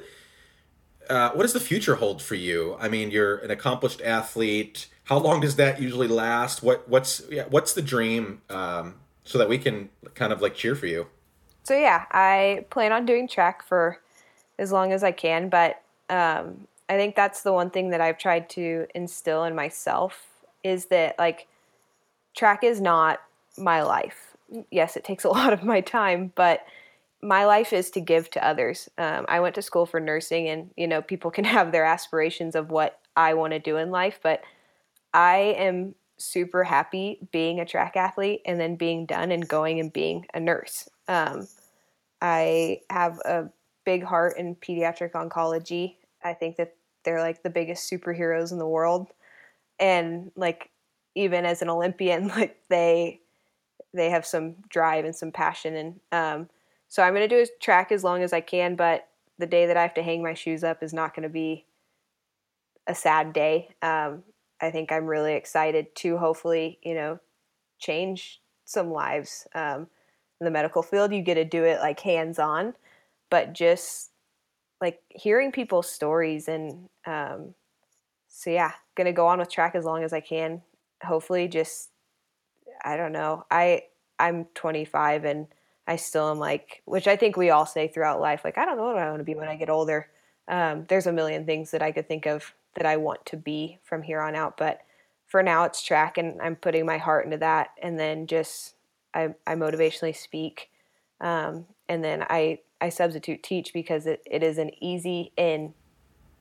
uh, 1.09 1.31
what 1.31 1.41
does 1.41 1.53
the 1.53 1.59
future 1.59 1.95
hold 1.95 2.21
for 2.21 2.35
you? 2.35 2.77
I 2.79 2.87
mean, 2.87 3.09
you're 3.09 3.37
an 3.37 3.49
accomplished 3.49 3.99
athlete. 4.01 4.85
How 5.05 5.17
long 5.17 5.41
does 5.41 5.55
that 5.55 5.81
usually 5.81 6.07
last? 6.07 6.61
What 6.61 6.87
what's 6.87 7.23
yeah, 7.31 7.45
what's 7.49 7.73
the 7.73 7.81
dream 7.81 8.43
um, 8.51 8.95
so 9.23 9.39
that 9.39 9.49
we 9.49 9.57
can 9.57 9.89
kind 10.13 10.31
of 10.31 10.43
like 10.43 10.53
cheer 10.53 10.75
for 10.75 10.85
you? 10.85 11.07
So 11.63 11.75
yeah, 11.75 12.05
I 12.11 12.65
plan 12.69 12.91
on 12.91 13.07
doing 13.07 13.27
track 13.27 13.63
for 13.63 13.99
as 14.59 14.71
long 14.71 14.93
as 14.93 15.03
I 15.03 15.11
can. 15.11 15.49
But 15.49 15.81
um, 16.11 16.67
I 16.87 16.97
think 16.97 17.15
that's 17.15 17.41
the 17.41 17.51
one 17.51 17.71
thing 17.71 17.89
that 17.89 18.01
I've 18.01 18.19
tried 18.19 18.47
to 18.51 18.85
instill 18.93 19.43
in 19.45 19.55
myself 19.55 20.27
is 20.63 20.85
that 20.87 21.17
like 21.17 21.47
track 22.35 22.63
is 22.63 22.79
not 22.79 23.21
my 23.57 23.81
life. 23.81 24.28
Yes, 24.71 24.97
it 24.97 25.03
takes 25.03 25.23
a 25.23 25.29
lot 25.39 25.53
of 25.53 25.63
my 25.63 25.81
time, 25.81 26.31
but 26.35 26.61
my 27.21 27.45
life 27.45 27.73
is 27.73 27.89
to 27.91 27.99
give 27.99 28.29
to 28.31 28.45
others. 28.45 28.89
Um, 28.97 29.25
I 29.27 29.39
went 29.41 29.55
to 29.55 29.61
school 29.61 29.85
for 29.85 29.99
nursing, 29.99 30.47
and 30.47 30.71
you 30.77 30.87
know, 30.87 31.01
people 31.01 31.31
can 31.31 31.43
have 31.45 31.71
their 31.71 31.85
aspirations 31.85 32.55
of 32.55 32.71
what 32.71 32.99
I 33.15 33.33
want 33.33 33.53
to 33.53 33.59
do 33.59 33.77
in 33.77 33.91
life, 33.91 34.19
but 34.23 34.41
I 35.13 35.55
am 35.57 35.95
super 36.17 36.63
happy 36.63 37.19
being 37.31 37.59
a 37.59 37.65
track 37.65 37.95
athlete 37.95 38.41
and 38.45 38.59
then 38.59 38.75
being 38.75 39.05
done 39.05 39.31
and 39.31 39.47
going 39.47 39.79
and 39.79 39.91
being 39.91 40.25
a 40.33 40.39
nurse. 40.39 40.89
Um, 41.07 41.47
I 42.21 42.81
have 42.89 43.19
a 43.19 43.49
big 43.85 44.03
heart 44.03 44.37
in 44.37 44.55
pediatric 44.55 45.13
oncology. 45.13 45.95
I 46.23 46.33
think 46.33 46.57
that 46.57 46.75
they're 47.03 47.21
like 47.21 47.43
the 47.43 47.49
biggest 47.49 47.89
superheroes 47.89 48.51
in 48.51 48.57
the 48.57 48.67
world, 48.67 49.07
and 49.79 50.31
like 50.35 50.69
even 51.15 51.45
as 51.45 51.61
an 51.61 51.69
Olympian, 51.69 52.27
like 52.39 52.57
they 52.69 53.21
they 53.93 54.09
have 54.09 54.25
some 54.25 54.55
drive 54.69 55.05
and 55.05 55.15
some 55.15 55.31
passion 55.31 55.75
and 55.75 55.99
um, 56.11 56.49
so 56.89 57.03
I'm 57.03 57.13
going 57.13 57.29
to 57.29 57.35
do 57.35 57.41
a 57.41 57.63
track 57.63 57.91
as 57.91 58.03
long 58.03 58.23
as 58.23 58.33
I 58.33 58.41
can, 58.41 58.75
but 58.75 59.07
the 59.37 59.45
day 59.45 59.67
that 59.67 59.77
I 59.77 59.83
have 59.83 59.93
to 59.93 60.03
hang 60.03 60.23
my 60.23 60.33
shoes 60.33 60.63
up 60.63 60.81
is 60.81 60.91
not 60.91 61.15
going 61.15 61.23
to 61.23 61.29
be 61.29 61.65
a 62.87 62.95
sad 62.95 63.31
day. 63.31 63.69
Um, 63.83 64.23
I 64.59 64.71
think 64.71 64.91
I'm 64.91 65.05
really 65.05 65.35
excited 65.35 65.95
to 65.97 66.17
hopefully, 66.17 66.79
you 66.83 66.95
know, 66.95 67.19
change 67.77 68.41
some 68.65 68.91
lives. 68.91 69.47
Um, 69.53 69.87
in 70.41 70.45
the 70.45 70.51
medical 70.51 70.81
field, 70.81 71.13
you 71.13 71.21
get 71.21 71.35
to 71.35 71.45
do 71.45 71.63
it 71.63 71.79
like 71.79 71.99
hands 71.99 72.39
on, 72.39 72.73
but 73.29 73.53
just 73.53 74.11
like 74.81 74.99
hearing 75.09 75.51
people's 75.51 75.91
stories 75.91 76.47
and 76.47 76.89
um, 77.05 77.53
so 78.27 78.49
yeah, 78.49 78.71
gonna 78.95 79.13
go 79.13 79.27
on 79.27 79.39
with 79.39 79.51
track 79.51 79.75
as 79.75 79.85
long 79.85 80.03
as 80.03 80.13
I 80.13 80.21
can. 80.21 80.61
Hopefully, 81.03 81.47
just 81.47 81.89
I 82.83 82.97
don't 82.97 83.11
know. 83.11 83.45
I 83.49 83.83
I'm 84.19 84.45
25 84.55 85.25
and 85.25 85.47
I 85.87 85.95
still 85.95 86.29
am 86.29 86.37
like, 86.37 86.83
which 86.85 87.07
I 87.07 87.15
think 87.15 87.35
we 87.35 87.49
all 87.49 87.65
say 87.65 87.87
throughout 87.87 88.21
life, 88.21 88.41
like, 88.43 88.59
I 88.59 88.65
don't 88.65 88.77
know 88.77 88.83
what 88.83 88.97
I 88.97 89.09
want 89.09 89.21
to 89.21 89.23
be 89.23 89.33
when 89.33 89.47
I 89.47 89.55
get 89.55 89.71
older. 89.71 90.07
Um, 90.47 90.85
there's 90.87 91.07
a 91.07 91.11
million 91.11 91.45
things 91.45 91.71
that 91.71 91.81
I 91.81 91.91
could 91.91 92.07
think 92.07 92.27
of 92.27 92.53
that 92.75 92.85
I 92.85 92.97
want 92.97 93.25
to 93.27 93.37
be 93.37 93.79
from 93.83 94.03
here 94.03 94.21
on 94.21 94.35
out. 94.35 94.55
But 94.55 94.81
for 95.25 95.41
now, 95.41 95.63
it's 95.63 95.81
track, 95.81 96.19
and 96.19 96.39
I'm 96.41 96.55
putting 96.55 96.85
my 96.85 96.97
heart 96.97 97.25
into 97.25 97.37
that. 97.37 97.69
And 97.81 97.99
then 97.99 98.27
just, 98.27 98.75
I, 99.15 99.33
I 99.47 99.55
motivationally 99.55 100.15
speak. 100.15 100.69
Um, 101.21 101.65
and 101.87 102.03
then 102.03 102.23
I, 102.29 102.59
I 102.79 102.89
substitute 102.89 103.41
teach 103.41 103.73
because 103.73 104.05
it, 104.05 104.21
it 104.29 104.43
is 104.43 104.59
an 104.59 104.71
easy 104.83 105.31
in 105.37 105.73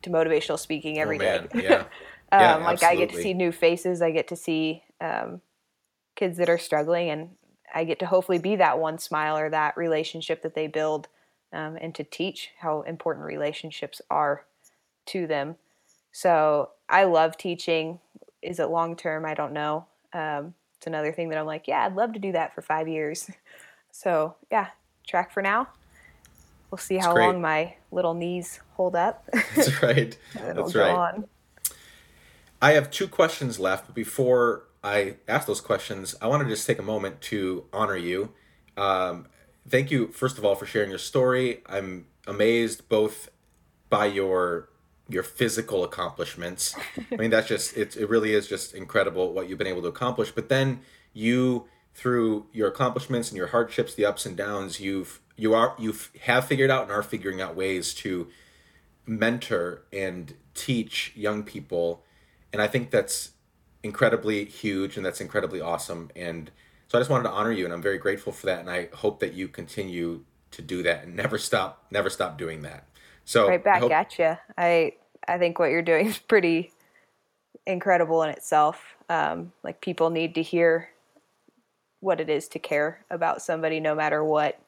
to 0.03 0.11
motivational 0.11 0.59
speaking 0.59 0.99
every 0.99 1.17
oh, 1.17 1.21
day. 1.21 1.47
Yeah. 1.63 1.85
um, 2.31 2.39
yeah, 2.39 2.55
like 2.57 2.83
I 2.83 2.95
get 2.95 3.09
to 3.09 3.17
see 3.21 3.33
new 3.33 3.51
faces. 3.51 4.03
I 4.03 4.11
get 4.11 4.27
to 4.27 4.35
see 4.35 4.83
um, 5.01 5.41
kids 6.19 6.37
that 6.37 6.49
are 6.49 6.57
struggling, 6.57 7.09
and 7.09 7.29
I 7.73 7.85
get 7.85 7.99
to 7.99 8.05
hopefully 8.05 8.39
be 8.39 8.57
that 8.57 8.77
one 8.77 8.99
smile 8.99 9.37
or 9.37 9.49
that 9.49 9.77
relationship 9.77 10.41
that 10.41 10.53
they 10.53 10.67
build 10.67 11.07
um, 11.53 11.77
and 11.79 11.95
to 11.95 12.03
teach 12.03 12.49
how 12.59 12.81
important 12.81 13.25
relationships 13.25 14.01
are 14.09 14.45
to 15.07 15.25
them. 15.25 15.55
So 16.11 16.71
I 16.89 17.05
love 17.05 17.37
teaching. 17.37 17.99
Is 18.41 18.59
it 18.59 18.65
long 18.65 18.97
term? 18.97 19.25
I 19.25 19.33
don't 19.33 19.53
know. 19.53 19.85
Um, 20.13 20.53
it's 20.77 20.87
another 20.87 21.13
thing 21.13 21.29
that 21.29 21.37
I'm 21.37 21.45
like, 21.45 21.67
yeah, 21.67 21.85
I'd 21.85 21.95
love 21.95 22.13
to 22.13 22.19
do 22.19 22.33
that 22.33 22.53
for 22.53 22.61
five 22.61 22.87
years. 22.87 23.29
So 23.91 24.35
yeah, 24.51 24.67
track 25.05 25.33
for 25.33 25.41
now. 25.41 25.67
We'll 26.69 26.77
see 26.77 26.97
how 26.97 27.15
long 27.15 27.41
my 27.41 27.73
little 27.91 28.13
knees 28.13 28.59
hold 28.73 28.95
up. 28.95 29.27
That's 29.55 29.81
right. 29.81 30.15
That's 30.35 30.75
right. 30.75 30.91
On. 30.91 31.27
I 32.61 32.73
have 32.73 32.91
two 32.91 33.07
questions 33.07 33.59
left 33.59 33.95
before 33.95 34.68
I 34.83 35.15
ask 35.27 35.47
those 35.47 35.61
questions, 35.61 36.15
I 36.21 36.27
want 36.27 36.43
to 36.43 36.49
just 36.49 36.65
take 36.65 36.79
a 36.79 36.83
moment 36.83 37.21
to 37.21 37.65
honor 37.73 37.97
you. 37.97 38.31
Um, 38.77 39.27
thank 39.67 39.91
you, 39.91 40.07
first 40.09 40.37
of 40.37 40.45
all, 40.45 40.55
for 40.55 40.65
sharing 40.65 40.89
your 40.89 40.99
story. 40.99 41.61
I'm 41.65 42.07
amazed 42.27 42.87
both 42.89 43.29
by 43.89 44.05
your 44.05 44.69
your 45.09 45.23
physical 45.23 45.83
accomplishments. 45.83 46.75
I 47.11 47.15
mean, 47.15 47.31
that's 47.31 47.47
just 47.47 47.75
it. 47.75 47.97
It 47.97 48.07
really 48.09 48.33
is 48.33 48.47
just 48.47 48.75
incredible 48.75 49.33
what 49.33 49.49
you've 49.49 49.57
been 49.57 49.67
able 49.67 49.81
to 49.81 49.87
accomplish. 49.87 50.31
But 50.31 50.49
then 50.49 50.81
you, 51.13 51.65
through 51.95 52.45
your 52.53 52.67
accomplishments 52.67 53.29
and 53.29 53.37
your 53.37 53.47
hardships, 53.47 53.95
the 53.95 54.05
ups 54.05 54.25
and 54.25 54.37
downs, 54.37 54.79
you've 54.79 55.19
you 55.35 55.53
are 55.53 55.75
you 55.79 55.95
have 56.21 56.45
figured 56.45 56.69
out 56.69 56.83
and 56.83 56.91
are 56.91 57.03
figuring 57.03 57.41
out 57.41 57.55
ways 57.55 57.93
to 57.95 58.27
mentor 59.05 59.83
and 59.91 60.35
teach 60.53 61.11
young 61.15 61.43
people, 61.43 62.03
and 62.53 62.61
I 62.61 62.67
think 62.67 62.91
that's 62.91 63.31
incredibly 63.83 64.45
huge 64.45 64.97
and 64.97 65.05
that's 65.05 65.21
incredibly 65.21 65.61
awesome. 65.61 66.11
And 66.15 66.51
so 66.87 66.97
I 66.97 67.01
just 67.01 67.09
wanted 67.09 67.23
to 67.23 67.31
honor 67.31 67.51
you 67.51 67.65
and 67.65 67.73
I'm 67.73 67.81
very 67.81 67.97
grateful 67.97 68.33
for 68.33 68.47
that. 68.47 68.59
And 68.59 68.69
I 68.69 68.89
hope 68.93 69.19
that 69.19 69.33
you 69.33 69.47
continue 69.47 70.23
to 70.51 70.61
do 70.61 70.83
that 70.83 71.03
and 71.03 71.15
never 71.15 71.37
stop, 71.37 71.85
never 71.91 72.09
stop 72.09 72.37
doing 72.37 72.63
that. 72.63 72.85
So 73.25 73.47
right 73.47 73.63
back 73.63 73.81
hope- 73.81 73.91
at 73.91 74.17
you. 74.17 74.37
I, 74.57 74.93
I 75.27 75.37
think 75.37 75.59
what 75.59 75.71
you're 75.71 75.81
doing 75.81 76.07
is 76.07 76.17
pretty 76.17 76.71
incredible 77.65 78.23
in 78.23 78.29
itself. 78.29 78.95
Um, 79.09 79.53
like 79.63 79.81
people 79.81 80.09
need 80.09 80.35
to 80.35 80.41
hear 80.41 80.89
what 81.99 82.21
it 82.21 82.29
is 82.29 82.47
to 82.49 82.59
care 82.59 83.05
about 83.09 83.41
somebody 83.41 83.79
no 83.79 83.93
matter 83.93 84.23
what 84.23 84.59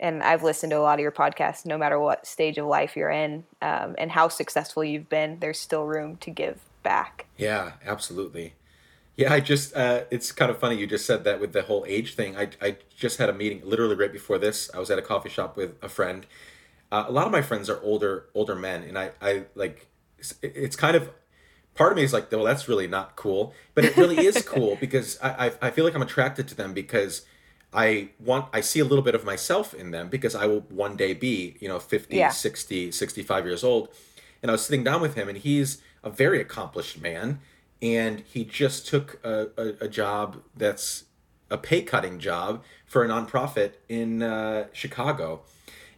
and 0.00 0.22
I've 0.22 0.42
listened 0.42 0.70
to 0.70 0.78
a 0.78 0.80
lot 0.80 0.94
of 0.94 1.02
your 1.02 1.12
podcasts, 1.12 1.64
no 1.64 1.78
matter 1.78 1.98
what 1.98 2.26
stage 2.26 2.58
of 2.58 2.66
life 2.66 2.96
you're 2.96 3.10
in 3.10 3.44
um, 3.62 3.94
and 3.96 4.10
how 4.10 4.28
successful 4.28 4.82
you've 4.82 5.08
been, 5.08 5.38
there's 5.38 5.58
still 5.58 5.84
room 5.84 6.16
to 6.16 6.30
give 6.30 6.58
back. 6.84 7.26
Yeah, 7.36 7.72
absolutely. 7.84 8.54
Yeah, 9.16 9.32
I 9.32 9.40
just, 9.40 9.74
uh, 9.74 10.04
it's 10.10 10.30
kind 10.30 10.50
of 10.50 10.58
funny 10.58 10.76
you 10.76 10.86
just 10.86 11.06
said 11.06 11.24
that 11.24 11.40
with 11.40 11.52
the 11.52 11.62
whole 11.62 11.84
age 11.88 12.14
thing. 12.14 12.36
I, 12.36 12.50
I 12.62 12.76
just 12.96 13.18
had 13.18 13.28
a 13.28 13.32
meeting 13.32 13.62
literally 13.64 13.96
right 13.96 14.12
before 14.12 14.38
this. 14.38 14.70
I 14.72 14.78
was 14.78 14.90
at 14.90 14.98
a 14.98 15.02
coffee 15.02 15.28
shop 15.28 15.56
with 15.56 15.74
a 15.82 15.88
friend. 15.88 16.26
Uh, 16.92 17.04
a 17.08 17.12
lot 17.12 17.26
of 17.26 17.32
my 17.32 17.42
friends 17.42 17.68
are 17.68 17.80
older, 17.82 18.26
older 18.34 18.54
men. 18.54 18.84
And 18.84 18.96
I, 18.96 19.10
I 19.20 19.44
like, 19.56 19.88
it's, 20.18 20.34
it's 20.42 20.76
kind 20.76 20.96
of, 20.96 21.10
part 21.74 21.92
of 21.92 21.96
me 21.96 22.04
is 22.04 22.12
like, 22.12 22.30
well, 22.30 22.44
that's 22.44 22.68
really 22.68 22.86
not 22.86 23.16
cool. 23.16 23.54
But 23.74 23.84
it 23.84 23.96
really 23.96 24.18
is 24.18 24.42
cool 24.46 24.76
because 24.80 25.18
I, 25.20 25.46
I, 25.46 25.52
I 25.62 25.70
feel 25.70 25.84
like 25.84 25.94
I'm 25.94 26.02
attracted 26.02 26.48
to 26.48 26.54
them 26.54 26.72
because 26.72 27.24
I 27.74 28.10
want 28.20 28.46
I 28.52 28.60
see 28.60 28.78
a 28.78 28.84
little 28.84 29.02
bit 29.02 29.16
of 29.16 29.24
myself 29.24 29.74
in 29.74 29.90
them 29.90 30.08
because 30.08 30.34
I 30.34 30.46
will 30.46 30.60
one 30.60 30.96
day 30.96 31.12
be, 31.12 31.56
you 31.60 31.68
know, 31.68 31.80
50, 31.80 32.16
yeah. 32.16 32.30
60, 32.30 32.92
65 32.92 33.44
years 33.44 33.64
old. 33.64 33.88
And 34.42 34.50
I 34.50 34.52
was 34.52 34.64
sitting 34.64 34.84
down 34.84 35.00
with 35.00 35.14
him 35.14 35.28
and 35.28 35.36
he's 35.36 35.82
a 36.04 36.10
very 36.10 36.40
accomplished 36.40 37.00
man 37.00 37.40
and 37.82 38.20
he 38.20 38.44
just 38.44 38.86
took 38.86 39.18
a, 39.24 39.48
a, 39.56 39.84
a 39.84 39.88
job 39.88 40.42
that's 40.56 41.04
a 41.50 41.58
pay 41.58 41.82
cutting 41.82 42.18
job 42.18 42.62
for 42.86 43.04
a 43.04 43.08
nonprofit 43.08 43.72
in 43.88 44.22
uh, 44.22 44.66
Chicago. 44.72 45.42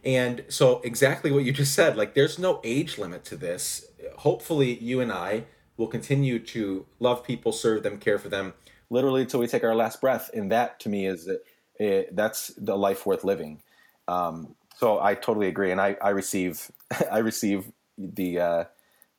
And 0.03 0.43
so 0.49 0.81
exactly 0.83 1.31
what 1.31 1.43
you 1.43 1.51
just 1.51 1.73
said, 1.73 1.95
like 1.95 2.13
there's 2.13 2.39
no 2.39 2.59
age 2.63 2.97
limit 2.97 3.23
to 3.25 3.37
this. 3.37 3.85
Hopefully 4.17 4.77
you 4.79 4.99
and 4.99 5.11
I 5.11 5.45
will 5.77 5.87
continue 5.87 6.39
to 6.39 6.85
love 6.99 7.23
people, 7.23 7.51
serve 7.51 7.83
them, 7.83 7.99
care 7.99 8.17
for 8.17 8.29
them 8.29 8.53
literally 8.89 9.21
until 9.21 9.39
we 9.39 9.47
take 9.47 9.63
our 9.63 9.75
last 9.75 10.01
breath. 10.01 10.29
And 10.33 10.51
that 10.51 10.79
to 10.81 10.89
me 10.89 11.05
is 11.05 11.29
it, 11.79 12.15
that's 12.15 12.47
the 12.57 12.77
life 12.77 13.05
worth 13.05 13.23
living. 13.23 13.61
Um, 14.07 14.55
so 14.77 14.99
I 14.99 15.15
totally 15.15 15.47
agree, 15.47 15.71
and 15.71 15.81
I, 15.81 15.97
I 16.01 16.09
receive 16.09 16.71
I 17.11 17.19
receive 17.19 17.71
the 17.97 18.39
uh, 18.39 18.63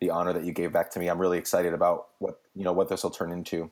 the 0.00 0.10
honor 0.10 0.32
that 0.32 0.44
you 0.44 0.52
gave 0.52 0.72
back 0.72 0.90
to 0.92 0.98
me. 0.98 1.08
I'm 1.08 1.18
really 1.18 1.38
excited 1.38 1.74
about 1.74 2.08
what 2.18 2.40
you 2.54 2.64
know 2.64 2.72
what 2.72 2.88
this 2.88 3.02
will 3.02 3.10
turn 3.10 3.32
into. 3.32 3.70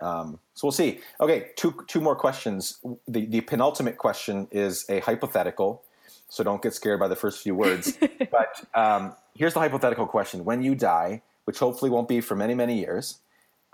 Um, 0.00 0.38
so 0.54 0.66
we'll 0.66 0.72
see. 0.72 1.00
Okay, 1.20 1.50
two 1.56 1.84
two 1.86 2.00
more 2.00 2.16
questions. 2.16 2.78
The 3.08 3.26
the 3.26 3.40
penultimate 3.42 3.98
question 3.98 4.48
is 4.50 4.84
a 4.88 5.00
hypothetical, 5.00 5.82
so 6.28 6.42
don't 6.42 6.62
get 6.62 6.74
scared 6.74 7.00
by 7.00 7.08
the 7.08 7.16
first 7.16 7.42
few 7.42 7.54
words. 7.54 7.96
but 8.30 8.64
um, 8.74 9.14
here's 9.34 9.54
the 9.54 9.60
hypothetical 9.60 10.06
question: 10.06 10.44
When 10.44 10.62
you 10.62 10.74
die, 10.74 11.22
which 11.44 11.58
hopefully 11.58 11.90
won't 11.90 12.08
be 12.08 12.20
for 12.20 12.34
many 12.34 12.54
many 12.54 12.78
years, 12.78 13.20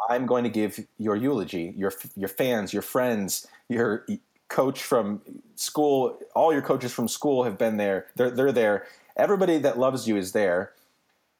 I'm 0.08 0.26
going 0.26 0.44
to 0.44 0.50
give 0.50 0.86
your 0.98 1.16
eulogy. 1.16 1.74
Your 1.76 1.92
your 2.16 2.28
fans, 2.28 2.72
your 2.72 2.82
friends, 2.82 3.46
your 3.68 4.06
coach 4.48 4.82
from 4.82 5.22
school, 5.56 6.18
all 6.34 6.52
your 6.52 6.62
coaches 6.62 6.92
from 6.92 7.08
school 7.08 7.44
have 7.44 7.58
been 7.58 7.76
there. 7.76 8.06
They're 8.16 8.30
they're 8.30 8.52
there. 8.52 8.86
Everybody 9.16 9.58
that 9.58 9.78
loves 9.78 10.06
you 10.06 10.16
is 10.16 10.32
there. 10.32 10.72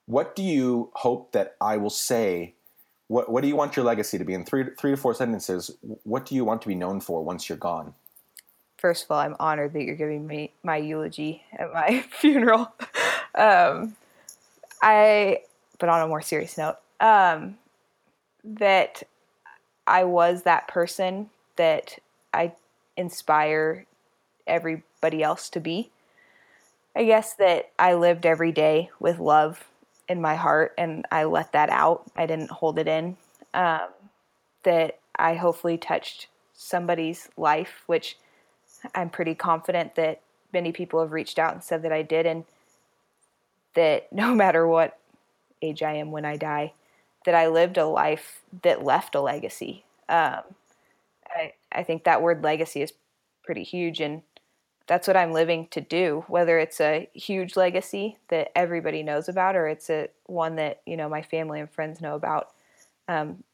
What 0.09 0.35
do 0.35 0.43
you 0.43 0.91
hope 0.95 1.33
that 1.33 1.55
I 1.61 1.77
will 1.77 1.91
say? 1.91 2.55
What 3.09 3.31
what 3.31 3.43
do 3.43 3.49
you 3.49 3.57
want 3.57 3.77
your 3.77 3.85
legacy 3.85 4.17
to 4.17 4.25
be 4.25 4.33
in 4.33 4.43
three 4.43 4.65
three 4.79 4.93
to 4.93 4.97
four 4.97 5.13
sentences? 5.13 5.71
What 6.05 6.25
do 6.25 6.35
you 6.35 6.47
want 6.47 6.63
to 6.63 6.69
be 6.69 6.75
known 6.75 7.01
for 7.01 7.23
once 7.23 7.47
you're 7.47 7.59
gone? 7.59 7.93
First 8.79 9.05
of 9.05 9.11
all, 9.11 9.19
I'm 9.19 9.37
honored 9.39 9.75
that 9.75 9.83
you're 9.83 9.97
giving 9.97 10.27
me 10.27 10.53
my 10.63 10.79
eulogy 10.79 11.43
at 11.53 11.75
my 11.75 12.01
funeral. 12.11 12.73
um, 13.35 13.97
I, 14.81 15.41
but 15.79 15.91
on 15.91 16.01
a 16.01 16.09
more 16.09 16.23
serious 16.23 16.57
note, 16.57 16.77
um, 17.01 17.59
that 18.45 19.03
I 19.87 20.05
was 20.05 20.45
that 20.45 20.69
person 20.69 21.29
that 21.57 21.99
I 22.33 22.53
inspire 22.97 23.85
everybody 24.47 25.23
else 25.23 25.51
to 25.51 25.61
be. 25.61 25.91
I 26.97 27.05
guess 27.05 27.35
that 27.35 27.73
I 27.79 27.93
lived 27.93 28.25
every 28.25 28.53
day 28.53 28.89
with 28.99 29.19
love 29.19 29.68
in 30.09 30.21
my 30.21 30.35
heart 30.35 30.75
and 30.79 31.05
I 31.11 31.25
let 31.25 31.53
that 31.53 31.71
out. 31.71 32.11
I 32.17 32.27
didn't 32.27 32.51
hold 32.51 32.79
it 32.79 32.89
in. 32.89 33.17
Um, 33.55 33.89
that 34.65 34.99
I 35.17 35.35
hopefully 35.35 35.79
touched 35.79 36.29
somebody's 36.53 37.29
life, 37.37 37.83
which 37.87 38.19
I'm 38.95 39.11
pretty 39.11 39.35
confident 39.35 39.95
that 39.95 40.21
many 40.53 40.73
people 40.73 41.01
have 41.01 41.13
reached 41.13 41.39
out 41.39 41.55
and 41.55 41.63
said 41.63 41.83
that 41.83 41.93
I 41.93 42.03
did, 42.03 42.27
and 42.27 42.45
that 43.75 44.13
no 44.13 44.35
matter 44.35 44.67
what 44.67 44.99
age 45.63 45.83
I 45.83 45.95
am 45.95 46.11
when 46.11 46.25
I 46.25 46.37
die, 46.37 46.73
that 47.25 47.35
I 47.35 47.49
lived 47.49 47.79
a 47.79 47.87
life 47.87 48.41
that 48.63 48.85
left 48.85 49.15
a 49.15 49.21
legacy. 49.21 49.85
Um, 50.09 50.41
I, 51.27 51.53
I 51.71 51.83
think 51.83 52.05
that 52.05 52.23
word 52.23 52.43
legacy 52.43 52.83
is 52.83 52.93
pretty 53.43 53.63
huge, 53.63 54.01
and 54.01 54.23
that's 54.89 55.07
what 55.07 55.19
I'm 55.19 55.33
living 55.33 55.69
to 55.71 55.81
do. 55.83 56.25
Whether 56.29 56.59
it's 56.59 56.81
a 56.81 57.09
huge 57.13 57.57
legacy 57.57 58.17
that 58.29 58.51
everybody 58.57 59.03
knows 59.03 59.29
about, 59.29 59.55
or 59.55 59.69
it's 59.69 59.91
a 59.91 60.09
one 60.25 60.57
that 60.57 60.81
you 60.87 60.97
know 60.97 61.09
my 61.09 61.23
family 61.23 61.61
and 61.61 61.71
friends 61.71 62.01
know 62.01 62.15
about, 62.15 62.49
um, 63.07 63.45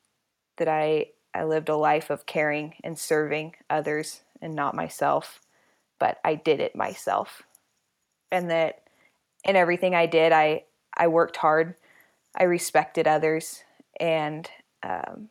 that 0.56 0.68
I 0.68 1.08
I 1.34 1.44
lived 1.44 1.68
a 1.68 1.76
life 1.76 2.08
of 2.08 2.24
caring 2.24 2.74
and 2.84 2.96
serving 2.98 3.56
others 3.68 4.22
and 4.40 4.54
not 4.54 4.76
myself, 4.76 5.40
but 5.98 6.18
I 6.24 6.36
did 6.36 6.60
it 6.60 6.76
myself, 6.76 7.42
and 8.30 8.48
that 8.50 8.82
in 9.44 9.56
everything 9.56 9.94
I 9.94 10.06
did, 10.06 10.32
I 10.32 10.64
I 10.96 11.08
worked 11.08 11.36
hard, 11.36 11.74
I 12.36 12.44
respected 12.44 13.08
others, 13.08 13.64
and 13.98 14.48
um, 14.84 15.30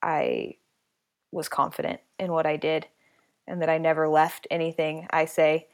I 0.00 0.56
was 1.30 1.48
confident 1.48 2.00
in 2.18 2.32
what 2.32 2.46
I 2.46 2.56
did 2.56 2.86
and 3.46 3.60
that 3.62 3.68
I 3.68 3.78
never 3.78 4.08
left 4.08 4.46
anything. 4.50 5.06
I 5.10 5.24
say, 5.24 5.68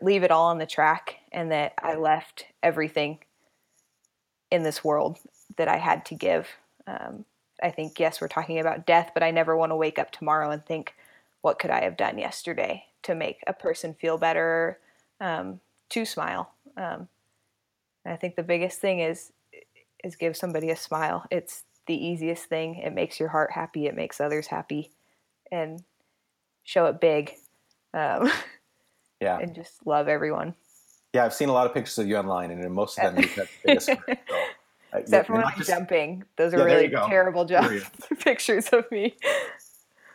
leave 0.00 0.22
it 0.22 0.30
all 0.30 0.46
on 0.46 0.58
the 0.58 0.66
track, 0.66 1.16
and 1.32 1.52
that 1.52 1.74
I 1.82 1.94
left 1.94 2.46
everything 2.62 3.18
in 4.50 4.62
this 4.62 4.82
world 4.82 5.18
that 5.56 5.68
I 5.68 5.76
had 5.76 6.04
to 6.06 6.14
give. 6.14 6.48
Um, 6.86 7.24
I 7.62 7.70
think, 7.70 8.00
yes, 8.00 8.20
we're 8.20 8.28
talking 8.28 8.58
about 8.58 8.86
death, 8.86 9.10
but 9.14 9.22
I 9.22 9.30
never 9.30 9.56
want 9.56 9.70
to 9.70 9.76
wake 9.76 9.98
up 9.98 10.10
tomorrow 10.10 10.50
and 10.50 10.64
think, 10.64 10.94
what 11.42 11.58
could 11.58 11.70
I 11.70 11.82
have 11.82 11.96
done 11.96 12.18
yesterday 12.18 12.84
to 13.02 13.14
make 13.14 13.42
a 13.46 13.52
person 13.52 13.94
feel 13.94 14.18
better, 14.18 14.78
um, 15.20 15.60
to 15.90 16.04
smile. 16.04 16.52
Um, 16.76 17.08
I 18.06 18.16
think 18.16 18.36
the 18.36 18.42
biggest 18.42 18.80
thing 18.80 19.00
is 19.00 19.32
is 20.02 20.16
give 20.16 20.36
somebody 20.36 20.70
a 20.70 20.76
smile. 20.76 21.26
It's 21.30 21.64
the 21.86 21.94
easiest 21.94 22.46
thing. 22.46 22.76
It 22.76 22.94
makes 22.94 23.20
your 23.20 23.28
heart 23.28 23.52
happy. 23.52 23.86
It 23.86 23.94
makes 23.94 24.20
others 24.20 24.46
happy, 24.46 24.90
and 25.52 25.82
show 26.64 26.86
it 26.86 27.00
big. 27.00 27.34
Um, 27.94 28.30
yeah. 29.20 29.38
And 29.38 29.54
just 29.54 29.86
love 29.86 30.08
everyone. 30.08 30.54
Yeah, 31.12 31.24
I've 31.24 31.34
seen 31.34 31.48
a 31.48 31.52
lot 31.52 31.66
of 31.66 31.74
pictures 31.74 31.98
of 31.98 32.06
you 32.06 32.16
online, 32.16 32.50
and 32.50 32.72
most 32.72 32.98
of 32.98 33.14
them 33.14 33.22
you've 33.22 33.36
got 33.36 33.46
the 33.46 33.52
biggest. 33.64 33.90
So, 34.92 34.96
uh, 34.96 35.02
Except 35.02 35.26
for 35.28 35.34
when 35.34 35.44
I'm 35.44 35.56
just, 35.56 35.70
jumping. 35.70 36.24
Those 36.36 36.52
are 36.52 36.58
yeah, 36.58 36.64
really 36.64 36.88
terrible 36.88 37.44
jump 37.44 37.70
pictures 38.18 38.66
of 38.70 38.90
me. 38.90 39.14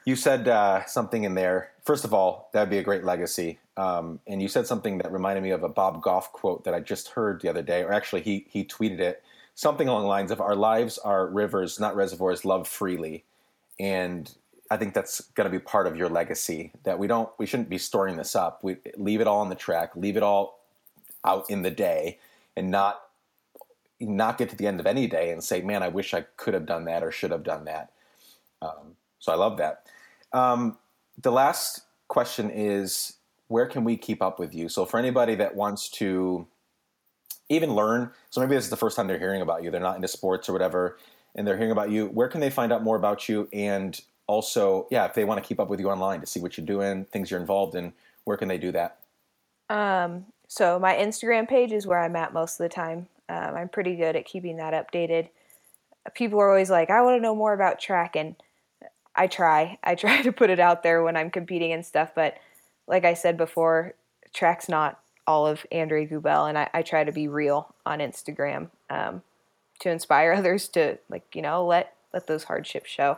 You 0.03 0.17
said 0.17 0.49
uh, 0.49 0.83
something 0.85 1.23
in 1.23 1.33
there. 1.33 1.71
First 1.85 2.03
of 2.03 2.13
all, 2.13 2.49
that'd 2.51 2.69
be 2.69 2.79
a 2.79 2.83
great 2.83 3.05
legacy. 3.05 3.59
Um, 3.77 4.19
and 4.27 4.41
you 4.41 4.49
said 4.49 4.67
something 4.67 4.97
that 4.97 5.13
reminded 5.13 5.43
me 5.43 5.51
of 5.51 5.63
a 5.63 5.69
Bob 5.69 6.01
Goff 6.01 6.33
quote 6.33 6.65
that 6.65 6.73
I 6.73 6.81
just 6.81 7.07
heard 7.09 7.39
the 7.39 7.47
other 7.47 7.61
day, 7.61 7.83
or 7.83 7.93
actually, 7.93 8.21
he 8.21 8.47
he 8.49 8.65
tweeted 8.65 8.99
it. 8.99 9.23
Something 9.53 9.87
along 9.87 10.01
the 10.01 10.09
lines 10.09 10.31
of 10.31 10.41
"Our 10.41 10.55
lives 10.55 10.97
are 10.97 11.27
rivers, 11.27 11.79
not 11.79 11.95
reservoirs. 11.95 12.43
Love 12.43 12.67
freely." 12.67 13.23
And 13.79 14.29
I 14.71 14.77
think 14.77 14.93
that's 14.93 15.21
going 15.21 15.45
to 15.45 15.51
be 15.51 15.59
part 15.59 15.87
of 15.87 15.95
your 15.95 16.09
legacy. 16.09 16.71
That 16.83 16.97
we 16.97 17.07
don't, 17.07 17.29
we 17.37 17.45
shouldn't 17.45 17.69
be 17.69 17.77
storing 17.77 18.17
this 18.17 18.35
up. 18.35 18.63
We 18.63 18.77
leave 18.97 19.21
it 19.21 19.27
all 19.27 19.41
on 19.41 19.49
the 19.49 19.55
track, 19.55 19.95
leave 19.95 20.17
it 20.17 20.23
all 20.23 20.59
out 21.23 21.49
in 21.49 21.61
the 21.61 21.71
day, 21.71 22.19
and 22.55 22.71
not 22.71 23.01
not 23.99 24.37
get 24.37 24.49
to 24.49 24.55
the 24.55 24.67
end 24.67 24.79
of 24.79 24.85
any 24.85 25.07
day 25.07 25.31
and 25.31 25.43
say, 25.43 25.61
"Man, 25.61 25.81
I 25.81 25.87
wish 25.87 26.13
I 26.13 26.21
could 26.35 26.53
have 26.53 26.65
done 26.65 26.85
that 26.85 27.03
or 27.03 27.11
should 27.11 27.31
have 27.31 27.43
done 27.43 27.65
that." 27.65 27.91
Um, 28.61 28.95
so 29.19 29.31
I 29.31 29.35
love 29.35 29.57
that. 29.57 29.85
Um, 30.33 30.77
the 31.21 31.31
last 31.31 31.81
question 32.07 32.49
is, 32.49 33.13
where 33.47 33.65
can 33.65 33.83
we 33.83 33.97
keep 33.97 34.21
up 34.21 34.39
with 34.39 34.53
you? 34.53 34.69
So 34.69 34.85
for 34.85 34.97
anybody 34.97 35.35
that 35.35 35.55
wants 35.55 35.89
to 35.91 36.47
even 37.49 37.73
learn, 37.73 38.11
so 38.29 38.41
maybe 38.41 38.55
this 38.55 38.65
is 38.65 38.69
the 38.69 38.77
first 38.77 38.95
time 38.95 39.07
they're 39.07 39.19
hearing 39.19 39.41
about 39.41 39.63
you, 39.63 39.71
they're 39.71 39.79
not 39.79 39.95
into 39.95 40.07
sports 40.07 40.49
or 40.49 40.53
whatever, 40.53 40.97
and 41.35 41.47
they're 41.47 41.57
hearing 41.57 41.71
about 41.71 41.89
you. 41.91 42.07
Where 42.07 42.27
can 42.27 42.41
they 42.41 42.49
find 42.49 42.73
out 42.73 42.83
more 42.83 42.95
about 42.95 43.29
you 43.29 43.47
and 43.53 43.99
also, 44.27 44.87
yeah, 44.89 45.05
if 45.05 45.13
they 45.13 45.23
want 45.23 45.41
to 45.41 45.47
keep 45.47 45.59
up 45.59 45.69
with 45.69 45.79
you 45.79 45.89
online 45.89 46.19
to 46.21 46.25
see 46.25 46.39
what 46.39 46.57
you're 46.57 46.65
doing, 46.65 47.05
things 47.05 47.29
you're 47.29 47.39
involved 47.39 47.75
in, 47.75 47.93
where 48.23 48.37
can 48.37 48.47
they 48.47 48.57
do 48.57 48.71
that? 48.71 48.99
Um, 49.69 50.25
so 50.47 50.79
my 50.79 50.95
Instagram 50.95 51.47
page 51.47 51.71
is 51.71 51.87
where 51.87 51.99
I'm 51.99 52.15
at 52.15 52.33
most 52.33 52.59
of 52.59 52.63
the 52.63 52.73
time. 52.73 53.07
Um, 53.29 53.55
I'm 53.55 53.69
pretty 53.69 53.95
good 53.95 54.15
at 54.15 54.25
keeping 54.25 54.57
that 54.57 54.73
updated. 54.73 55.29
People 56.13 56.39
are 56.39 56.49
always 56.49 56.69
like, 56.69 56.89
I 56.89 57.01
want 57.01 57.17
to 57.17 57.21
know 57.21 57.35
more 57.35 57.53
about 57.53 57.79
track, 57.79 58.15
and 58.15 58.35
I 59.15 59.27
try. 59.27 59.77
I 59.83 59.95
try 59.95 60.21
to 60.21 60.31
put 60.31 60.49
it 60.49 60.59
out 60.59 60.83
there 60.83 61.03
when 61.03 61.17
I'm 61.17 61.31
competing 61.31 61.71
and 61.71 61.85
stuff, 61.85 62.11
but 62.15 62.37
like 62.87 63.05
I 63.05 63.13
said 63.13 63.37
before, 63.37 63.93
track's 64.33 64.69
not 64.69 64.99
all 65.27 65.47
of 65.47 65.65
Andre 65.71 66.05
Geubelle, 66.07 66.47
and 66.47 66.57
I, 66.57 66.69
I 66.73 66.81
try 66.83 67.03
to 67.03 67.11
be 67.11 67.27
real 67.27 67.73
on 67.85 67.99
Instagram 67.99 68.69
um, 68.89 69.23
to 69.79 69.89
inspire 69.89 70.33
others 70.37 70.67
to 70.69 70.97
like 71.09 71.23
you 71.35 71.41
know 71.41 71.65
let 71.65 71.95
let 72.13 72.27
those 72.27 72.43
hardships 72.43 72.89
show. 72.89 73.17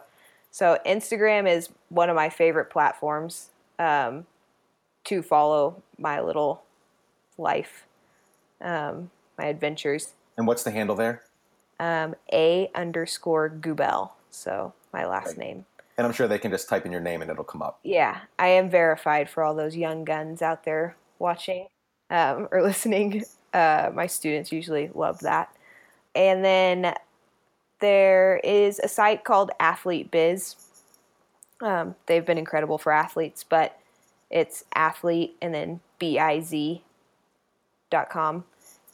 So 0.58 0.80
Instagram 0.88 1.48
is 1.48 1.70
one 1.90 2.10
of 2.10 2.16
my 2.16 2.30
favorite 2.30 2.72
platforms 2.72 3.50
um, 3.78 4.26
to 5.04 5.22
follow 5.22 5.84
my 6.00 6.20
little 6.20 6.64
life, 7.38 7.86
um, 8.60 9.12
my 9.38 9.46
adventures. 9.46 10.14
And 10.36 10.48
what's 10.48 10.64
the 10.64 10.72
handle 10.72 10.96
there? 10.96 11.22
Um, 11.80 12.16
a 12.34 12.72
underscore 12.74 13.52
Geubelle. 13.52 14.14
So 14.32 14.74
my 14.92 15.06
last 15.06 15.28
right. 15.28 15.38
name. 15.38 15.66
And 15.96 16.08
I'm 16.08 16.12
sure 16.12 16.28
they 16.28 16.40
can 16.40 16.50
just 16.50 16.68
type 16.68 16.88
in 16.88 16.92
your 16.92 17.02
name 17.02 17.22
and 17.22 17.30
it'll 17.30 17.44
come 17.44 17.62
up. 17.62 17.80
Yeah, 17.84 18.22
I 18.40 18.48
am 18.48 18.68
verified 18.68 19.30
for 19.30 19.44
all 19.44 19.54
those 19.54 19.76
young 19.76 20.06
guns 20.06 20.42
out 20.42 20.64
there 20.64 20.96
watching 21.20 21.68
um, 22.10 22.48
or 22.52 22.64
listening. 22.64 23.26
Uh, 23.54 23.92
my 23.94 24.08
students 24.08 24.52
usually 24.52 24.90
love 24.96 25.20
that. 25.20 25.56
And 26.16 26.44
then 26.44 26.96
there 27.80 28.42
is 28.44 28.80
a 28.80 28.88
site 28.88 29.24
called 29.24 29.52
Athlete 29.60 30.12
Biz. 30.12 30.56
Um, 31.62 31.96
they've 32.06 32.26
been 32.26 32.38
incredible 32.38 32.78
for 32.78 32.92
athletes, 32.92 33.44
but 33.44 33.80
it's 34.30 34.64
athlete 34.76 35.36
and 35.42 35.54
then 35.54 35.80
biz 36.00 36.80
dot 37.90 38.10
com. 38.10 38.44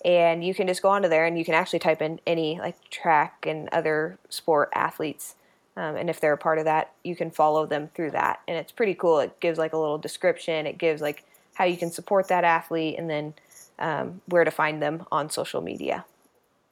And 0.05 0.43
you 0.43 0.53
can 0.53 0.67
just 0.67 0.81
go 0.81 0.89
onto 0.89 1.09
there 1.09 1.25
and 1.25 1.37
you 1.37 1.45
can 1.45 1.55
actually 1.55 1.79
type 1.79 2.01
in 2.01 2.19
any 2.27 2.59
like 2.59 2.89
track 2.89 3.45
and 3.47 3.69
other 3.69 4.17
sport 4.29 4.69
athletes. 4.75 5.35
Um, 5.75 5.95
and 5.95 6.09
if 6.09 6.19
they're 6.21 6.33
a 6.33 6.37
part 6.37 6.59
of 6.59 6.65
that 6.65 6.91
you 7.03 7.15
can 7.15 7.31
follow 7.31 7.65
them 7.65 7.89
through 7.95 8.11
that. 8.11 8.41
And 8.47 8.57
it's 8.57 8.71
pretty 8.71 8.93
cool. 8.93 9.19
It 9.19 9.39
gives 9.39 9.57
like 9.57 9.73
a 9.73 9.77
little 9.77 9.97
description. 9.97 10.67
It 10.67 10.77
gives 10.77 11.01
like 11.01 11.23
how 11.55 11.65
you 11.65 11.77
can 11.77 11.91
support 11.91 12.27
that 12.27 12.43
athlete 12.43 12.95
and 12.97 13.09
then 13.09 13.33
um, 13.79 14.21
where 14.27 14.43
to 14.43 14.51
find 14.51 14.81
them 14.81 15.05
on 15.11 15.29
social 15.29 15.61
media. 15.61 16.05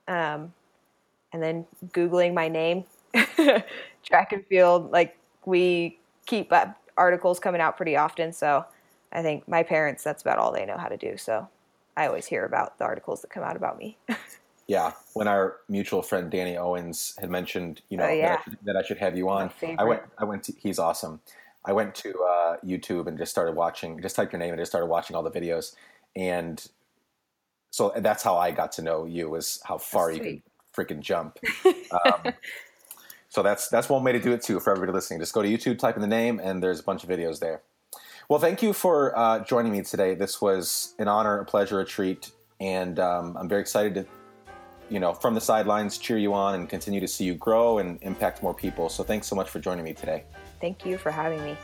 Um, 0.07 0.53
and 1.34 1.41
then 1.41 1.65
googling 1.88 2.34
my 2.34 2.47
name 2.47 2.84
track 4.03 4.32
and 4.32 4.45
field 4.47 4.91
like 4.91 5.17
we 5.45 5.97
keep 6.25 6.51
up 6.51 6.77
articles 6.97 7.39
coming 7.39 7.61
out 7.61 7.77
pretty 7.77 7.95
often. 7.95 8.34
So 8.34 8.65
i 9.13 9.21
think 9.21 9.45
my 9.45 9.61
parents 9.61 10.03
that's 10.03 10.21
about 10.21 10.38
all 10.38 10.53
they 10.53 10.65
know 10.65 10.77
how 10.77 10.88
to 10.88 10.97
do. 10.97 11.17
So 11.17 11.47
i 11.97 12.07
always 12.07 12.25
hear 12.25 12.45
about 12.45 12.77
the 12.77 12.86
articles 12.86 13.21
that 13.21 13.29
come 13.29 13.43
out 13.43 13.55
about 13.55 13.77
me. 13.77 13.97
Yeah 14.67 14.93
when 15.13 15.27
our 15.27 15.57
mutual 15.67 16.01
friend 16.01 16.32
danny 16.32 16.55
owens 16.55 17.15
had 17.19 17.29
mentioned 17.29 17.82
you 17.89 17.97
know 17.97 18.05
uh, 18.05 18.09
yeah. 18.09 18.29
that, 18.29 18.39
I 18.39 18.43
should, 18.43 18.57
that, 18.63 18.75
I 18.77 18.84
should, 18.84 18.97
have 18.99 19.17
you 19.17 19.27
on 19.27 19.51
i 19.77 19.84
went 19.84 20.03
i 20.17 20.23
went 20.23 20.43
to 20.43 20.53
he's 20.57 20.79
awesome. 20.79 21.19
I 21.65 21.73
went 21.73 21.93
to 21.95 22.09
uh, 22.09 22.57
youtube 22.65 23.07
and 23.07 23.17
just 23.17 23.32
started 23.32 23.53
watching 23.55 24.01
just 24.01 24.15
typed 24.15 24.32
your 24.32 24.39
name 24.39 24.53
and 24.53 24.61
just 24.61 24.71
started 24.71 24.86
watching 24.86 25.15
all 25.15 25.23
the 25.23 25.32
videos. 25.32 25.75
And 26.15 26.65
so 27.71 27.91
that's 27.97 28.23
how 28.23 28.38
i 28.38 28.51
got 28.51 28.71
to 28.73 28.82
know 28.82 29.05
you 29.05 29.29
was 29.29 29.59
how 29.65 29.77
far 29.77 30.11
you 30.11 30.19
could 30.19 30.41
freaking 30.76 30.99
jump. 30.99 31.39
Um, 32.05 32.34
so 33.28 33.43
that's 33.43 33.67
that's 33.67 33.89
one 33.89 34.01
way 34.03 34.13
to 34.13 34.19
do 34.19 34.32
it 34.32 34.41
too 34.41 34.59
for 34.61 34.72
everybody 34.72 34.93
listening. 34.93 35.19
Just 35.19 35.34
go 35.34 35.41
to 35.41 35.47
YouTube, 35.47 35.78
type 35.78 35.95
in 35.95 36.01
the 36.01 36.07
name, 36.07 36.39
and 36.41 36.63
there's 36.63 36.80
a 36.80 36.84
bunch 36.84 37.03
of 37.03 37.09
videos 37.09 37.39
there. 37.39 37.61
Well, 38.30 38.39
thank 38.39 38.61
you 38.61 38.72
for 38.72 39.17
uh, 39.17 39.39
joining 39.43 39.72
me 39.72 39.82
today. 39.82 40.15
This 40.15 40.41
was 40.41 40.95
an 40.99 41.07
honor, 41.07 41.39
a 41.39 41.45
pleasure, 41.45 41.80
a 41.82 41.86
treat, 41.86 42.32
and 42.59 42.99
um, 42.99 43.36
I'm 43.38 43.49
very 43.49 43.61
excited 43.61 43.93
to, 43.95 44.05
you 44.89 44.99
know, 44.99 45.13
from 45.13 45.34
the 45.34 45.41
sidelines, 45.41 45.97
cheer 45.97 46.17
you 46.17 46.34
on 46.34 46.55
and 46.55 46.69
continue 46.69 46.99
to 46.99 47.07
see 47.07 47.26
you 47.26 47.36
grow 47.36 47.80
and 47.80 47.99
impact 48.03 48.43
more 48.43 48.53
people. 48.53 48.89
So 48.89 49.03
thanks 49.03 49.28
so 49.28 49.36
much 49.36 49.49
for 49.49 49.59
joining 49.59 49.84
me 49.84 49.93
today. 49.93 50.24
Thank 50.59 50.86
you 50.86 50.97
for 50.97 51.11
having 51.11 51.43
me. 51.43 51.57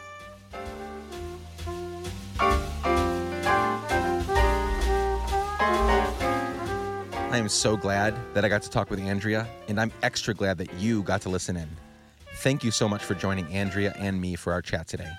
I 7.37 7.39
am 7.39 7.49
so 7.49 7.77
glad 7.77 8.15
that 8.33 8.43
I 8.43 8.49
got 8.49 8.63
to 8.63 8.69
talk 8.71 8.89
with 8.89 8.99
Andrea, 8.99 9.47
and 9.67 9.79
I'm 9.79 9.91
extra 10.01 10.33
glad 10.33 10.57
that 10.57 10.73
you 10.73 11.03
got 11.03 11.21
to 11.21 11.29
listen 11.29 11.55
in. 11.55 11.69
Thank 12.37 12.63
you 12.63 12.71
so 12.71 12.89
much 12.89 13.03
for 13.03 13.13
joining 13.13 13.45
Andrea 13.53 13.93
and 13.95 14.19
me 14.19 14.35
for 14.35 14.51
our 14.51 14.61
chat 14.63 14.87
today. 14.87 15.11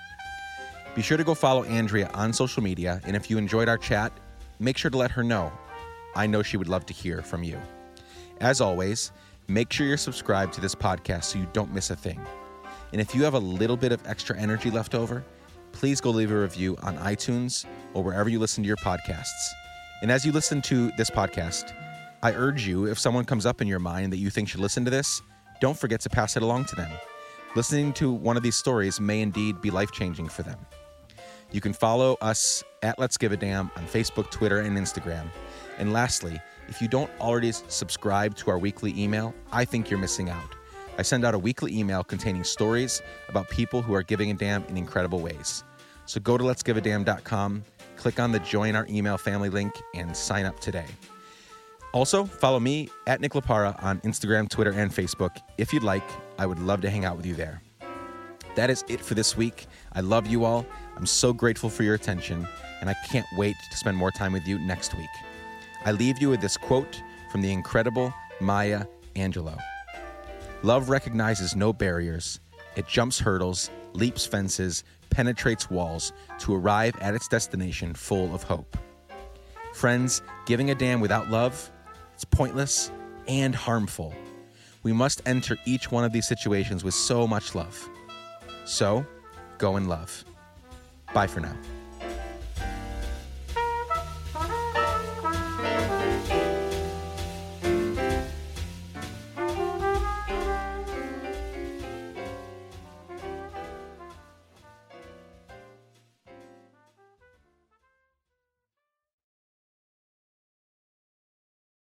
Be 0.95 1.01
sure 1.01 1.15
to 1.15 1.23
go 1.23 1.33
follow 1.33 1.63
Andrea 1.63 2.11
on 2.13 2.33
social 2.33 2.61
media, 2.61 2.99
and 3.05 3.15
if 3.15 3.29
you 3.29 3.37
enjoyed 3.37 3.69
our 3.69 3.77
chat, 3.77 4.11
make 4.59 4.77
sure 4.77 4.91
to 4.91 4.97
let 4.97 5.11
her 5.11 5.23
know. 5.23 5.49
I 6.13 6.27
know 6.27 6.43
she 6.43 6.57
would 6.57 6.67
love 6.67 6.85
to 6.87 6.93
hear 6.93 7.21
from 7.21 7.41
you. 7.41 7.57
As 8.41 8.59
always, 8.59 9.13
make 9.47 9.71
sure 9.71 9.87
you're 9.87 9.95
subscribed 9.95 10.51
to 10.55 10.59
this 10.59 10.75
podcast 10.75 11.23
so 11.23 11.39
you 11.39 11.47
don't 11.53 11.73
miss 11.73 11.89
a 11.89 11.95
thing. 11.95 12.19
And 12.91 12.99
if 12.99 13.15
you 13.15 13.23
have 13.23 13.35
a 13.35 13.39
little 13.39 13.77
bit 13.77 13.93
of 13.93 14.05
extra 14.05 14.37
energy 14.37 14.69
left 14.69 14.93
over, 14.93 15.23
please 15.71 16.01
go 16.01 16.09
leave 16.09 16.31
a 16.31 16.41
review 16.41 16.75
on 16.83 16.97
iTunes 16.97 17.65
or 17.93 18.03
wherever 18.03 18.27
you 18.27 18.39
listen 18.39 18.61
to 18.63 18.67
your 18.67 18.75
podcasts. 18.75 19.53
And 20.01 20.11
as 20.11 20.25
you 20.25 20.33
listen 20.33 20.61
to 20.63 20.91
this 20.97 21.09
podcast, 21.09 21.73
I 22.21 22.33
urge 22.33 22.67
you, 22.67 22.85
if 22.85 22.99
someone 22.99 23.23
comes 23.23 23.45
up 23.45 23.61
in 23.61 23.67
your 23.67 23.79
mind 23.79 24.11
that 24.11 24.17
you 24.17 24.29
think 24.29 24.49
should 24.49 24.59
listen 24.59 24.83
to 24.83 24.91
this, 24.91 25.21
don't 25.61 25.77
forget 25.77 26.01
to 26.01 26.09
pass 26.09 26.35
it 26.35 26.43
along 26.43 26.65
to 26.65 26.75
them. 26.75 26.91
Listening 27.55 27.93
to 27.93 28.11
one 28.11 28.35
of 28.35 28.43
these 28.43 28.57
stories 28.57 28.99
may 28.99 29.21
indeed 29.21 29.61
be 29.61 29.71
life 29.71 29.91
changing 29.93 30.27
for 30.27 30.43
them. 30.43 30.59
You 31.51 31.61
can 31.61 31.71
follow 31.71 32.17
us 32.19 32.61
at 32.83 32.99
Let's 32.99 33.15
Give 33.15 33.31
a 33.31 33.37
Damn 33.37 33.71
on 33.77 33.85
Facebook, 33.85 34.29
Twitter, 34.31 34.59
and 34.59 34.77
Instagram. 34.77 35.27
And 35.77 35.93
lastly, 35.93 36.41
if 36.67 36.81
you 36.81 36.89
don't 36.89 37.09
already 37.21 37.53
subscribe 37.53 38.35
to 38.35 38.51
our 38.51 38.57
weekly 38.57 38.93
email, 39.01 39.33
I 39.53 39.63
think 39.63 39.89
you're 39.89 39.97
missing 39.97 40.29
out. 40.29 40.55
I 40.97 41.03
send 41.03 41.23
out 41.23 41.33
a 41.33 41.39
weekly 41.39 41.73
email 41.77 42.03
containing 42.03 42.43
stories 42.43 43.01
about 43.29 43.49
people 43.49 43.81
who 43.81 43.93
are 43.93 44.03
giving 44.03 44.29
a 44.29 44.33
damn 44.33 44.65
in 44.65 44.75
incredible 44.75 45.21
ways. 45.21 45.63
So 46.05 46.19
go 46.19 46.37
to 46.37 46.43
letsgiveadamn.com, 46.43 47.63
click 47.95 48.19
on 48.19 48.33
the 48.33 48.39
join 48.39 48.75
our 48.75 48.85
email 48.89 49.17
family 49.17 49.49
link, 49.49 49.73
and 49.95 50.15
sign 50.15 50.45
up 50.45 50.59
today. 50.59 50.87
Also, 51.91 52.23
follow 52.23 52.59
me 52.59 52.89
at 53.07 53.19
Nick 53.19 53.33
Laparra 53.33 53.81
on 53.83 53.99
Instagram, 54.01 54.47
Twitter, 54.47 54.71
and 54.71 54.91
Facebook. 54.93 55.37
If 55.57 55.73
you'd 55.73 55.83
like, 55.83 56.03
I 56.37 56.45
would 56.45 56.59
love 56.59 56.81
to 56.81 56.89
hang 56.89 57.03
out 57.03 57.17
with 57.17 57.25
you 57.25 57.33
there. 57.33 57.61
That 58.55 58.69
is 58.69 58.83
it 58.87 59.01
for 59.01 59.15
this 59.15 59.35
week. 59.35 59.65
I 59.93 60.01
love 60.01 60.27
you 60.27 60.45
all. 60.45 60.65
I'm 60.95 61.05
so 61.05 61.33
grateful 61.33 61.69
for 61.69 61.83
your 61.83 61.95
attention, 61.95 62.47
and 62.81 62.89
I 62.89 62.95
can't 63.09 63.25
wait 63.37 63.55
to 63.71 63.77
spend 63.77 63.97
more 63.97 64.11
time 64.11 64.33
with 64.33 64.45
you 64.47 64.59
next 64.59 64.95
week. 64.95 65.09
I 65.85 65.91
leave 65.91 66.21
you 66.21 66.29
with 66.29 66.41
this 66.41 66.57
quote 66.57 67.01
from 67.31 67.41
the 67.41 67.51
incredible 67.51 68.13
Maya 68.39 68.85
Angelou 69.15 69.57
Love 70.61 70.89
recognizes 70.89 71.55
no 71.55 71.71
barriers, 71.71 72.39
it 72.75 72.87
jumps 72.87 73.17
hurdles, 73.19 73.69
leaps 73.93 74.25
fences, 74.25 74.83
penetrates 75.09 75.69
walls 75.69 76.13
to 76.39 76.53
arrive 76.53 76.95
at 77.01 77.15
its 77.15 77.27
destination 77.27 77.93
full 77.93 78.33
of 78.35 78.43
hope. 78.43 78.77
Friends, 79.73 80.21
giving 80.45 80.69
a 80.71 80.75
damn 80.75 80.99
without 80.99 81.29
love, 81.29 81.71
it's 82.19 82.25
pointless 82.25 82.91
and 83.29 83.55
harmful. 83.55 84.13
We 84.83 84.91
must 84.91 85.21
enter 85.25 85.55
each 85.63 85.89
one 85.89 86.03
of 86.03 86.11
these 86.11 86.27
situations 86.27 86.83
with 86.83 86.93
so 86.93 87.25
much 87.25 87.55
love. 87.55 87.89
So, 88.65 89.05
go 89.57 89.77
in 89.77 89.87
love. 89.87 90.25
Bye 91.13 91.27
for 91.27 91.39
now. 91.39 91.55